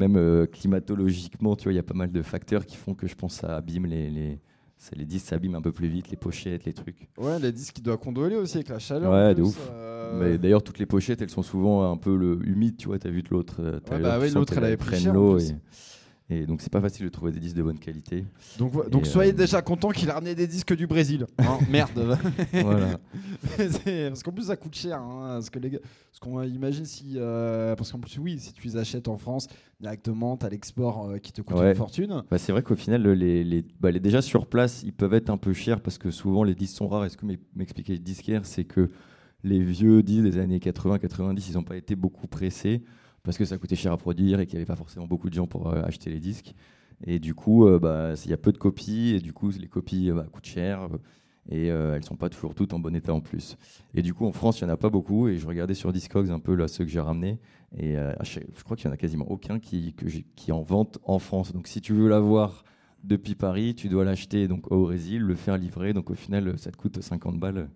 même 0.00 0.16
euh, 0.16 0.46
climatologiquement, 0.46 1.54
tu 1.56 1.64
vois, 1.64 1.72
il 1.72 1.76
y 1.76 1.78
a 1.78 1.84
pas 1.84 1.94
mal 1.94 2.10
de 2.10 2.22
facteurs 2.22 2.66
qui 2.66 2.76
font 2.76 2.94
que 2.94 3.06
je 3.06 3.14
pense 3.14 3.34
ça 3.34 3.56
abîme 3.56 3.86
les, 3.86 4.10
les, 4.10 4.40
ça, 4.78 4.92
les 4.96 5.04
disques 5.04 5.26
s'abîment 5.26 5.56
un 5.56 5.62
peu 5.62 5.72
plus 5.72 5.88
vite, 5.88 6.10
les 6.10 6.16
pochettes, 6.16 6.64
les 6.64 6.72
trucs. 6.72 7.08
Ouais, 7.18 7.38
les 7.38 7.52
disques 7.52 7.74
qui 7.74 7.82
doivent 7.82 7.98
condoler 7.98 8.36
aussi 8.36 8.56
avec 8.56 8.68
la 8.70 8.78
chaleur. 8.78 9.12
Ouais, 9.12 9.34
de 9.34 9.42
ouf. 9.42 9.58
euh, 9.70 10.18
Mais 10.18 10.38
d'ailleurs, 10.38 10.62
toutes 10.62 10.78
les 10.78 10.86
pochettes, 10.86 11.20
elles 11.22 11.30
sont 11.30 11.42
souvent 11.42 11.92
un 11.92 11.96
peu 11.98 12.16
le, 12.16 12.40
humides, 12.44 12.78
tu 12.78 12.88
vois. 12.88 12.98
T'as 12.98 13.10
vu 13.10 13.22
de 13.22 13.28
l'autre. 13.30 13.62
Ouais, 13.62 14.00
bah 14.00 14.18
oui, 14.20 14.30
l'autre, 14.30 14.54
elle 14.56 14.64
avait 14.64 14.76
pris 14.76 15.04
l'eau. 15.04 15.38
Et, 15.38 15.54
et 16.30 16.46
donc, 16.46 16.60
c'est 16.62 16.70
pas 16.72 16.80
facile 16.80 17.04
de 17.06 17.10
trouver 17.10 17.32
des 17.32 17.40
disques 17.40 17.56
de 17.56 17.62
bonne 17.62 17.78
qualité. 17.78 18.24
Donc, 18.58 19.04
soyez 19.06 19.32
euh, 19.32 19.34
déjà 19.34 19.60
content 19.62 19.90
qu'il 19.90 20.08
a 20.10 20.14
ramené 20.14 20.34
des 20.36 20.46
disques 20.46 20.74
du 20.76 20.86
Brésil. 20.86 21.26
hein. 21.38 21.58
Merde. 21.68 22.18
Voilà. 22.52 22.98
Parce 23.56 24.22
qu'en 24.22 24.32
plus 24.32 24.44
ça 24.44 24.56
coûte 24.56 24.74
cher. 24.74 25.00
hein, 25.00 25.34
parce 25.34 25.50
que 25.50 25.58
les 25.58 25.70
gars- 25.70 25.78
parce 25.80 26.18
qu'on 26.20 26.42
imagine 26.42 26.84
si, 26.84 27.14
euh, 27.16 27.74
parce 27.76 27.90
qu'en 27.92 27.98
plus 27.98 28.18
oui, 28.18 28.38
si 28.38 28.52
tu 28.52 28.66
les 28.66 28.76
achètes 28.76 29.08
en 29.08 29.16
France 29.18 29.48
directement, 29.80 30.36
t'as 30.36 30.48
l'export 30.48 31.08
euh, 31.10 31.18
qui 31.18 31.32
te 31.32 31.42
coûte 31.42 31.56
Ouais. 31.58 31.70
une 31.70 31.74
fortune. 31.76 32.22
Bah, 32.30 32.38
c'est 32.38 32.52
vrai 32.52 32.62
qu'au 32.62 32.76
final, 32.76 33.02
le- 33.02 33.14
les, 33.14 33.42
les, 33.44 33.64
bah, 33.80 33.90
les- 33.90 34.00
déjà 34.00 34.22
sur 34.22 34.46
place, 34.46 34.82
ils 34.84 34.92
peuvent 34.92 35.14
être 35.14 35.30
un 35.30 35.36
peu 35.38 35.52
chers 35.52 35.80
parce 35.80 35.98
que 35.98 36.10
souvent 36.10 36.44
les 36.44 36.54
disques 36.54 36.76
sont 36.76 36.88
rares. 36.88 37.04
Et 37.06 37.08
ce 37.08 37.16
que 37.16 37.26
m'ex- 37.26 37.42
m'expliquait 37.56 37.94
le 37.94 37.98
disquaire, 37.98 38.44
c'est 38.44 38.64
que 38.64 38.90
les 39.42 39.60
vieux 39.62 40.02
disques 40.02 40.24
des 40.24 40.38
années 40.38 40.58
80-90, 40.58 41.46
ils 41.48 41.54
n'ont 41.54 41.62
pas 41.62 41.76
été 41.76 41.94
beaucoup 41.96 42.26
pressés 42.26 42.82
parce 43.22 43.36
que 43.36 43.44
ça 43.44 43.58
coûtait 43.58 43.76
cher 43.76 43.92
à 43.92 43.96
produire 43.96 44.40
et 44.40 44.46
qu'il 44.46 44.56
n'y 44.56 44.60
avait 44.60 44.66
pas 44.66 44.76
forcément 44.76 45.06
beaucoup 45.06 45.28
de 45.28 45.34
gens 45.34 45.46
pour 45.46 45.68
euh, 45.68 45.82
acheter 45.82 46.10
les 46.10 46.20
disques. 46.20 46.54
Et 47.06 47.18
du 47.18 47.34
coup, 47.34 47.66
euh, 47.66 47.78
bah, 47.78 48.12
il 48.24 48.30
y 48.30 48.34
a 48.34 48.36
peu 48.36 48.52
de 48.52 48.58
copies 48.58 49.14
et 49.14 49.20
du 49.20 49.32
coup, 49.32 49.50
les 49.50 49.68
copies 49.68 50.10
euh, 50.10 50.14
bah, 50.14 50.26
coûtent 50.30 50.46
cher. 50.46 50.88
Et 51.48 51.66
elles 51.66 52.04
sont 52.04 52.16
pas 52.16 52.28
toujours 52.28 52.54
toutes 52.54 52.74
en 52.74 52.78
bon 52.78 52.94
état 52.94 53.12
en 53.12 53.20
plus. 53.20 53.56
Et 53.94 54.02
du 54.02 54.14
coup, 54.14 54.24
en 54.24 54.30
France, 54.30 54.60
il 54.60 54.64
y 54.64 54.66
en 54.66 54.68
a 54.68 54.76
pas 54.76 54.90
beaucoup. 54.90 55.26
Et 55.26 55.36
je 55.38 55.48
regardais 55.48 55.74
sur 55.74 55.92
Discogs 55.92 56.30
un 56.30 56.38
peu 56.38 56.68
ceux 56.68 56.84
que 56.84 56.90
j'ai 56.90 57.00
ramenés. 57.00 57.40
Et 57.76 57.96
je 58.22 58.62
crois 58.62 58.76
qu'il 58.76 58.86
y 58.86 58.88
en 58.88 58.92
a 58.92 58.96
quasiment 58.96 59.28
aucun 59.28 59.58
qui, 59.58 59.96
qui 60.36 60.52
en 60.52 60.62
vente 60.62 60.98
en 61.02 61.18
France. 61.18 61.52
Donc 61.52 61.66
si 61.66 61.80
tu 61.80 61.92
veux 61.92 62.08
l'avoir 62.08 62.62
depuis 63.02 63.34
Paris, 63.34 63.74
tu 63.74 63.88
dois 63.88 64.04
l'acheter 64.04 64.46
donc 64.46 64.70
au 64.70 64.82
Brésil, 64.82 65.22
le 65.22 65.34
faire 65.34 65.56
livrer. 65.56 65.92
Donc 65.92 66.10
au 66.10 66.14
final, 66.14 66.56
ça 66.56 66.70
te 66.70 66.76
coûte 66.76 67.00
50 67.00 67.40
balles. 67.40 67.68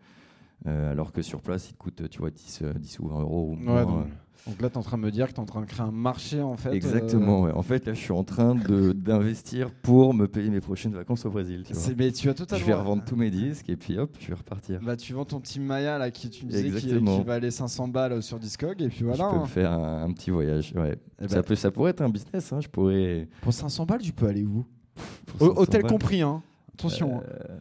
Euh, 0.67 0.91
alors 0.93 1.13
que 1.13 1.21
sur 1.23 1.41
place, 1.43 1.69
il 1.69 1.75
te 1.75 1.79
coûte, 1.79 2.09
tu 2.09 2.19
vois, 2.21 2.31
10, 2.31 2.61
euh, 2.63 2.73
10 2.75 2.99
ou 3.01 3.09
20 3.09 3.21
euros. 3.21 3.51
ou 3.51 3.55
moins, 3.55 3.75
Ouais, 3.81 3.83
donc, 3.85 4.07
euh. 4.07 4.51
donc 4.51 4.63
là, 4.63 4.71
t'es 4.71 4.79
en 4.79 4.83
train 4.83 4.97
de 4.97 5.03
me 5.03 5.11
dire 5.11 5.29
que 5.29 5.33
t'es 5.35 5.41
en 5.41 5.45
train 5.45 5.61
de 5.61 5.67
créer 5.67 5.85
un 5.87 5.91
marché 5.91 6.41
en 6.41 6.57
fait. 6.57 6.71
euh, 6.71 6.73
Exactement. 6.73 7.43
ouais. 7.43 7.53
En 7.53 7.61
fait, 7.63 7.85
là, 7.87 7.93
je 7.93 7.99
suis 8.01 8.13
en 8.13 8.25
train 8.25 8.55
d'investir 8.55 9.71
pour 9.83 10.15
me 10.15 10.27
payer 10.27 10.49
mes 10.51 10.61
prochaines 10.61 10.93
vacances 10.95 11.27
au 11.27 11.31
Brésil. 11.31 11.65
tu 11.67 11.75
vois. 11.75 11.93
Mais 11.99 12.13
tu 12.13 12.29
as 12.31 12.35
totalement. 12.35 12.61
Je 12.65 12.67
vais 12.67 12.75
revendre 12.75 13.05
tous 13.05 13.17
mes 13.17 13.31
disques 13.31 13.69
et 13.69 13.77
puis 13.77 13.99
hop, 13.99 14.17
je 14.19 14.29
vais 14.29 14.35
repartir. 14.35 14.81
Bah, 14.83 14.97
tu 14.97 15.13
vends 15.13 15.25
ton 15.27 15.39
petit 15.41 15.61
Maya 15.61 15.99
là 15.99 16.11
qui 16.11 16.31
tu 16.31 16.47
me 16.47 16.51
disais 16.51 16.71
qui, 16.71 16.87
qui 16.99 17.23
va 17.25 17.35
aller 17.35 17.51
500 17.51 17.89
balles 17.89 18.23
sur 18.23 18.39
Discog 18.39 18.81
et 18.81 18.89
puis 18.89 19.05
voilà. 19.05 19.25
je 19.25 19.31
peux 19.31 19.37
hein. 19.37 19.41
me 19.43 19.47
faire 19.47 19.73
un, 19.73 20.05
un 20.05 20.13
petit 20.13 20.31
voyage. 20.31 20.73
Ouais. 20.77 20.97
Eh 21.21 21.29
ça, 21.29 21.37
ben- 21.37 21.43
peut, 21.43 21.55
ça 21.57 21.71
pourrait 21.71 21.91
être 21.91 22.01
un 22.01 22.09
business. 22.09 22.53
hein, 22.55 22.61
Je 22.61 22.69
pourrais. 22.69 23.29
Pour 23.43 23.53
500 23.53 23.85
balles, 23.85 24.01
tu 24.01 24.13
peux 24.13 24.27
aller 24.27 24.45
où? 24.45 24.65
Pour 25.27 25.43
Au- 25.43 25.49
500 25.51 25.61
Hôtel 25.63 25.83
balles. 25.83 25.91
compris, 25.91 26.23
hein. 26.23 26.43
Attention. 26.73 27.19
hein. 27.19 27.23
Euh, 27.29 27.59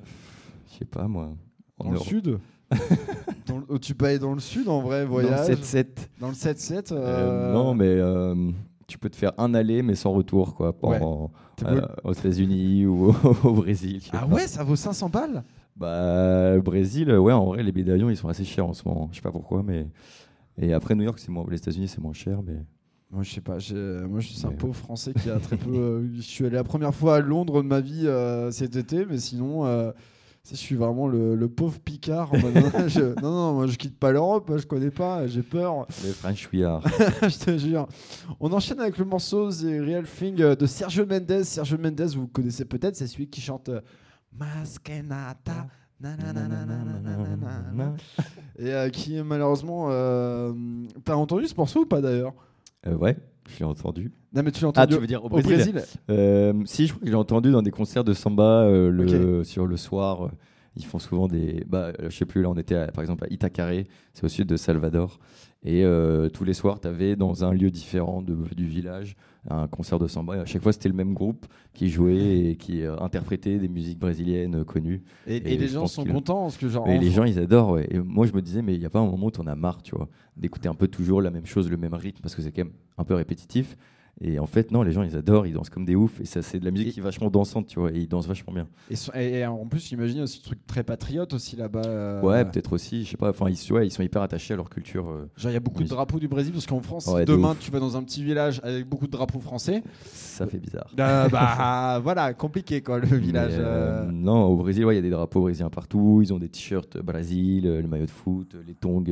Je 0.72 0.78
sais 0.80 0.86
pas 0.86 1.08
moi. 1.08 1.34
En 1.80 1.86
Dans 1.86 1.90
le 1.92 1.96
Europe. 1.98 2.08
sud? 2.08 2.40
Dans 3.48 3.58
le- 3.58 3.66
oh, 3.70 3.78
Tu 3.78 3.94
peux 3.96 4.06
aller 4.06 4.20
dans 4.20 4.34
le 4.34 4.40
sud 4.40 4.68
en 4.70 4.82
vrai, 4.82 5.04
Dans 5.04 5.10
voyage 5.12 5.50
le 5.50 5.56
7-7. 5.56 5.86
Dans 6.20 6.28
le 6.30 6.34
7-7 6.34 6.92
Euh, 6.92 6.98
euh, 6.98 7.54
non, 7.54 7.74
mais 7.76 7.88
euh, 7.88 8.52
tu 8.88 8.98
peux 8.98 9.10
te 9.10 9.16
faire 9.16 9.34
un 9.38 9.54
aller, 9.54 9.82
mais 9.84 9.96
sans 9.96 10.12
retour, 10.12 10.56
quoi. 10.56 10.74
Ouais. 10.84 11.00
euh, 11.66 11.82
aux 12.04 12.14
États-Unis 12.14 12.86
ou 12.86 13.10
au, 13.10 13.16
au 13.44 13.54
Brésil. 13.54 14.02
Ah 14.14 14.26
ouais, 14.28 14.48
ça 14.48 14.64
vaut 14.64 14.76
500 14.76 15.10
balles? 15.10 15.44
Bah, 15.76 16.54
le 16.56 16.62
Brésil, 16.62 17.12
ouais, 17.12 17.34
en 17.34 17.46
vrai, 17.46 17.64
les 17.64 17.72
billets 17.72 17.86
d'avion, 17.86 18.10
ils 18.10 18.18
sont 18.18 18.28
assez 18.30 18.46
chers 18.46 18.66
en 18.68 18.74
ce 18.74 18.88
moment. 18.88 19.10
Je 19.12 19.18
sais 19.18 19.22
pas 19.22 19.32
pourquoi, 19.32 19.64
mais. 19.64 19.88
Et 20.58 20.72
après, 20.72 20.94
New 20.96 21.04
York, 21.04 21.18
c'est 21.20 21.30
moins. 21.32 21.46
Les 21.50 21.58
États-Unis, 21.58 21.88
c'est 21.88 22.00
moins 22.02 22.14
cher, 22.14 22.42
mais. 22.46 22.58
Moi, 23.12 23.24
je 23.24 23.32
sais 23.34 23.42
pas. 23.42 23.58
Moi, 24.08 24.20
je 24.20 24.28
suis 24.28 24.46
un 24.46 24.52
pauvre 24.52 24.76
français 24.76 25.14
qui 25.14 25.30
a 25.30 25.40
très 25.40 25.58
peu. 25.58 26.08
je 26.16 26.22
suis 26.22 26.46
allé 26.46 26.56
la 26.56 26.64
première 26.64 26.94
fois 26.94 27.16
à 27.16 27.20
Londres 27.20 27.62
de 27.62 27.68
ma 27.68 27.80
vie 27.80 28.08
euh, 28.08 28.52
cet 28.52 28.76
été, 28.76 29.06
mais 29.06 29.18
sinon, 29.18 29.66
euh, 29.66 29.92
je 30.50 30.56
suis 30.56 30.76
vraiment 30.76 31.08
le, 31.08 31.48
pauvre 31.48 31.80
Picard. 31.80 32.32
Mode, 32.34 32.54
non, 33.22 33.32
non, 33.32 33.54
moi 33.54 33.68
je 33.68 33.78
quitte 33.78 33.98
pas 33.98 34.12
l'Europe, 34.12 34.52
je 34.58 34.66
connais 34.66 34.92
pas, 34.92 35.26
j'ai 35.28 35.42
peur. 35.42 35.88
Le 36.04 36.12
French 36.12 36.50
We 36.52 36.62
je 37.22 37.46
te 37.46 37.58
jure. 37.58 37.88
On 38.40 38.52
enchaîne 38.52 38.80
avec 38.80 38.98
le 38.98 39.06
morceau 39.06 39.50
The 39.52 39.64
Real 39.64 40.06
Thing 40.06 40.42
euh, 40.42 40.56
de 40.56 40.66
Sergio 40.66 41.06
Mendes. 41.06 41.44
Sergio 41.44 41.78
Mendes, 41.78 42.02
vous 42.16 42.28
connaissez 42.28 42.66
peut-être, 42.66 42.96
c'est 42.96 43.08
celui 43.08 43.30
qui 43.30 43.40
chante 43.42 43.70
Maskenata. 44.34 45.68
Et 48.60 48.92
qui 48.92 49.22
malheureusement. 49.24 49.88
Euh, 49.90 50.52
T'as 51.06 51.16
entendu 51.16 51.48
ce 51.48 51.56
morceau 51.56 51.82
ou 51.82 51.86
pas 51.86 52.02
d'ailleurs? 52.02 52.34
Euh, 52.86 52.96
ouais 52.96 53.16
je 53.48 53.60
l'ai 53.60 53.66
entendu. 53.66 54.12
Non, 54.34 54.42
mais 54.44 54.52
tu 54.52 54.62
l'as 54.62 54.68
Ah, 54.68 54.82
entendu 54.84 54.96
tu 54.96 55.00
veux 55.02 55.08
dire 55.08 55.24
au 55.24 55.30
Brésil, 55.30 55.54
Brésil 55.56 55.82
Euh, 56.10 56.54
Si, 56.66 56.88
je 56.88 56.94
crois 56.94 57.04
que 57.04 57.10
j'ai 57.10 57.16
entendu 57.16 57.52
dans 57.52 57.62
des 57.62 57.72
concerts 57.72 58.04
de 58.04 58.14
samba 58.14 58.64
euh, 58.64 58.90
le, 58.90 59.44
sur 59.44 59.66
le 59.68 59.78
soir. 59.78 60.26
euh, 60.26 60.30
Ils 60.76 60.86
font 60.86 61.00
souvent 61.00 61.28
des. 61.28 61.64
Bah, 61.68 61.92
euh, 62.00 62.10
je 62.10 62.18
sais 62.18 62.26
plus, 62.26 62.42
là, 62.42 62.50
on 62.50 62.56
était 62.58 62.76
à- 62.76 62.88
par 62.92 63.04
exemple 63.04 63.26
à 63.26 63.28
Itacaré, 63.32 63.88
c'est 64.14 64.24
au 64.24 64.30
sud 64.30 64.48
de 64.48 64.58
Salvador. 64.58 65.20
Et 65.66 65.84
euh, 65.86 66.30
tous 66.30 66.44
les 66.44 66.54
soirs, 66.54 66.80
tu 66.82 66.88
avais 66.88 67.16
dans 67.16 67.46
un 67.46 67.54
lieu 67.54 67.72
différent 67.72 68.22
de- 68.22 68.36
du 68.56 68.66
village 68.66 69.16
un 69.50 69.68
concert 69.68 69.98
de 70.00 70.08
samba. 70.08 70.38
Et 70.38 70.40
à 70.40 70.46
chaque 70.46 70.62
fois, 70.62 70.72
c'était 70.74 70.90
le 70.90 70.96
même 70.96 71.14
groupe 71.14 71.46
qui 71.74 71.90
jouait 71.90 72.50
et 72.50 72.56
qui 72.56 72.82
euh, 72.84 72.98
interprétait 73.00 73.58
des 73.60 73.68
musiques 73.70 74.00
brésiliennes 74.00 74.56
euh, 74.56 74.64
connues. 74.64 75.04
Et, 75.28 75.38
Et 75.38 75.54
et 75.54 75.58
les 75.58 75.68
gens 75.70 75.88
sont 75.88 76.04
contents 76.06 76.42
parce 76.44 76.58
que 76.58 76.68
genre. 76.70 76.88
Et 76.90 76.98
les 76.98 77.12
gens, 77.12 77.24
ils 77.24 77.40
adorent. 77.40 77.72
Ouais. 77.72 77.88
Et 77.92 78.00
moi, 78.00 78.26
je 78.26 78.34
me 78.34 78.42
disais, 78.42 78.62
mais 78.62 78.74
il 78.74 78.80
n'y 78.80 78.86
a 78.86 78.90
pas 78.90 79.00
un 79.00 79.06
moment 79.10 79.28
où 79.28 79.32
tu 79.32 79.40
en 79.42 79.48
as 79.48 79.56
marre, 79.56 79.82
tu 79.82 79.96
vois, 79.96 80.08
d'écouter 80.38 80.68
un 80.70 80.76
peu 80.76 80.88
toujours 80.88 81.22
la 81.22 81.32
même 81.32 81.46
chose, 81.46 81.70
le 81.70 81.78
même 81.78 81.94
rythme, 81.94 82.22
parce 82.22 82.36
que 82.36 82.42
c'est 82.42 82.52
quand 82.52 82.64
même 82.66 82.74
un 82.98 83.04
peu 83.06 83.14
répétitif. 83.16 83.78
Et 84.22 84.38
en 84.40 84.46
fait, 84.46 84.72
non, 84.72 84.84
les 84.84 84.92
gens, 84.92 85.02
ils 85.04 85.16
adorent, 85.18 85.48
ils 85.48 85.54
dansent 85.54 85.70
comme 85.72 85.86
des 85.86 85.96
oufs. 85.96 86.22
Et 86.22 86.26
ça, 86.26 86.42
c'est 86.42 86.60
de 86.60 86.66
la 86.66 86.72
musique 86.72 86.90
Et- 86.90 86.92
qui 86.92 87.00
est 87.00 87.04
vachement 87.04 87.30
dansante, 87.30 87.66
tu 87.68 87.80
vois, 87.80 87.92
et 87.92 87.98
ils 87.98 88.08
dansent 88.08 88.28
vachement 88.28 88.54
bien. 88.54 88.68
Et, 88.90 88.96
so- 88.96 89.12
et- 89.16 89.40
et 89.40 89.46
en 89.46 89.66
plus, 89.66 89.86
j'imagine 89.88 90.22
aussi 90.22 90.38
ce 90.38 90.44
truc 90.44 90.60
très 90.68 90.84
patriote 90.84 91.34
aussi 91.34 91.56
là-bas. 91.56 91.82
euh, 91.86 92.22
Ouais, 92.22 92.46
peut-être 92.46 92.74
aussi, 92.74 93.04
je 93.04 93.10
sais 93.12 93.18
pas. 93.18 93.32
Enfin, 93.32 93.48
ils, 93.50 93.74
ouais, 93.74 93.88
ils 93.88 93.92
sont 93.92 94.04
hyper 94.04 94.22
attachés 94.22 94.54
à 94.54 94.58
leur 94.58 94.70
culture. 94.70 95.10
euh, 95.10 95.30
Genre, 95.36 95.52
il 95.52 95.56
y 95.56 95.58
a 95.58 95.60
beaucoup 95.60 95.84
de 95.84 95.90
drapeaux 95.90 96.20
du 96.20 96.28
Brésil 96.28 96.54
parce 96.54 96.68
qu'en 96.68 96.80
France, 96.82 97.08
Ouais, 97.08 97.22
si 97.22 97.26
de 97.26 97.32
demain 97.34 97.56
tu 97.60 97.72
vas 97.72 97.80
dans 97.80 97.98
un 97.98 98.04
petit 98.04 98.24
village 98.24 98.62
avec 98.64 98.88
beaucoup 98.88 99.08
de 99.08 99.12
drapeaux 99.12 99.40
français, 99.40 99.84
Ça 100.06 100.46
fait 100.48 100.60
bizarre. 100.60 100.88
euh, 101.00 101.28
bah 101.30 102.00
voilà, 102.04 102.34
compliqué 102.34 102.82
quoi 102.82 103.00
le 103.00 103.08
village. 103.18 103.54
Euh. 103.58 104.10
Non, 104.12 104.46
au 104.46 104.58
Brésil, 104.58 104.86
ouais, 104.86 104.94
il 104.94 104.98
y 104.98 105.00
a 105.00 105.04
des 105.04 105.10
drapeaux 105.10 105.42
brésiliens 105.42 105.70
partout. 105.72 106.22
Ils 106.24 106.32
ont 106.32 106.40
des 106.40 106.50
t-shirts 106.50 106.98
Brésil, 107.00 107.64
le 107.66 107.88
maillot 107.88 108.06
de 108.06 108.12
foot, 108.12 108.56
les 108.66 108.76
tongs, 108.76 109.04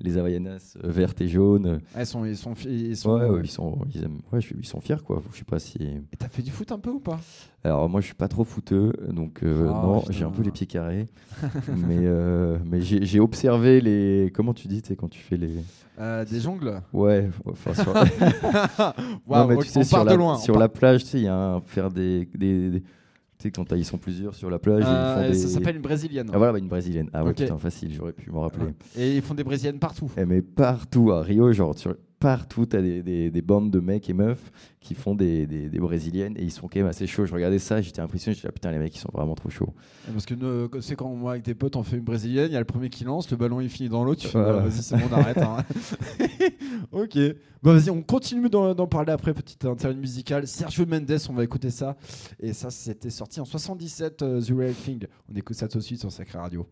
les 0.00 0.16
havaianas 0.18 0.76
euh, 0.84 0.90
vertes 0.90 1.20
et 1.20 1.28
jaunes. 1.28 1.80
Ah, 1.94 2.00
ils 2.02 2.06
sont, 2.06 2.24
ils 2.24 2.36
sont, 2.36 2.54
ils 2.66 2.96
sont. 2.96 3.18
Ouais, 3.18 3.28
ouais, 3.28 3.40
ils 3.44 3.50
sont, 3.50 3.78
ils 3.94 4.04
aiment- 4.04 4.20
ouais, 4.32 4.40
je- 4.40 4.54
ils 4.58 4.66
sont 4.66 4.80
fiers, 4.80 5.02
quoi. 5.04 5.22
Je 5.32 5.38
sais 5.38 5.44
pas 5.44 5.58
si. 5.58 5.78
Et 5.80 6.16
t'as 6.16 6.28
fait 6.28 6.42
du 6.42 6.50
foot 6.50 6.70
un 6.72 6.78
peu 6.78 6.90
ou 6.90 7.00
pas? 7.00 7.18
Alors 7.64 7.88
moi 7.88 8.00
je 8.00 8.06
suis 8.06 8.14
pas 8.14 8.28
trop 8.28 8.44
fouteux, 8.44 8.92
donc 9.08 9.42
euh, 9.42 9.66
Ah, 9.74 9.80
non, 9.82 10.04
j'ai 10.10 10.24
un 10.24 10.30
peu 10.30 10.42
les 10.42 10.52
pieds 10.52 10.66
carrés. 10.66 11.06
mais 11.76 11.98
euh, 12.00 12.56
mais 12.64 12.80
j'ai 12.80 13.18
observé 13.20 13.80
les... 13.80 14.30
Comment 14.32 14.54
tu 14.54 14.68
dis, 14.68 14.80
quand 14.96 15.08
tu 15.08 15.18
fais 15.18 15.36
les... 15.36 15.54
Euh, 15.98 16.24
Des 16.24 16.38
jongles? 16.38 16.80
Ouais, 16.92 17.28
enfin 17.44 17.74
sur... 17.74 17.92
Non, 19.28 19.46
mais 19.46 19.56
tu 19.58 19.68
sais, 19.68 19.78
on 19.80 19.82
sur, 19.82 19.96
part 19.98 20.04
la, 20.04 20.12
de 20.12 20.16
loin. 20.18 20.36
sur 20.38 20.54
part- 20.54 20.60
la 20.60 20.68
plage, 20.68 21.02
tu 21.04 21.10
sais, 21.10 21.18
il 21.18 21.24
y 21.24 21.28
a 21.28 21.34
un... 21.36 21.60
faire 21.62 21.90
des, 21.90 22.26
des, 22.34 22.82
sais, 23.42 23.50
quand 23.50 23.72
ils 23.72 23.84
sont 23.84 23.98
plusieurs 23.98 24.34
sur 24.34 24.50
la 24.50 24.58
plage, 24.58 24.82
et 24.82 24.86
Euh, 24.86 25.14
ils 25.20 25.24
font 25.24 25.30
des... 25.32 25.38
Ça 25.38 25.48
s'appelle 25.48 25.76
une 25.76 25.82
brésilienne. 25.82 26.30
Ah 26.32 26.38
voilà, 26.38 26.52
bah, 26.52 26.58
une 26.58 26.68
brésilienne. 26.68 27.08
Ah 27.12 27.22
ouais, 27.24 27.30
Ok. 27.30 27.36
putain, 27.36 27.58
facile, 27.58 27.92
j'aurais 27.94 28.12
pu 28.12 28.30
m'en 28.30 28.40
rappeler. 28.42 28.74
Et 28.96 29.16
ils 29.16 29.22
font 29.22 29.34
des 29.34 29.44
brésiliennes 29.44 29.78
partout. 29.78 30.10
Eh, 30.16 30.24
mais 30.24 30.42
partout, 30.42 31.12
à 31.12 31.22
Rio, 31.22 31.52
genre, 31.52 31.76
sur- 31.78 31.94
partout, 32.18 32.66
t'as 32.66 32.82
des, 32.82 33.02
des, 33.02 33.30
des 33.30 33.42
bandes 33.42 33.70
de 33.70 33.80
mecs 33.80 34.08
et 34.10 34.12
meufs 34.12 34.50
qui 34.80 34.94
font 34.94 35.14
des, 35.14 35.46
des, 35.46 35.78
brésiliennes 35.78 36.34
et 36.36 36.42
ils 36.42 36.50
sont 36.50 36.68
quand 36.68 36.78
même 36.80 36.86
assez 36.88 37.06
chauds. 37.06 37.26
Je 37.26 37.34
regardais 37.34 37.58
ça, 37.58 37.80
j'étais 37.80 38.00
impressionné, 38.00 38.34
je 38.34 38.40
disais, 38.40 38.48
ah, 38.48 38.52
putain, 38.52 38.70
les 38.70 38.78
mecs, 38.78 38.94
ils 38.94 38.98
sont 39.00 39.10
vraiment 39.12 39.34
trop 39.34 39.50
chauds. 39.50 39.74
Parce 40.12 40.24
que 40.26 40.34
euh, 40.42 40.68
c'est 40.80 40.96
quand 40.96 41.08
moi 41.14 41.32
avec 41.32 41.44
tes 41.44 41.54
potes 41.54 41.76
on 41.76 41.82
fait 41.82 41.96
une 41.96 42.04
brésilienne, 42.04 42.46
il 42.50 42.54
y 42.54 42.56
a 42.56 42.60
le 42.60 42.64
premier 42.64 42.88
qui 42.90 43.04
lance, 43.04 43.30
le 43.30 43.36
ballon 43.36 43.60
il 43.60 43.68
finit 43.68 43.88
dans 43.88 44.04
l'autre, 44.04 44.22
tu 44.22 44.28
fais 44.28 44.38
Voilà. 44.38 44.58
bah, 44.60 44.68
vas-y 44.68 44.82
c'est 44.82 44.96
bon 44.96 45.04
on 45.10 45.14
arrête. 45.14 45.38
hein. 45.38 45.64
ok, 46.92 47.18
bah 47.62 47.72
vas-y 47.74 47.90
on 47.90 48.02
continue 48.02 48.48
d'en 48.48 48.86
parler 48.86 49.12
après, 49.12 49.34
petite 49.34 49.64
interlude 49.64 49.98
musicale. 50.00 50.46
Sergio 50.46 50.86
Mendes, 50.86 51.18
on 51.28 51.34
va 51.34 51.44
écouter 51.44 51.70
ça. 51.70 51.96
Et 52.40 52.52
ça 52.52 52.70
c'était 52.70 53.10
sorti 53.10 53.40
en 53.40 53.44
77, 53.44 54.22
euh, 54.22 54.40
The 54.40 54.52
Real 54.56 54.74
Thing. 54.74 55.06
On 55.32 55.36
écoute 55.36 55.56
ça 55.56 55.68
tout 55.68 55.78
de 55.78 55.82
suite 55.82 56.00
sur 56.00 56.10
Sacré 56.10 56.38
Radio. 56.38 56.66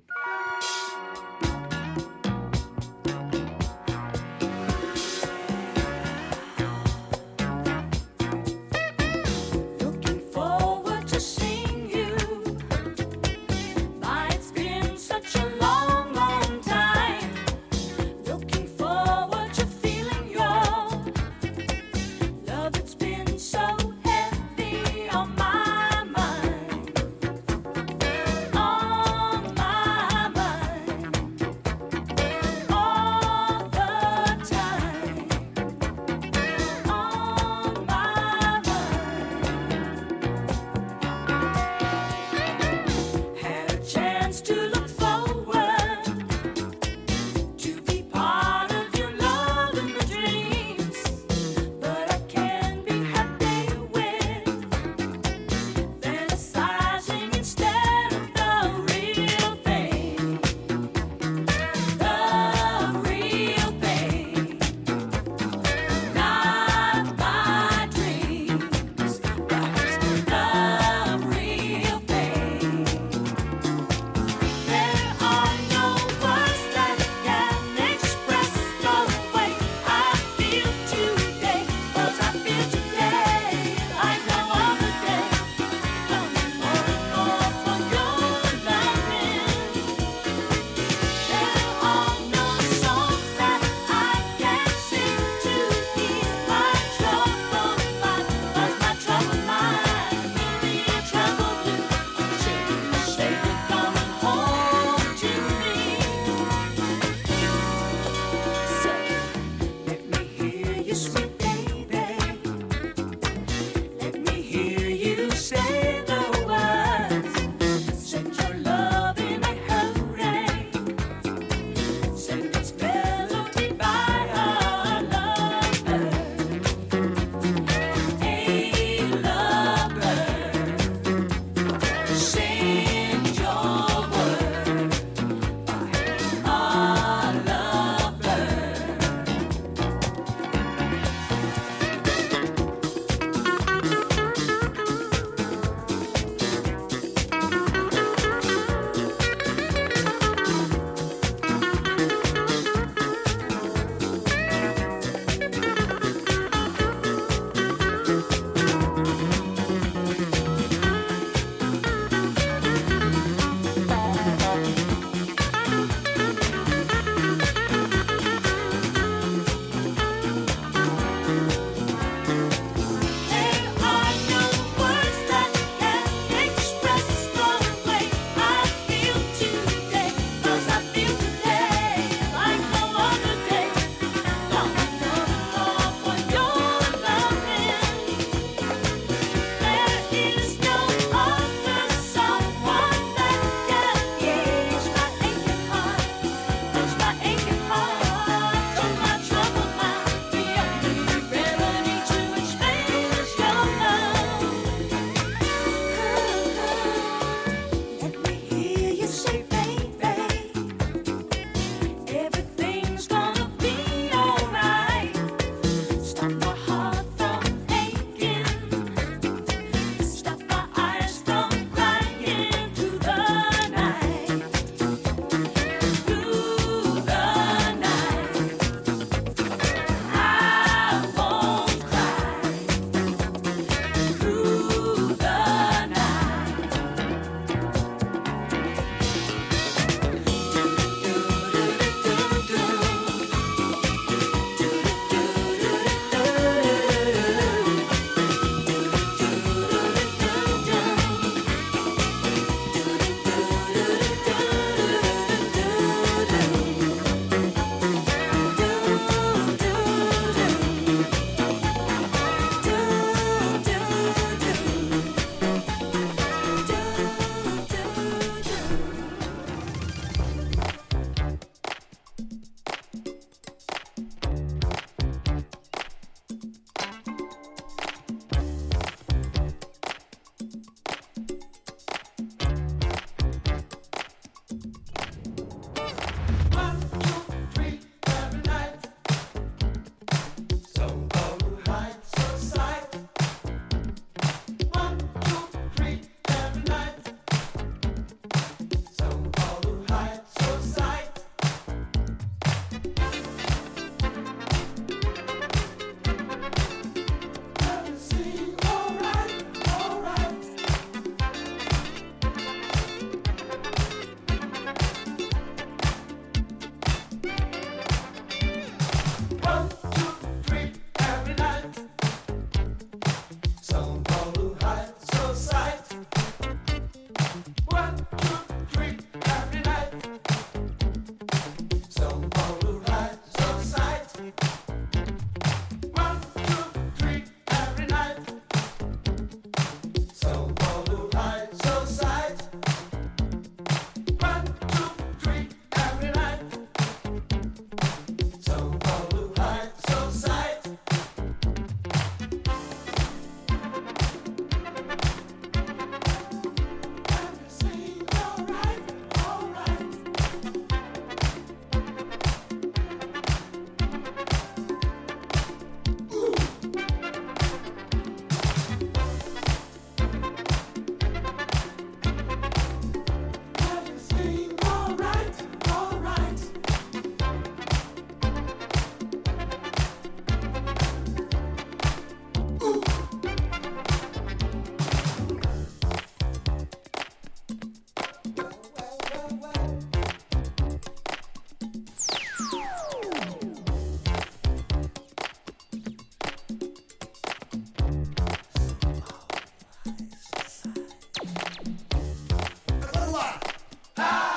Ah! 403.98 404.35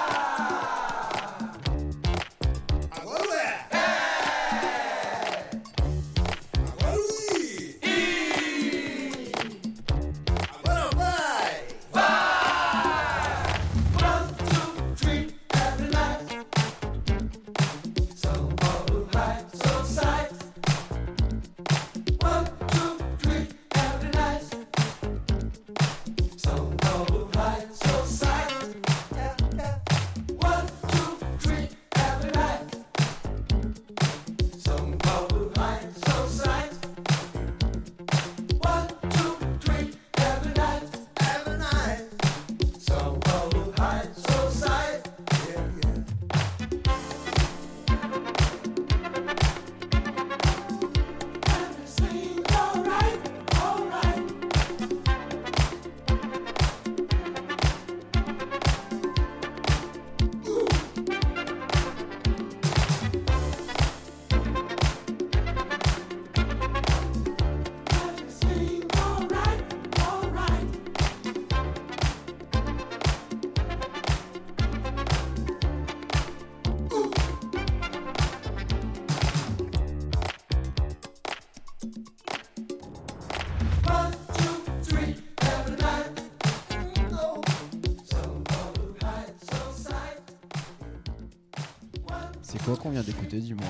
Qu'on 92.80 92.90
vient 92.92 93.04
d'écouter, 93.04 93.40
dis-moi 93.40 93.68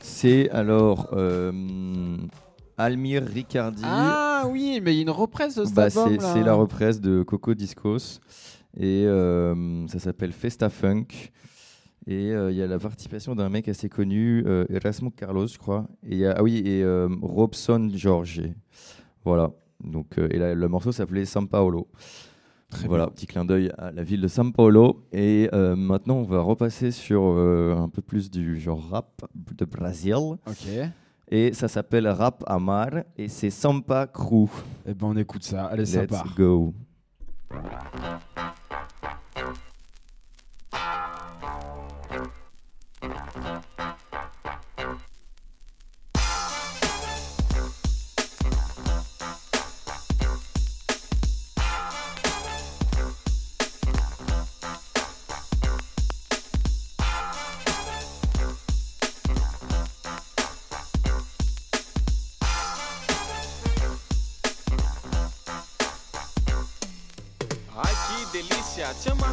C'est 0.00 0.50
alors 0.50 1.10
euh, 1.12 2.16
Almir 2.76 3.22
Ricardi. 3.22 3.82
Ah 3.86 4.44
oui, 4.48 4.80
mais 4.82 4.92
il 4.94 4.96
y 4.96 4.98
a 4.98 5.02
une 5.02 5.10
reprise 5.10 5.54
de 5.54 5.64
cet 5.64 5.74
Bah, 5.74 5.84
album, 5.84 6.18
c'est 6.20 6.42
la 6.42 6.54
reprise 6.54 7.00
de 7.00 7.22
Coco 7.22 7.54
Discos 7.54 8.20
et 8.76 9.04
euh, 9.06 9.86
ça 9.86 9.98
s'appelle 10.00 10.32
Festa 10.32 10.68
Funk. 10.68 11.06
Et 12.08 12.32
euh, 12.32 12.50
il 12.50 12.56
y 12.56 12.62
a 12.62 12.66
la 12.66 12.80
participation 12.80 13.36
d'un 13.36 13.48
mec 13.48 13.68
assez 13.68 13.88
connu, 13.88 14.44
Erasmo 14.68 15.10
Carlos, 15.10 15.46
je 15.46 15.58
crois. 15.58 15.86
Et 16.04 16.12
il 16.12 16.18
y 16.18 16.26
a, 16.26 16.34
ah 16.36 16.42
oui, 16.42 16.62
et 16.66 16.84
Robson 17.22 17.90
George. 17.94 18.42
Voilà. 19.24 19.52
Donc, 19.84 20.18
et 20.18 20.38
là, 20.38 20.54
le 20.54 20.68
morceau 20.68 20.90
s'appelait 20.90 21.24
San 21.24 21.46
Paolo. 21.46 21.88
Très 22.72 22.88
voilà, 22.88 23.04
bien. 23.06 23.12
petit 23.12 23.26
clin 23.26 23.44
d'œil 23.44 23.70
à 23.78 23.90
la 23.92 24.02
ville 24.02 24.20
de 24.20 24.28
San 24.28 24.52
Paulo. 24.52 25.04
Et 25.12 25.48
euh, 25.52 25.76
maintenant, 25.76 26.16
on 26.16 26.22
va 26.22 26.40
repasser 26.40 26.90
sur 26.90 27.22
euh, 27.22 27.76
un 27.76 27.88
peu 27.88 28.02
plus 28.02 28.30
du 28.30 28.58
genre 28.58 28.82
rap 28.90 29.22
de 29.34 29.64
Brésil. 29.64 30.14
Ok. 30.14 30.68
Et 31.30 31.52
ça 31.54 31.68
s'appelle 31.68 32.08
Rap 32.08 32.44
Amar 32.46 32.90
et 33.16 33.28
c'est 33.28 33.48
Sampa 33.50 34.06
Crew. 34.06 34.48
Eh 34.86 34.92
ben 34.92 35.06
on 35.06 35.16
écoute 35.16 35.44
ça. 35.44 35.64
Allez, 35.66 35.86
ça 35.86 36.02
Let's 36.02 36.10
part. 36.10 36.34
go. 36.36 36.74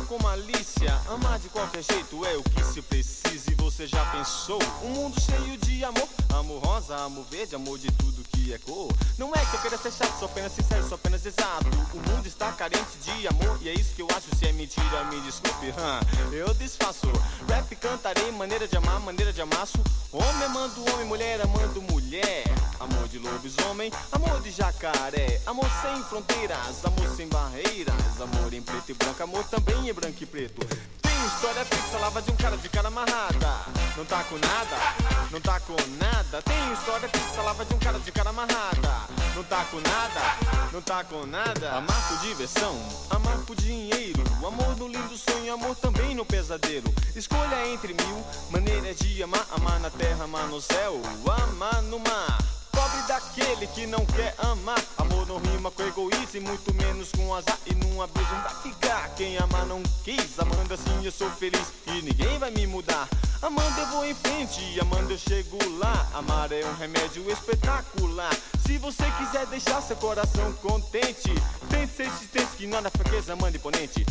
Com 0.09 0.17
malícia. 0.23 0.99
Amar 1.07 1.37
de 1.37 1.49
qualquer 1.49 1.83
jeito 1.83 2.25
é 2.25 2.35
o 2.35 2.41
que 2.41 2.63
se 2.63 2.81
precisa. 2.81 3.51
E 3.51 3.53
você 3.53 3.85
já 3.85 4.03
pensou? 4.05 4.59
Um 4.83 4.89
mundo 4.89 5.21
cheio 5.21 5.55
de 5.57 5.83
amor. 5.83 6.09
Amor 6.33 6.65
rosa, 6.65 6.95
amor 6.97 7.25
verde, 7.29 7.53
amor 7.53 7.77
de 7.77 7.91
tudo 7.91 8.23
Não 9.17 9.33
é 9.35 9.45
que 9.45 9.55
eu 9.55 9.61
queira 9.61 9.77
ser 9.77 9.91
chato, 9.91 10.17
sou 10.17 10.27
apenas 10.27 10.51
sincero, 10.53 10.87
sou 10.87 10.95
apenas 10.95 11.25
exato. 11.25 11.65
O 11.93 12.09
mundo 12.09 12.25
está 12.25 12.51
carente 12.51 12.97
de 13.03 13.27
amor. 13.27 13.59
E 13.61 13.69
é 13.69 13.73
isso 13.73 13.93
que 13.95 14.01
eu 14.01 14.07
acho. 14.15 14.35
Se 14.35 14.47
é 14.47 14.51
mentira, 14.51 15.03
me 15.05 15.19
desculpe. 15.21 15.73
hã, 15.77 15.99
Eu 16.31 16.53
desfaço. 16.53 17.07
Rap 17.47 17.75
cantarei, 17.75 18.31
maneira 18.31 18.67
de 18.67 18.75
amar, 18.77 18.99
maneira 18.99 19.31
de 19.31 19.41
amasso. 19.41 19.77
Homem 20.11 20.43
amando 20.45 20.81
homem, 20.93 21.05
mulher 21.05 21.41
amando 21.41 21.81
mulher. 21.81 22.43
Amor 22.79 23.07
de 23.07 23.19
lobisomem, 23.19 23.91
amor 24.11 24.41
de 24.41 24.51
jacaré. 24.51 25.41
Amor 25.45 25.69
sem 25.81 26.03
fronteiras, 26.05 26.83
amor 26.85 27.15
sem 27.15 27.27
barreiras. 27.27 28.21
Amor 28.21 28.53
em 28.53 28.61
preto 28.61 28.89
e 28.91 28.93
branco, 28.93 29.21
amor 29.23 29.43
também 29.45 29.89
em 29.89 29.93
branco 29.93 30.17
e 30.21 30.25
preto. 30.25 30.61
Tem 31.19 31.27
história 31.27 31.65
fixa, 31.65 31.97
lava 31.97 32.21
de 32.21 32.31
um 32.31 32.35
cara 32.37 32.55
de 32.55 32.69
cara 32.69 32.87
amarrada. 32.87 33.59
Não 33.97 34.05
tá 34.05 34.23
com 34.23 34.37
nada, 34.37 34.77
não 35.29 35.41
tá 35.41 35.59
com 35.59 35.75
nada. 35.99 36.41
Tem 36.41 36.71
história 36.71 37.09
fixa, 37.09 37.41
lava 37.41 37.65
de 37.65 37.73
um 37.73 37.77
cara 37.77 37.99
de 37.99 38.09
cara 38.09 38.29
amarrada. 38.29 38.89
Não 39.35 39.43
tá 39.43 39.65
com 39.65 39.81
nada, 39.81 40.69
não 40.71 40.81
tá 40.81 41.03
com 41.03 41.25
nada. 41.25 41.73
Amar 41.73 42.07
por 42.07 42.19
diversão, 42.19 42.73
amar 43.09 43.37
por 43.39 43.53
dinheiro. 43.57 44.23
Amor 44.37 44.77
no 44.77 44.87
lindo 44.87 45.17
sonho, 45.17 45.53
amor 45.53 45.75
também 45.75 46.15
no 46.15 46.23
pesadelo. 46.23 46.87
Escolha 47.13 47.67
entre 47.67 47.93
mil 47.93 48.25
maneiras 48.49 48.95
de 48.99 49.21
amar. 49.21 49.45
Amar 49.51 49.77
na 49.81 49.89
terra, 49.89 50.23
amar 50.23 50.47
no 50.47 50.61
céu, 50.61 51.01
amar 51.51 51.81
no 51.81 51.99
mar. 51.99 52.58
Pobre 52.89 53.01
daquele 53.07 53.67
que 53.67 53.85
não 53.85 54.03
quer 54.05 54.33
amar. 54.39 54.81
Amor 54.97 55.27
não 55.27 55.37
rima 55.37 55.69
com 55.69 55.83
egoísmo 55.83 56.35
e 56.35 56.39
muito 56.39 56.73
menos 56.73 57.11
com 57.11 57.33
azar. 57.35 57.57
E 57.65 57.75
num 57.75 58.01
abuso 58.01 58.31
não 58.31 58.41
vai 58.41 58.55
ficar. 58.63 59.09
Quem 59.15 59.37
amar 59.37 59.65
não 59.65 59.81
quis. 60.03 60.39
Amando 60.39 60.73
assim 60.73 61.05
eu 61.05 61.11
sou 61.11 61.29
feliz 61.29 61.61
e 61.87 62.01
ninguém 62.01 62.39
vai 62.39 62.49
me 62.51 62.65
mudar. 62.65 63.07
Amando 63.41 63.79
eu 63.79 63.87
vou 63.87 64.05
em 64.05 64.13
frente, 64.15 64.79
amando 64.79 65.11
eu 65.11 65.17
chego 65.17 65.57
lá. 65.77 66.07
Amar 66.13 66.51
é 66.51 66.65
um 66.65 66.75
remédio 66.75 67.29
espetacular. 67.29 68.35
Se 68.65 68.77
você 68.77 69.03
quiser 69.17 69.45
deixar 69.47 69.81
seu 69.81 69.95
coração 69.95 70.51
contente, 70.53 71.33
tente 71.69 71.93
ser 71.93 72.07
insistente 72.07 72.57
que 72.57 72.67
nada 72.67 72.89
fraqueza 72.89 73.35
manda 73.35 73.57
imponente. 73.57 74.05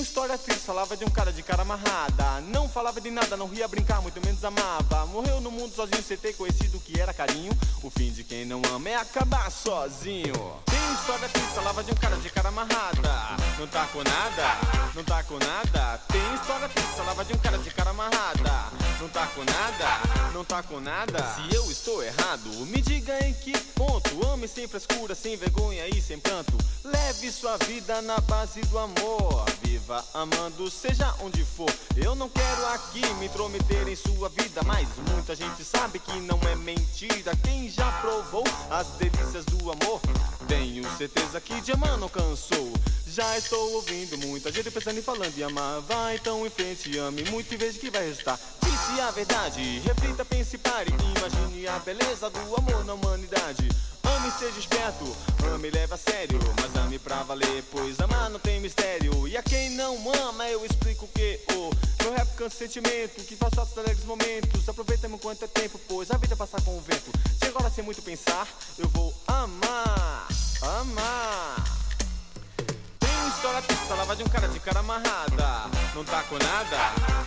Tem 0.00 0.06
história 0.06 0.38
triste, 0.38 0.62
falava 0.62 0.96
de 0.96 1.04
um 1.04 1.10
cara 1.10 1.30
de 1.30 1.42
cara 1.42 1.60
amarrada. 1.60 2.40
Não 2.48 2.66
falava 2.66 2.98
de 3.02 3.10
nada, 3.10 3.36
não 3.36 3.46
ria 3.46 3.68
brincar, 3.68 4.00
muito 4.00 4.18
menos 4.24 4.42
amava. 4.42 5.04
Morreu 5.04 5.42
no 5.42 5.50
mundo 5.50 5.74
sozinho 5.74 6.02
sem 6.02 6.16
ter 6.16 6.32
conhecido 6.32 6.78
o 6.78 6.80
que 6.80 6.98
era 6.98 7.12
carinho. 7.12 7.52
O 7.82 7.90
fim 7.90 8.10
de 8.10 8.24
quem 8.24 8.46
não 8.46 8.62
ama 8.74 8.88
é 8.88 8.96
acabar 8.96 9.50
sozinho. 9.50 10.32
Tem 10.64 10.94
história 10.94 11.28
triste, 11.28 11.50
falava 11.50 11.84
de 11.84 11.92
um 11.92 11.94
cara 11.96 12.16
de 12.16 12.30
cara 12.30 12.48
amarrada. 12.48 13.36
Não 13.58 13.66
tá 13.66 13.86
com 13.92 14.02
nada, 14.02 14.58
não 14.94 15.04
tá 15.04 15.22
com 15.22 15.38
nada. 15.38 15.98
Tem 16.08 16.34
história 16.34 16.68
triste, 16.70 16.96
falava 16.96 17.22
de 17.22 17.34
um 17.34 17.38
cara 17.38 17.58
de 17.58 17.70
cara 17.70 17.90
amarrada. 17.90 18.72
Não 18.98 19.08
tá 19.10 19.26
com 19.26 19.44
nada, 19.44 20.32
não 20.32 20.44
tá 20.46 20.62
com 20.62 20.80
nada. 20.80 21.18
Se 21.34 21.54
eu 21.54 21.70
estou 21.70 22.02
errado, 22.02 22.48
me 22.66 22.80
diga 22.80 23.22
em 23.26 23.34
que 23.34 23.52
ponto. 23.74 24.26
Ame 24.26 24.48
sem 24.48 24.66
frescura, 24.66 25.14
sem 25.14 25.36
vergonha 25.36 25.86
e 25.88 26.00
sem 26.00 26.18
pranto. 26.18 26.56
Leve 26.82 27.30
sua 27.30 27.58
vida 27.58 28.00
na 28.00 28.18
base 28.20 28.62
do 28.62 28.78
amor. 28.78 29.44
Viva 29.70 30.04
amando, 30.14 30.68
seja 30.68 31.14
onde 31.20 31.44
for. 31.44 31.72
Eu 31.96 32.16
não 32.16 32.28
quero 32.28 32.66
aqui 32.74 33.06
me 33.20 33.26
intrometer 33.26 33.86
em 33.86 33.94
sua 33.94 34.28
vida, 34.28 34.64
mas 34.66 34.88
muita 35.12 35.36
gente 35.36 35.62
sabe 35.62 36.00
que 36.00 36.18
não 36.18 36.40
é 36.50 36.56
mentira. 36.56 37.36
Quem 37.44 37.70
já 37.70 37.88
provou 38.00 38.42
as 38.68 38.88
delícias 38.98 39.44
do 39.44 39.70
amor? 39.70 40.00
Tenho 40.48 40.82
certeza 40.96 41.40
que 41.40 41.60
de 41.60 41.70
amar 41.70 41.96
não 41.98 42.08
cansou. 42.08 42.72
Já 43.06 43.38
estou 43.38 43.74
ouvindo 43.74 44.18
muita 44.18 44.50
gente 44.50 44.72
pensando 44.72 44.98
e 44.98 45.02
falando 45.02 45.38
em 45.38 45.42
amar. 45.44 45.80
Vai 45.82 46.16
então 46.16 46.44
em 46.44 46.50
frente, 46.50 46.98
ame 46.98 47.22
muito 47.30 47.54
e 47.54 47.56
veja 47.56 47.78
que 47.78 47.90
vai 47.90 48.08
restar. 48.08 48.40
Disse 48.60 49.00
a 49.00 49.12
verdade, 49.12 49.78
reflita, 49.84 50.24
pense 50.24 50.58
pare. 50.58 50.90
Imagine 51.16 51.68
a 51.68 51.78
beleza 51.78 52.28
do 52.28 52.56
amor 52.56 52.84
na 52.84 52.94
humanidade. 52.94 53.68
E 54.26 54.30
seja 54.38 54.58
esperto, 54.58 55.16
ame 55.52 55.70
leve 55.70 55.94
a 55.94 55.96
sério. 55.96 56.38
Mas 56.60 56.76
ame 56.84 56.98
pra 56.98 57.22
valer, 57.22 57.64
pois 57.70 57.98
amar 58.00 58.28
não 58.28 58.38
tem 58.38 58.60
mistério. 58.60 59.26
E 59.26 59.36
a 59.36 59.42
quem 59.42 59.70
não 59.70 59.96
ama, 60.12 60.46
eu 60.48 60.64
explico 60.64 61.00
com 61.00 61.06
o 61.06 61.08
que? 61.08 61.40
Oh, 61.54 61.70
meu 62.02 62.12
rap 62.12 62.28
cansa 62.36 62.56
sentimento, 62.56 63.24
que 63.24 63.34
faço 63.34 63.58
altos 63.58 63.76
alegres 63.78 64.04
momentos. 64.04 64.68
Aproveitamos 64.68 65.18
enquanto 65.18 65.44
é 65.44 65.48
tempo, 65.48 65.80
pois 65.88 66.10
a 66.10 66.18
vida 66.18 66.36
passa 66.36 66.60
com 66.60 66.76
o 66.76 66.80
vento. 66.80 67.10
Se 67.38 67.48
agora 67.48 67.70
sem 67.70 67.82
muito 67.82 68.02
pensar, 68.02 68.46
eu 68.78 68.88
vou 68.88 69.14
amar, 69.26 70.28
amar. 70.80 71.79
História 73.30 73.62
triste, 73.62 73.88
lava 73.88 74.16
de 74.16 74.22
um 74.22 74.28
cara 74.28 74.48
de 74.48 74.60
cara 74.60 74.80
amarrada. 74.80 75.70
Não 75.94 76.04
tá 76.04 76.22
com 76.24 76.34
nada, 76.34 76.78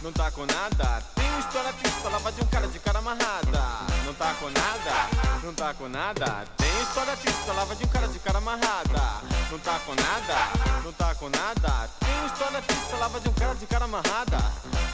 não 0.01 0.11
tá 0.11 0.29
com 0.31 0.45
nada. 0.45 1.03
Tem 1.15 1.29
uma 1.29 1.39
história 1.39 1.73
triste, 1.73 2.03
lava 2.03 2.31
de 2.31 2.41
um 2.41 2.45
cara 2.45 2.67
de 2.67 2.79
cara 2.79 2.99
amarrada. 2.99 3.61
Não 4.05 4.13
tá 4.13 4.33
com 4.35 4.49
nada, 4.49 5.41
não 5.43 5.53
tá 5.53 5.73
com 5.73 5.89
nada. 5.89 6.45
Tem 6.57 6.71
uma 6.71 6.81
história 6.83 7.15
triste, 7.15 7.47
lava 7.47 7.75
de 7.75 7.83
um 7.85 7.87
cara 7.87 8.07
de 8.07 8.19
cara 8.19 8.37
amarrada. 8.37 9.21
Não 9.49 9.59
tá 9.59 9.79
com 9.85 9.95
nada, 9.95 10.83
não 10.83 10.93
tá 10.93 11.15
com 11.15 11.29
nada. 11.29 11.89
Tem 11.99 12.19
uma 12.19 12.27
história 12.27 12.61
triste, 12.61 12.95
lava 12.99 13.19
de 13.19 13.29
um 13.29 13.33
cara 13.33 13.55
de 13.55 13.65
cara 13.65 13.85
amarrada. 13.85 14.37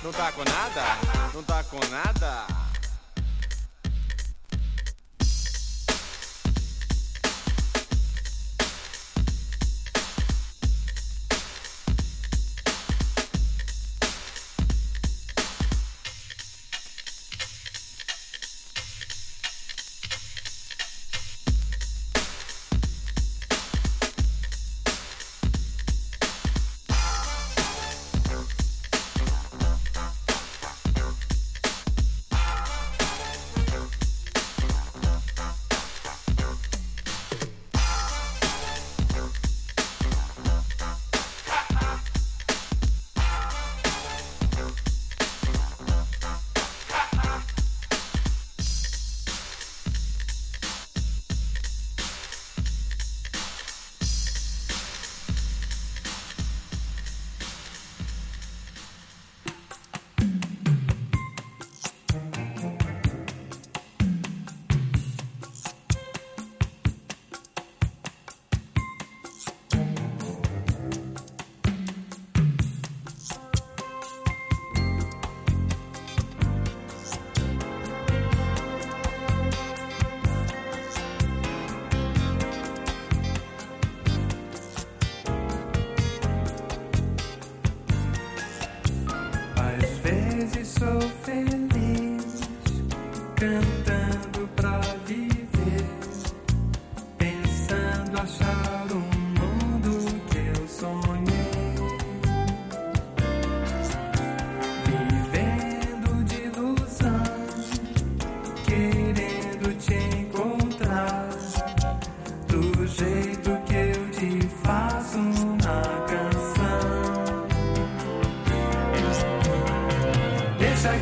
Não 0.04 0.12
tá 0.14 0.32
com 0.32 0.44
nada, 0.44 0.98
não 1.34 1.44
tá 1.44 1.64
com 1.64 1.80
nada. 1.90 2.69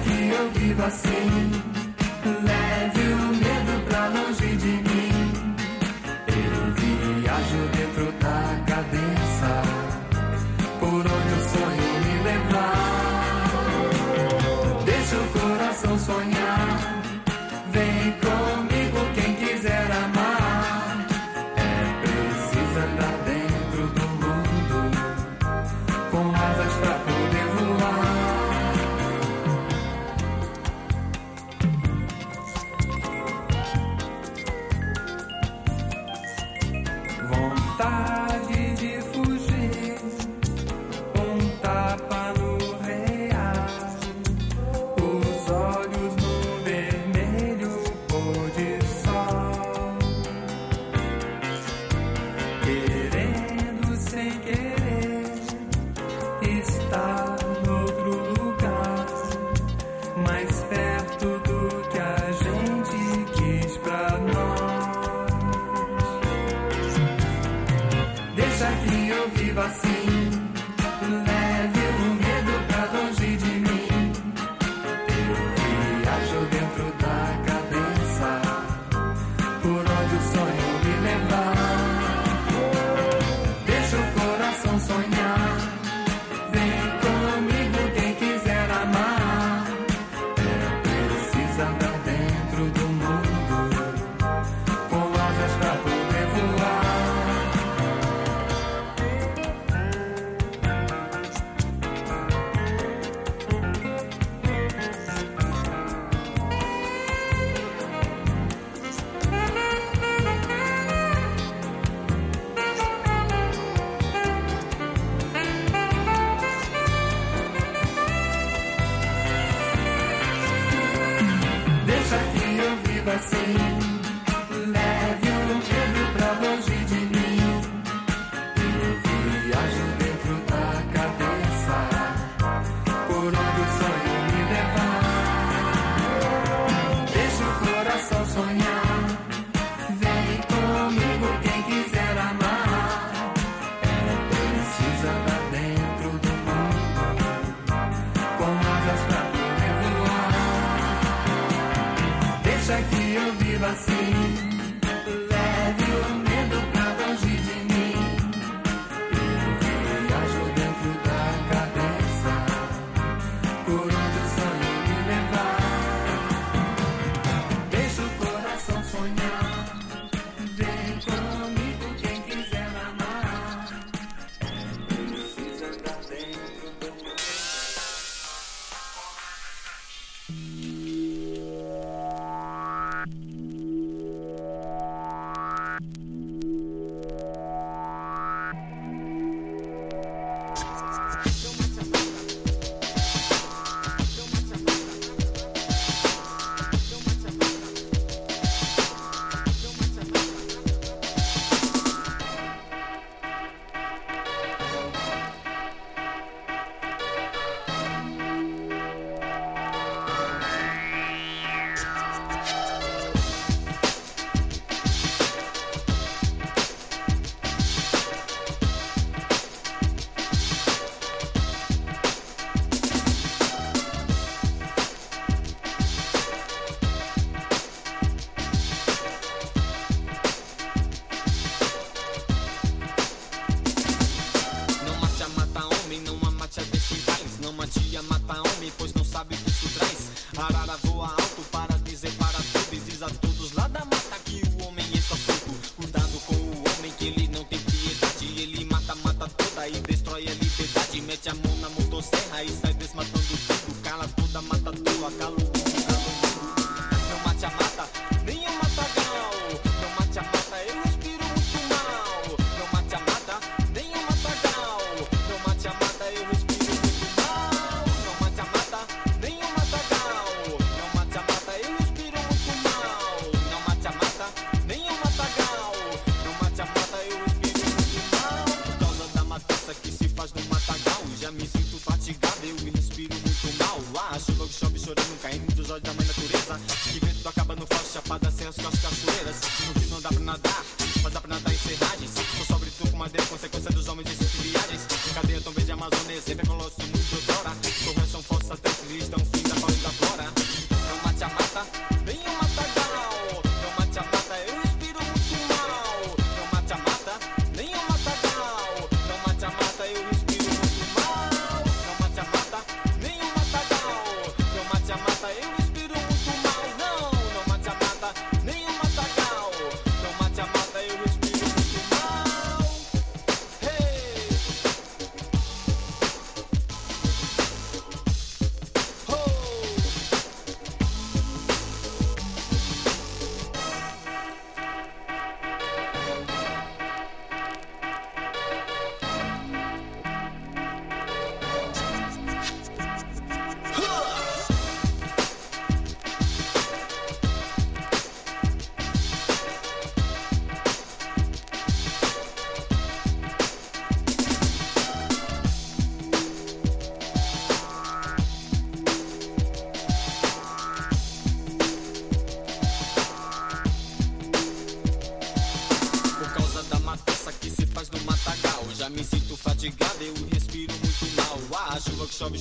Que 0.03 0.30
eu 0.30 0.49
viva 0.52 0.86
assim. 0.86 1.52
Leve 2.44 3.14
o 3.14 3.28
medo 3.44 3.74
pra 3.88 4.07
longe 4.07 4.56
de 4.56 4.74
mim. 4.88 5.15
Eu 6.28 6.74
viajo 6.76 7.61
dentro 7.76 8.06
da 8.24 8.40
cabeça. 8.65 9.52
Por 10.80 10.99
onde 10.99 11.34
o 11.34 11.41
sonho 11.52 11.90
me 12.06 12.15
levar. 12.24 12.78
Deixa 14.86 15.15
o 15.15 15.28
coração 15.40 15.99
sonhar. 15.99 16.47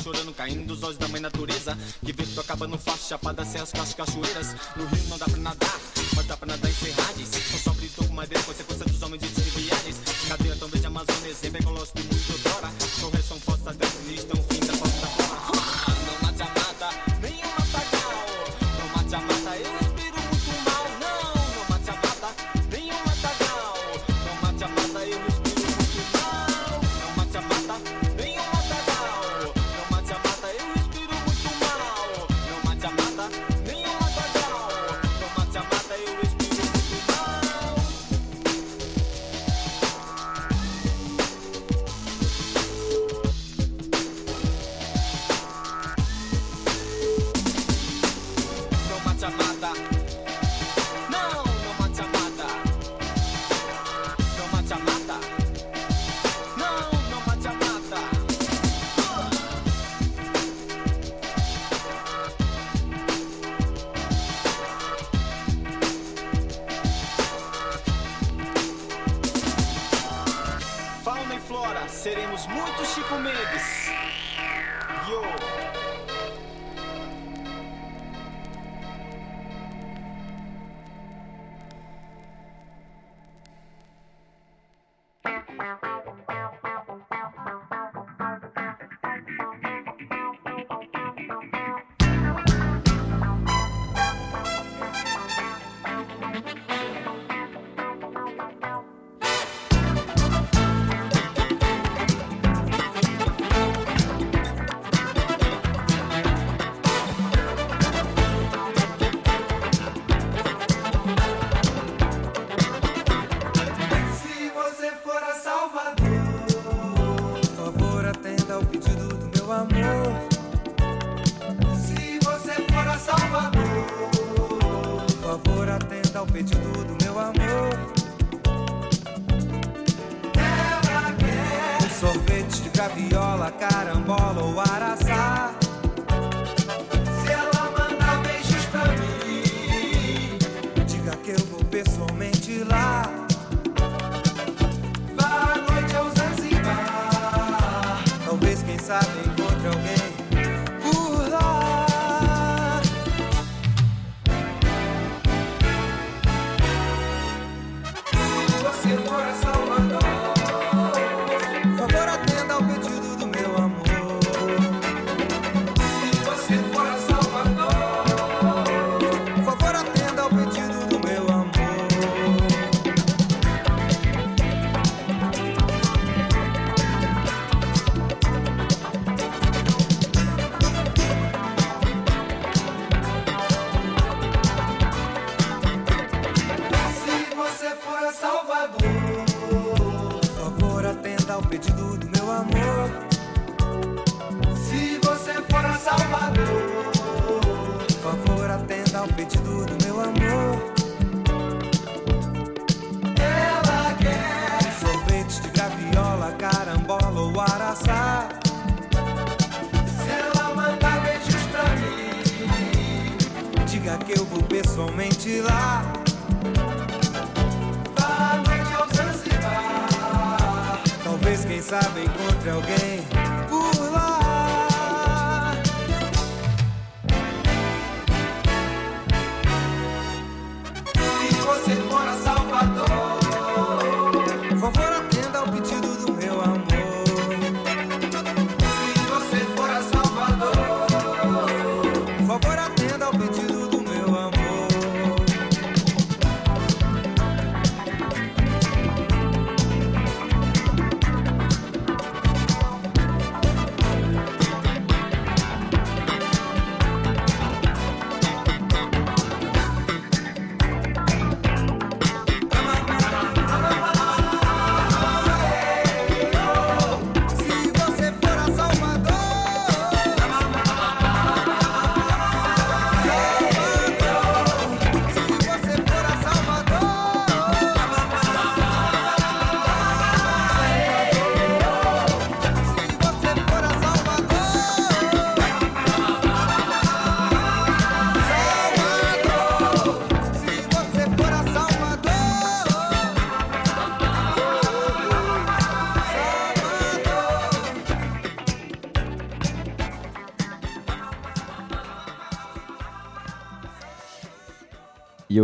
chorando, 0.06 0.32
caindo 0.32 0.70
os 0.72 0.82
olhos 0.84 0.96
da 0.96 1.08
mãe 1.08 1.20
natureza. 1.20 1.76
Que 2.04 2.12
vento 2.12 2.40
acaba 2.40 2.66
no 2.68 2.78
faz 2.78 3.08
chapada 3.08 3.44
sem 3.44 3.60
as 3.60 3.72
cachoeiras. 3.72 4.54
No 4.76 4.86
rio 4.86 5.04
não 5.08 5.18
dá 5.18 5.25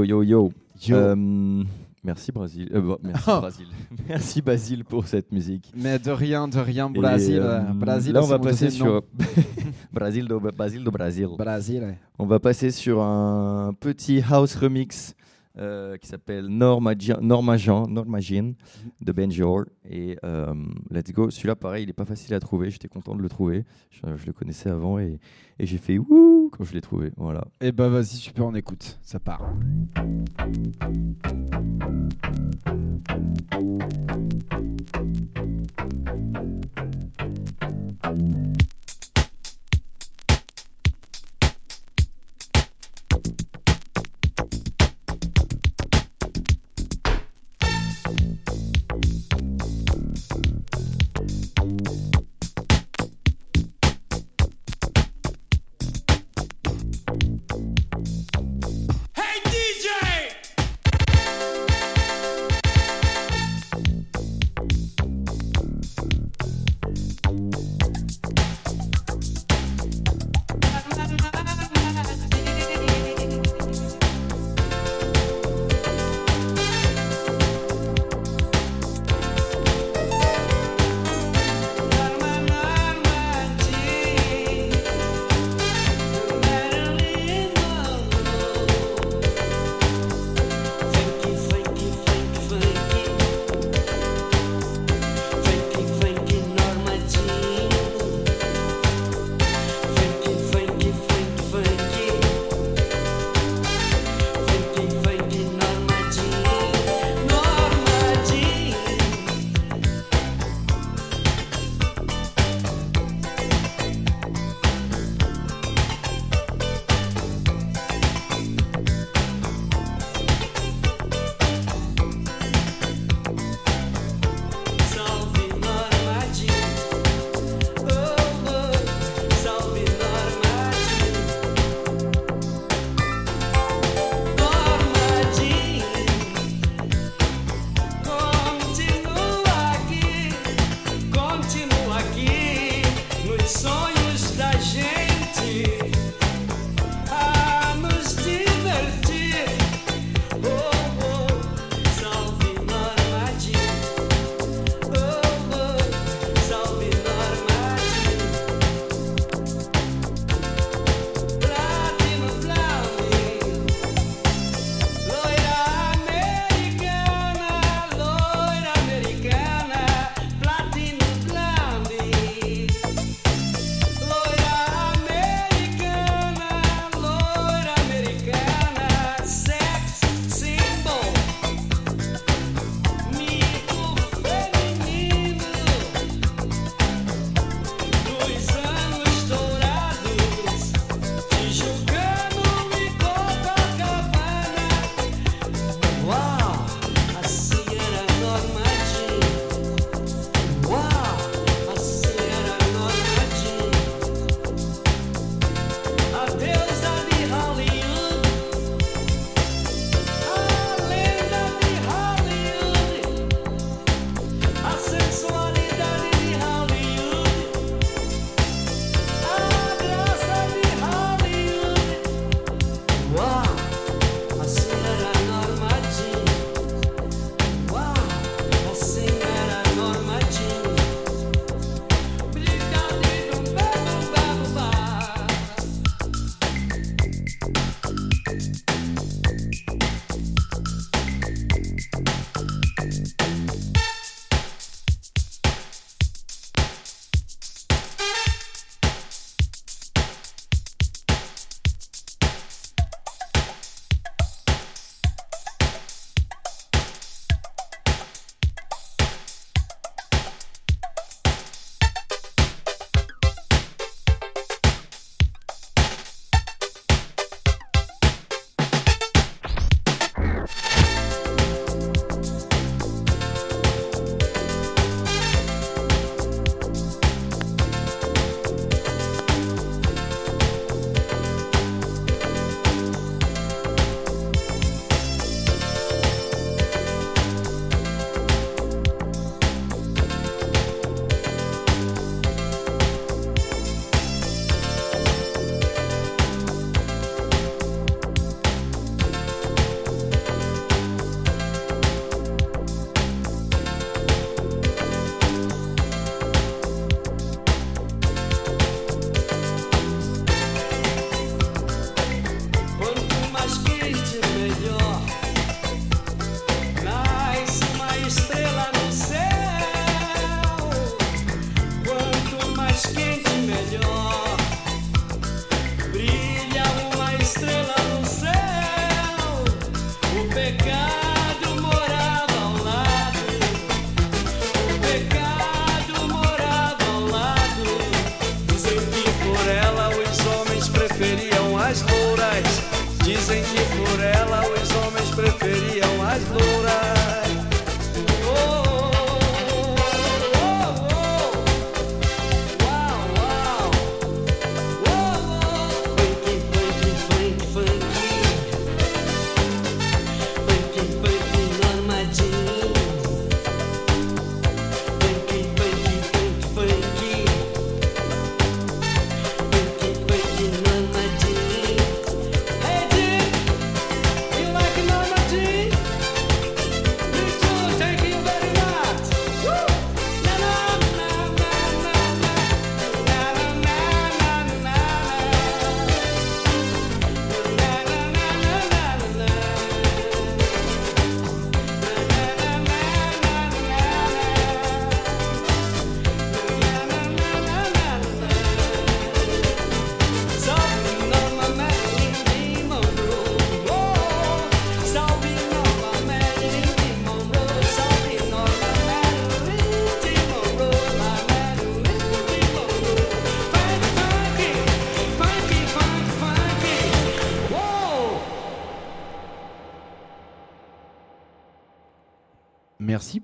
yo, 0.05 0.23
yo, 0.23 0.53
yo. 0.87 0.97
Euh, 0.97 1.65
merci 2.03 2.33
Brésil. 2.33 2.71
Euh, 2.75 2.97
merci 3.03 3.25
oh. 3.29 3.41
Merci 4.09 4.43
Basile 4.43 4.85
pour 4.85 5.07
cette 5.07 5.33
musique. 5.33 5.73
Mais 5.77 5.99
de 5.99 6.11
rien, 6.11 6.49
de 6.49 6.59
rien, 6.59 6.87
euh, 6.87 7.01
Brésil. 7.73 8.13
Là, 8.13 8.23
on 8.23 8.27
va 8.27 8.39
passer 8.39 8.71
sur 8.71 9.03
Brésil 9.93 10.27
do 10.27 10.41
On 12.19 12.27
va 12.27 12.41
passer 12.41 12.71
sur 12.71 13.03
un 13.03 13.75
petit 13.79 14.23
house 14.29 14.55
remix. 14.57 15.15
qui 16.01 16.09
s'appelle 16.09 16.47
Norma 16.47 16.95
Normagen, 17.21 17.87
Normagine 17.87 18.55
de 19.01 19.13
Benjor. 19.13 19.65
Et 19.89 20.17
let's 20.91 21.13
go. 21.13 21.31
Celui-là, 21.31 21.57
pareil, 21.57 21.85
il 21.85 21.87
n'est 21.87 21.93
pas 21.93 22.07
facile 22.07 22.35
à 22.35 22.41
trouver. 22.41 22.71
J'étais 22.71 22.89
content 22.89 23.15
de 23.15 23.23
le 23.23 23.29
trouver. 23.29 23.65
Je, 23.91 24.27
le 24.27 24.33
connaissais 24.33 24.71
avant 24.71 24.99
et, 24.99 25.19
j'ai 25.61 25.79
fait 25.79 25.99
ouh 25.99 26.42
je 26.61 26.73
l'ai 26.73 26.81
trouvé, 26.81 27.13
voilà. 27.17 27.45
Et 27.61 27.73
bah 27.73 27.89
vas-y, 27.89 28.17
super, 28.17 28.47
on 28.47 28.55
écoute. 28.55 28.99
Ça 29.03 29.19
part. 29.19 29.43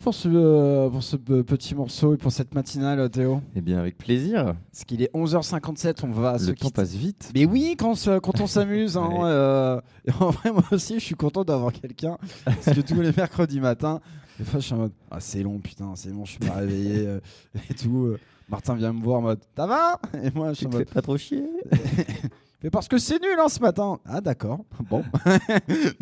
Pour 0.09 0.14
ce, 0.14 0.28
euh, 0.32 0.89
pour 0.89 1.02
ce 1.02 1.16
pe- 1.16 1.43
petit 1.43 1.74
morceau 1.74 2.14
et 2.14 2.16
pour 2.16 2.32
cette 2.32 2.55
matinale, 2.55 3.10
Théo? 3.10 3.43
Eh 3.55 3.60
bien, 3.60 3.78
avec 3.78 3.98
plaisir. 3.98 4.55
Parce 4.72 4.85
qu'il 4.86 5.02
est 5.02 5.10
11h57, 5.14 5.98
on 6.02 6.10
va 6.10 6.39
se 6.39 6.47
Le 6.47 6.55
temps 6.55 6.68
quitter. 6.68 6.72
passe 6.80 6.94
vite. 6.94 7.30
Mais 7.35 7.44
oui, 7.44 7.74
quand, 7.78 7.90
on 7.90 7.94
se- 7.94 8.18
quand 8.18 8.40
on 8.40 8.47
s'amuse. 8.47 8.97
hein, 8.97 9.06
Ouais. 9.12 9.20
euh, 9.26 9.80
en 10.20 10.30
vrai, 10.30 10.51
moi 10.51 10.64
aussi, 10.72 10.94
je 10.94 11.05
suis 11.05 11.14
content 11.14 11.44
d'avoir 11.44 11.74
quelqu'un. 11.74 12.16
Parce 12.47 12.74
que 12.74 12.80
tous 12.80 12.98
les 13.02 13.12
mercredis 13.14 13.60
matins, 13.60 14.01
des 14.39 14.44
fois, 14.47 14.60
je 14.60 14.64
suis 14.64 14.74
en 14.74 14.78
mode 14.78 14.93
Ah, 15.10 15.20
c'est 15.20 15.43
long, 15.43 15.59
putain, 15.59 15.93
c'est 15.94 16.10
bon, 16.10 16.24
je 16.24 16.30
suis 16.30 16.39
pas 16.40 16.55
réveillé 16.55 17.06
euh, 17.06 17.20
et 17.68 17.74
tout. 17.74 18.06
euh. 18.06 18.18
Martin 18.48 18.76
vient 18.76 18.94
me 18.94 19.02
voir 19.02 19.18
en 19.18 19.22
mode 19.22 19.40
Ça 19.56 19.66
va? 19.66 20.01
Et 20.22 20.30
moi, 20.35 20.48
je 20.55 20.55
suis 20.55 20.66
en 20.66 20.70
mode 20.70 20.89
fais 20.89 20.94
pas 20.94 21.02
trop 21.02 21.18
chier? 21.18 21.44
Mais 22.62 22.70
parce 22.70 22.89
que 22.89 22.98
c'est 22.98 23.20
nul 23.22 23.36
hein, 23.40 23.48
ce 23.48 23.60
matin. 23.60 23.98
Ah 24.05 24.20
d'accord. 24.20 24.64
Bon. 24.90 25.05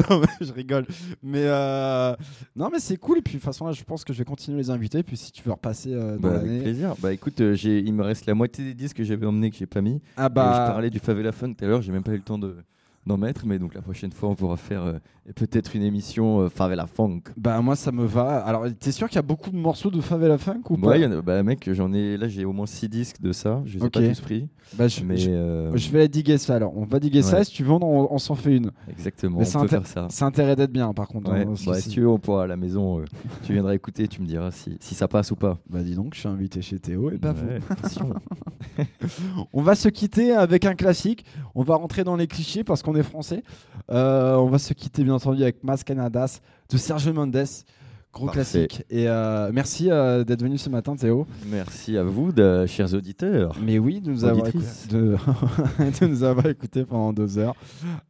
non 0.08 0.20
mais 0.20 0.26
je 0.46 0.52
rigole. 0.52 0.86
Mais 1.22 1.44
euh, 1.44 2.14
non 2.54 2.70
mais 2.72 2.78
c'est 2.78 2.96
cool. 2.96 3.18
Et 3.18 3.22
puis 3.22 3.34
de 3.34 3.38
toute 3.38 3.44
façon 3.44 3.66
là, 3.66 3.72
je 3.72 3.84
pense 3.84 4.04
que 4.04 4.12
je 4.12 4.18
vais 4.18 4.24
continuer 4.24 4.56
les 4.58 4.70
inviter. 4.70 5.02
Puis 5.02 5.16
si 5.16 5.32
tu 5.32 5.42
veux 5.42 5.52
repasser 5.52 5.92
euh, 5.92 6.16
dans 6.16 6.28
Bah, 6.28 6.34
avec 6.36 6.46
l'année. 6.46 6.62
plaisir. 6.62 6.94
Bah 7.00 7.12
écoute, 7.12 7.40
euh, 7.40 7.54
j'ai- 7.54 7.80
il 7.80 7.92
me 7.92 8.02
reste 8.02 8.26
la 8.26 8.34
moitié 8.34 8.64
des 8.64 8.74
disques 8.74 8.96
que 8.96 9.04
j'avais 9.04 9.26
emmenés 9.26 9.50
que 9.50 9.56
j'ai 9.56 9.66
pas 9.66 9.80
mis. 9.82 10.00
Ah 10.16 10.28
bah- 10.28 10.64
je 10.66 10.72
parlais 10.72 10.90
du 10.90 10.98
Favela 10.98 11.32
Fun 11.32 11.52
tout 11.52 11.64
à 11.64 11.68
l'heure, 11.68 11.82
j'ai 11.82 11.92
même 11.92 12.02
pas 12.02 12.12
eu 12.12 12.16
le 12.16 12.22
temps 12.22 12.38
de 12.38 12.56
d'en 13.06 13.16
mettre, 13.16 13.46
mais 13.46 13.58
donc 13.58 13.74
la 13.74 13.82
prochaine 13.82 14.10
fois 14.12 14.28
on 14.30 14.34
pourra 14.34 14.56
faire 14.56 14.82
euh, 14.82 14.98
peut-être 15.36 15.76
une 15.76 15.82
émission 15.82 16.40
euh, 16.40 16.48
Favela 16.48 16.86
Funk. 16.86 17.20
Bah 17.36 17.60
moi 17.60 17.76
ça 17.76 17.92
me 17.92 18.04
va. 18.04 18.38
Alors 18.44 18.66
t'es 18.80 18.90
sûr 18.92 19.08
qu'il 19.08 19.16
y 19.16 19.18
a 19.18 19.22
beaucoup 19.22 19.50
de 19.50 19.56
morceaux 19.56 19.90
de 19.90 20.00
Favela 20.00 20.38
Funk 20.38 20.62
ou 20.70 20.76
pas? 20.76 20.88
Ouais, 20.88 21.00
il 21.00 21.02
y 21.02 21.06
en 21.06 21.12
a- 21.12 21.22
bah 21.22 21.42
mec, 21.44 21.72
j'en 21.72 21.92
ai 21.92 22.16
là 22.16 22.26
j'ai 22.28 22.44
au 22.44 22.52
moins 22.52 22.66
6 22.66 22.88
disques 22.88 23.20
de 23.20 23.32
ça, 23.32 23.62
je 23.64 23.74
les 23.78 23.84
ai 23.84 23.86
Ok. 23.86 23.92
pas 23.92 24.00
tous 24.08 24.20
pris. 24.20 24.48
Bah, 24.76 24.88
je, 24.88 25.04
mais 25.04 25.16
je- 25.16 25.30
euh, 25.30 25.76
je 25.76 25.90
vais 25.90 26.00
la 26.00 26.08
diguer 26.08 26.38
ça 26.38 26.56
alors. 26.56 26.76
On 26.76 26.84
va 26.84 26.98
diguer 26.98 27.22
ça. 27.22 27.36
Ouais. 27.36 27.42
Et 27.42 27.44
si 27.44 27.52
tu 27.52 27.62
veux, 27.62 27.70
on, 27.70 28.12
on 28.12 28.18
s'en 28.18 28.34
fait 28.34 28.56
une. 28.56 28.72
Exactement, 28.90 29.38
Mais 29.38 29.56
on 29.56 29.60
peut 29.60 29.68
faire 29.68 29.86
ça. 29.86 30.08
C'est 30.10 30.24
intérêt 30.24 30.56
d'être 30.56 30.72
bien 30.72 30.92
par 30.92 31.06
contre. 31.06 31.30
Ouais, 31.30 31.42
hein, 31.42 31.46
parce 31.46 31.64
que 31.64 31.70
bah, 31.70 31.80
si 31.80 31.88
tu 31.90 32.00
veux, 32.00 32.08
on 32.08 32.18
pourra 32.18 32.42
à 32.44 32.46
la 32.48 32.56
maison, 32.56 32.98
euh, 32.98 33.04
tu 33.44 33.52
viendras 33.52 33.74
écouter, 33.74 34.08
tu 34.08 34.20
me 34.20 34.26
diras 34.26 34.50
si, 34.50 34.76
si 34.80 34.96
ça 34.96 35.06
passe 35.06 35.30
ou 35.30 35.36
pas. 35.36 35.58
Bah 35.70 35.82
dis 35.84 35.94
donc, 35.94 36.14
je 36.14 36.18
suis 36.20 36.28
invité 36.28 36.60
chez 36.62 36.80
Théo 36.80 37.10
et 37.12 37.18
pas 37.18 37.30
Ouais, 37.32 37.60
vous. 38.00 38.12
on 39.52 39.62
va 39.62 39.76
se 39.76 39.88
quitter 39.88 40.32
avec 40.32 40.64
un 40.64 40.74
classique. 40.74 41.24
On 41.54 41.62
va 41.62 41.76
rentrer 41.76 42.02
dans 42.02 42.16
les 42.16 42.26
clichés 42.26 42.64
parce 42.64 42.82
qu'on 42.82 42.95
est 42.97 43.02
français. 43.02 43.43
Euh, 43.90 44.36
on 44.36 44.48
va 44.48 44.59
se 44.59 44.73
quitter 44.73 45.05
bien 45.05 45.14
entendu 45.14 45.43
avec 45.43 45.62
Mas 45.62 45.85
Canadas 45.85 46.40
de 46.70 46.77
Sergio 46.77 47.12
Mendes. 47.12 47.47
Gros 48.16 48.27
Parfait. 48.27 48.66
classique. 48.66 48.82
Et 48.89 49.09
euh, 49.09 49.51
merci 49.52 49.90
euh, 49.90 50.24
d'être 50.24 50.43
venu 50.43 50.56
ce 50.56 50.70
matin, 50.70 50.97
Théo. 50.97 51.27
Merci 51.51 51.98
à 51.98 52.02
vous, 52.02 52.32
de, 52.32 52.64
chers 52.64 52.94
auditeurs. 52.94 53.55
Mais 53.62 53.78
oui, 53.78 54.01
de 54.01 54.10
nous 54.10 54.24
avoir, 54.24 54.48
écouté, 54.48 54.64
de, 54.89 55.16
de 56.01 56.06
nous 56.06 56.23
avoir 56.23 56.47
écouté 56.47 56.86
pendant 56.86 57.12
deux 57.12 57.36
heures. 57.36 57.55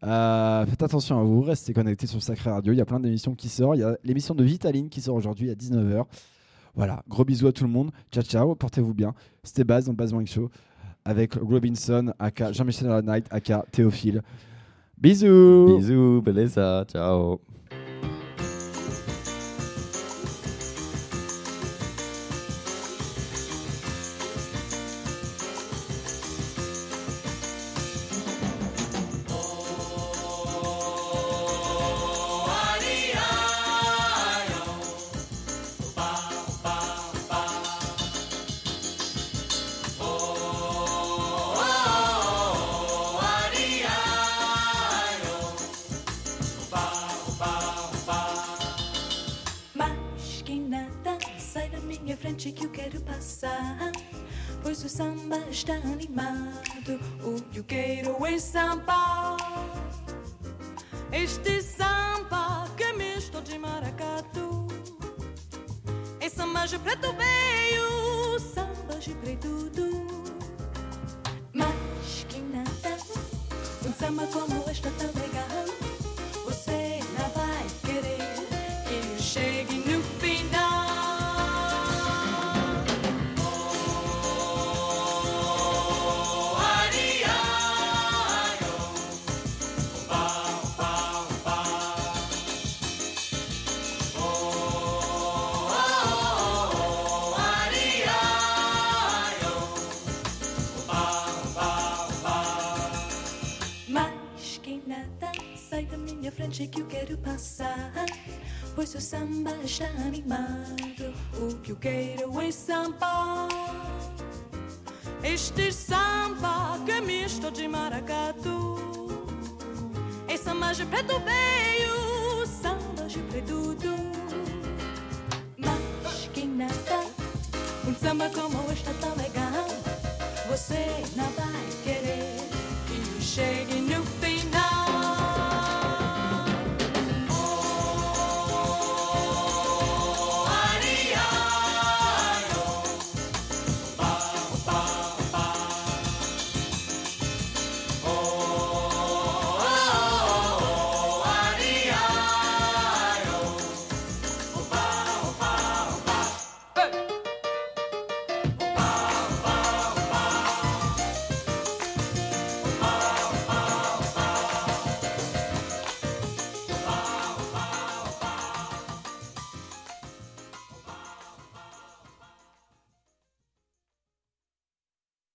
Euh, 0.05 0.65
faites 0.67 0.85
attention 0.85 1.19
à 1.19 1.25
vous, 1.25 1.41
restez 1.41 1.73
connectés 1.73 2.07
sur 2.07 2.23
Sacré 2.23 2.51
Radio. 2.51 2.73
Il 2.73 2.77
y 2.77 2.81
a 2.81 2.85
plein 2.85 3.01
d'émissions 3.01 3.35
qui 3.35 3.49
sortent. 3.49 3.79
Il 3.79 3.81
y 3.81 3.85
a 3.85 3.97
l'émission 4.05 4.37
de 4.37 4.45
Vitaline 4.45 4.89
qui 4.89 5.01
sort 5.01 5.17
aujourd'hui 5.17 5.51
à 5.51 5.55
19h. 5.55 6.05
Voilà, 6.77 7.03
gros 7.09 7.25
bisous 7.25 7.49
à 7.49 7.53
tout 7.53 7.65
le 7.65 7.71
monde. 7.71 7.91
Ciao, 8.13 8.23
ciao, 8.23 8.55
portez-vous 8.55 8.95
bien. 8.95 9.13
C'était 9.43 9.65
Baz 9.65 9.87
dans 9.87 9.93
le 9.93 9.97
Baz 9.97 10.13
Morning 10.13 10.29
Show 10.29 10.51
avec 11.05 11.35
Robinson, 11.35 12.13
aka 12.21 12.53
Jean-Michel 12.53 13.03
Night, 13.05 13.27
aka 13.31 13.65
Théophile. 13.73 14.23
Bisous. 14.97 15.77
Bisous, 15.77 16.23
beleza, 16.23 16.85
ciao. 16.89 17.41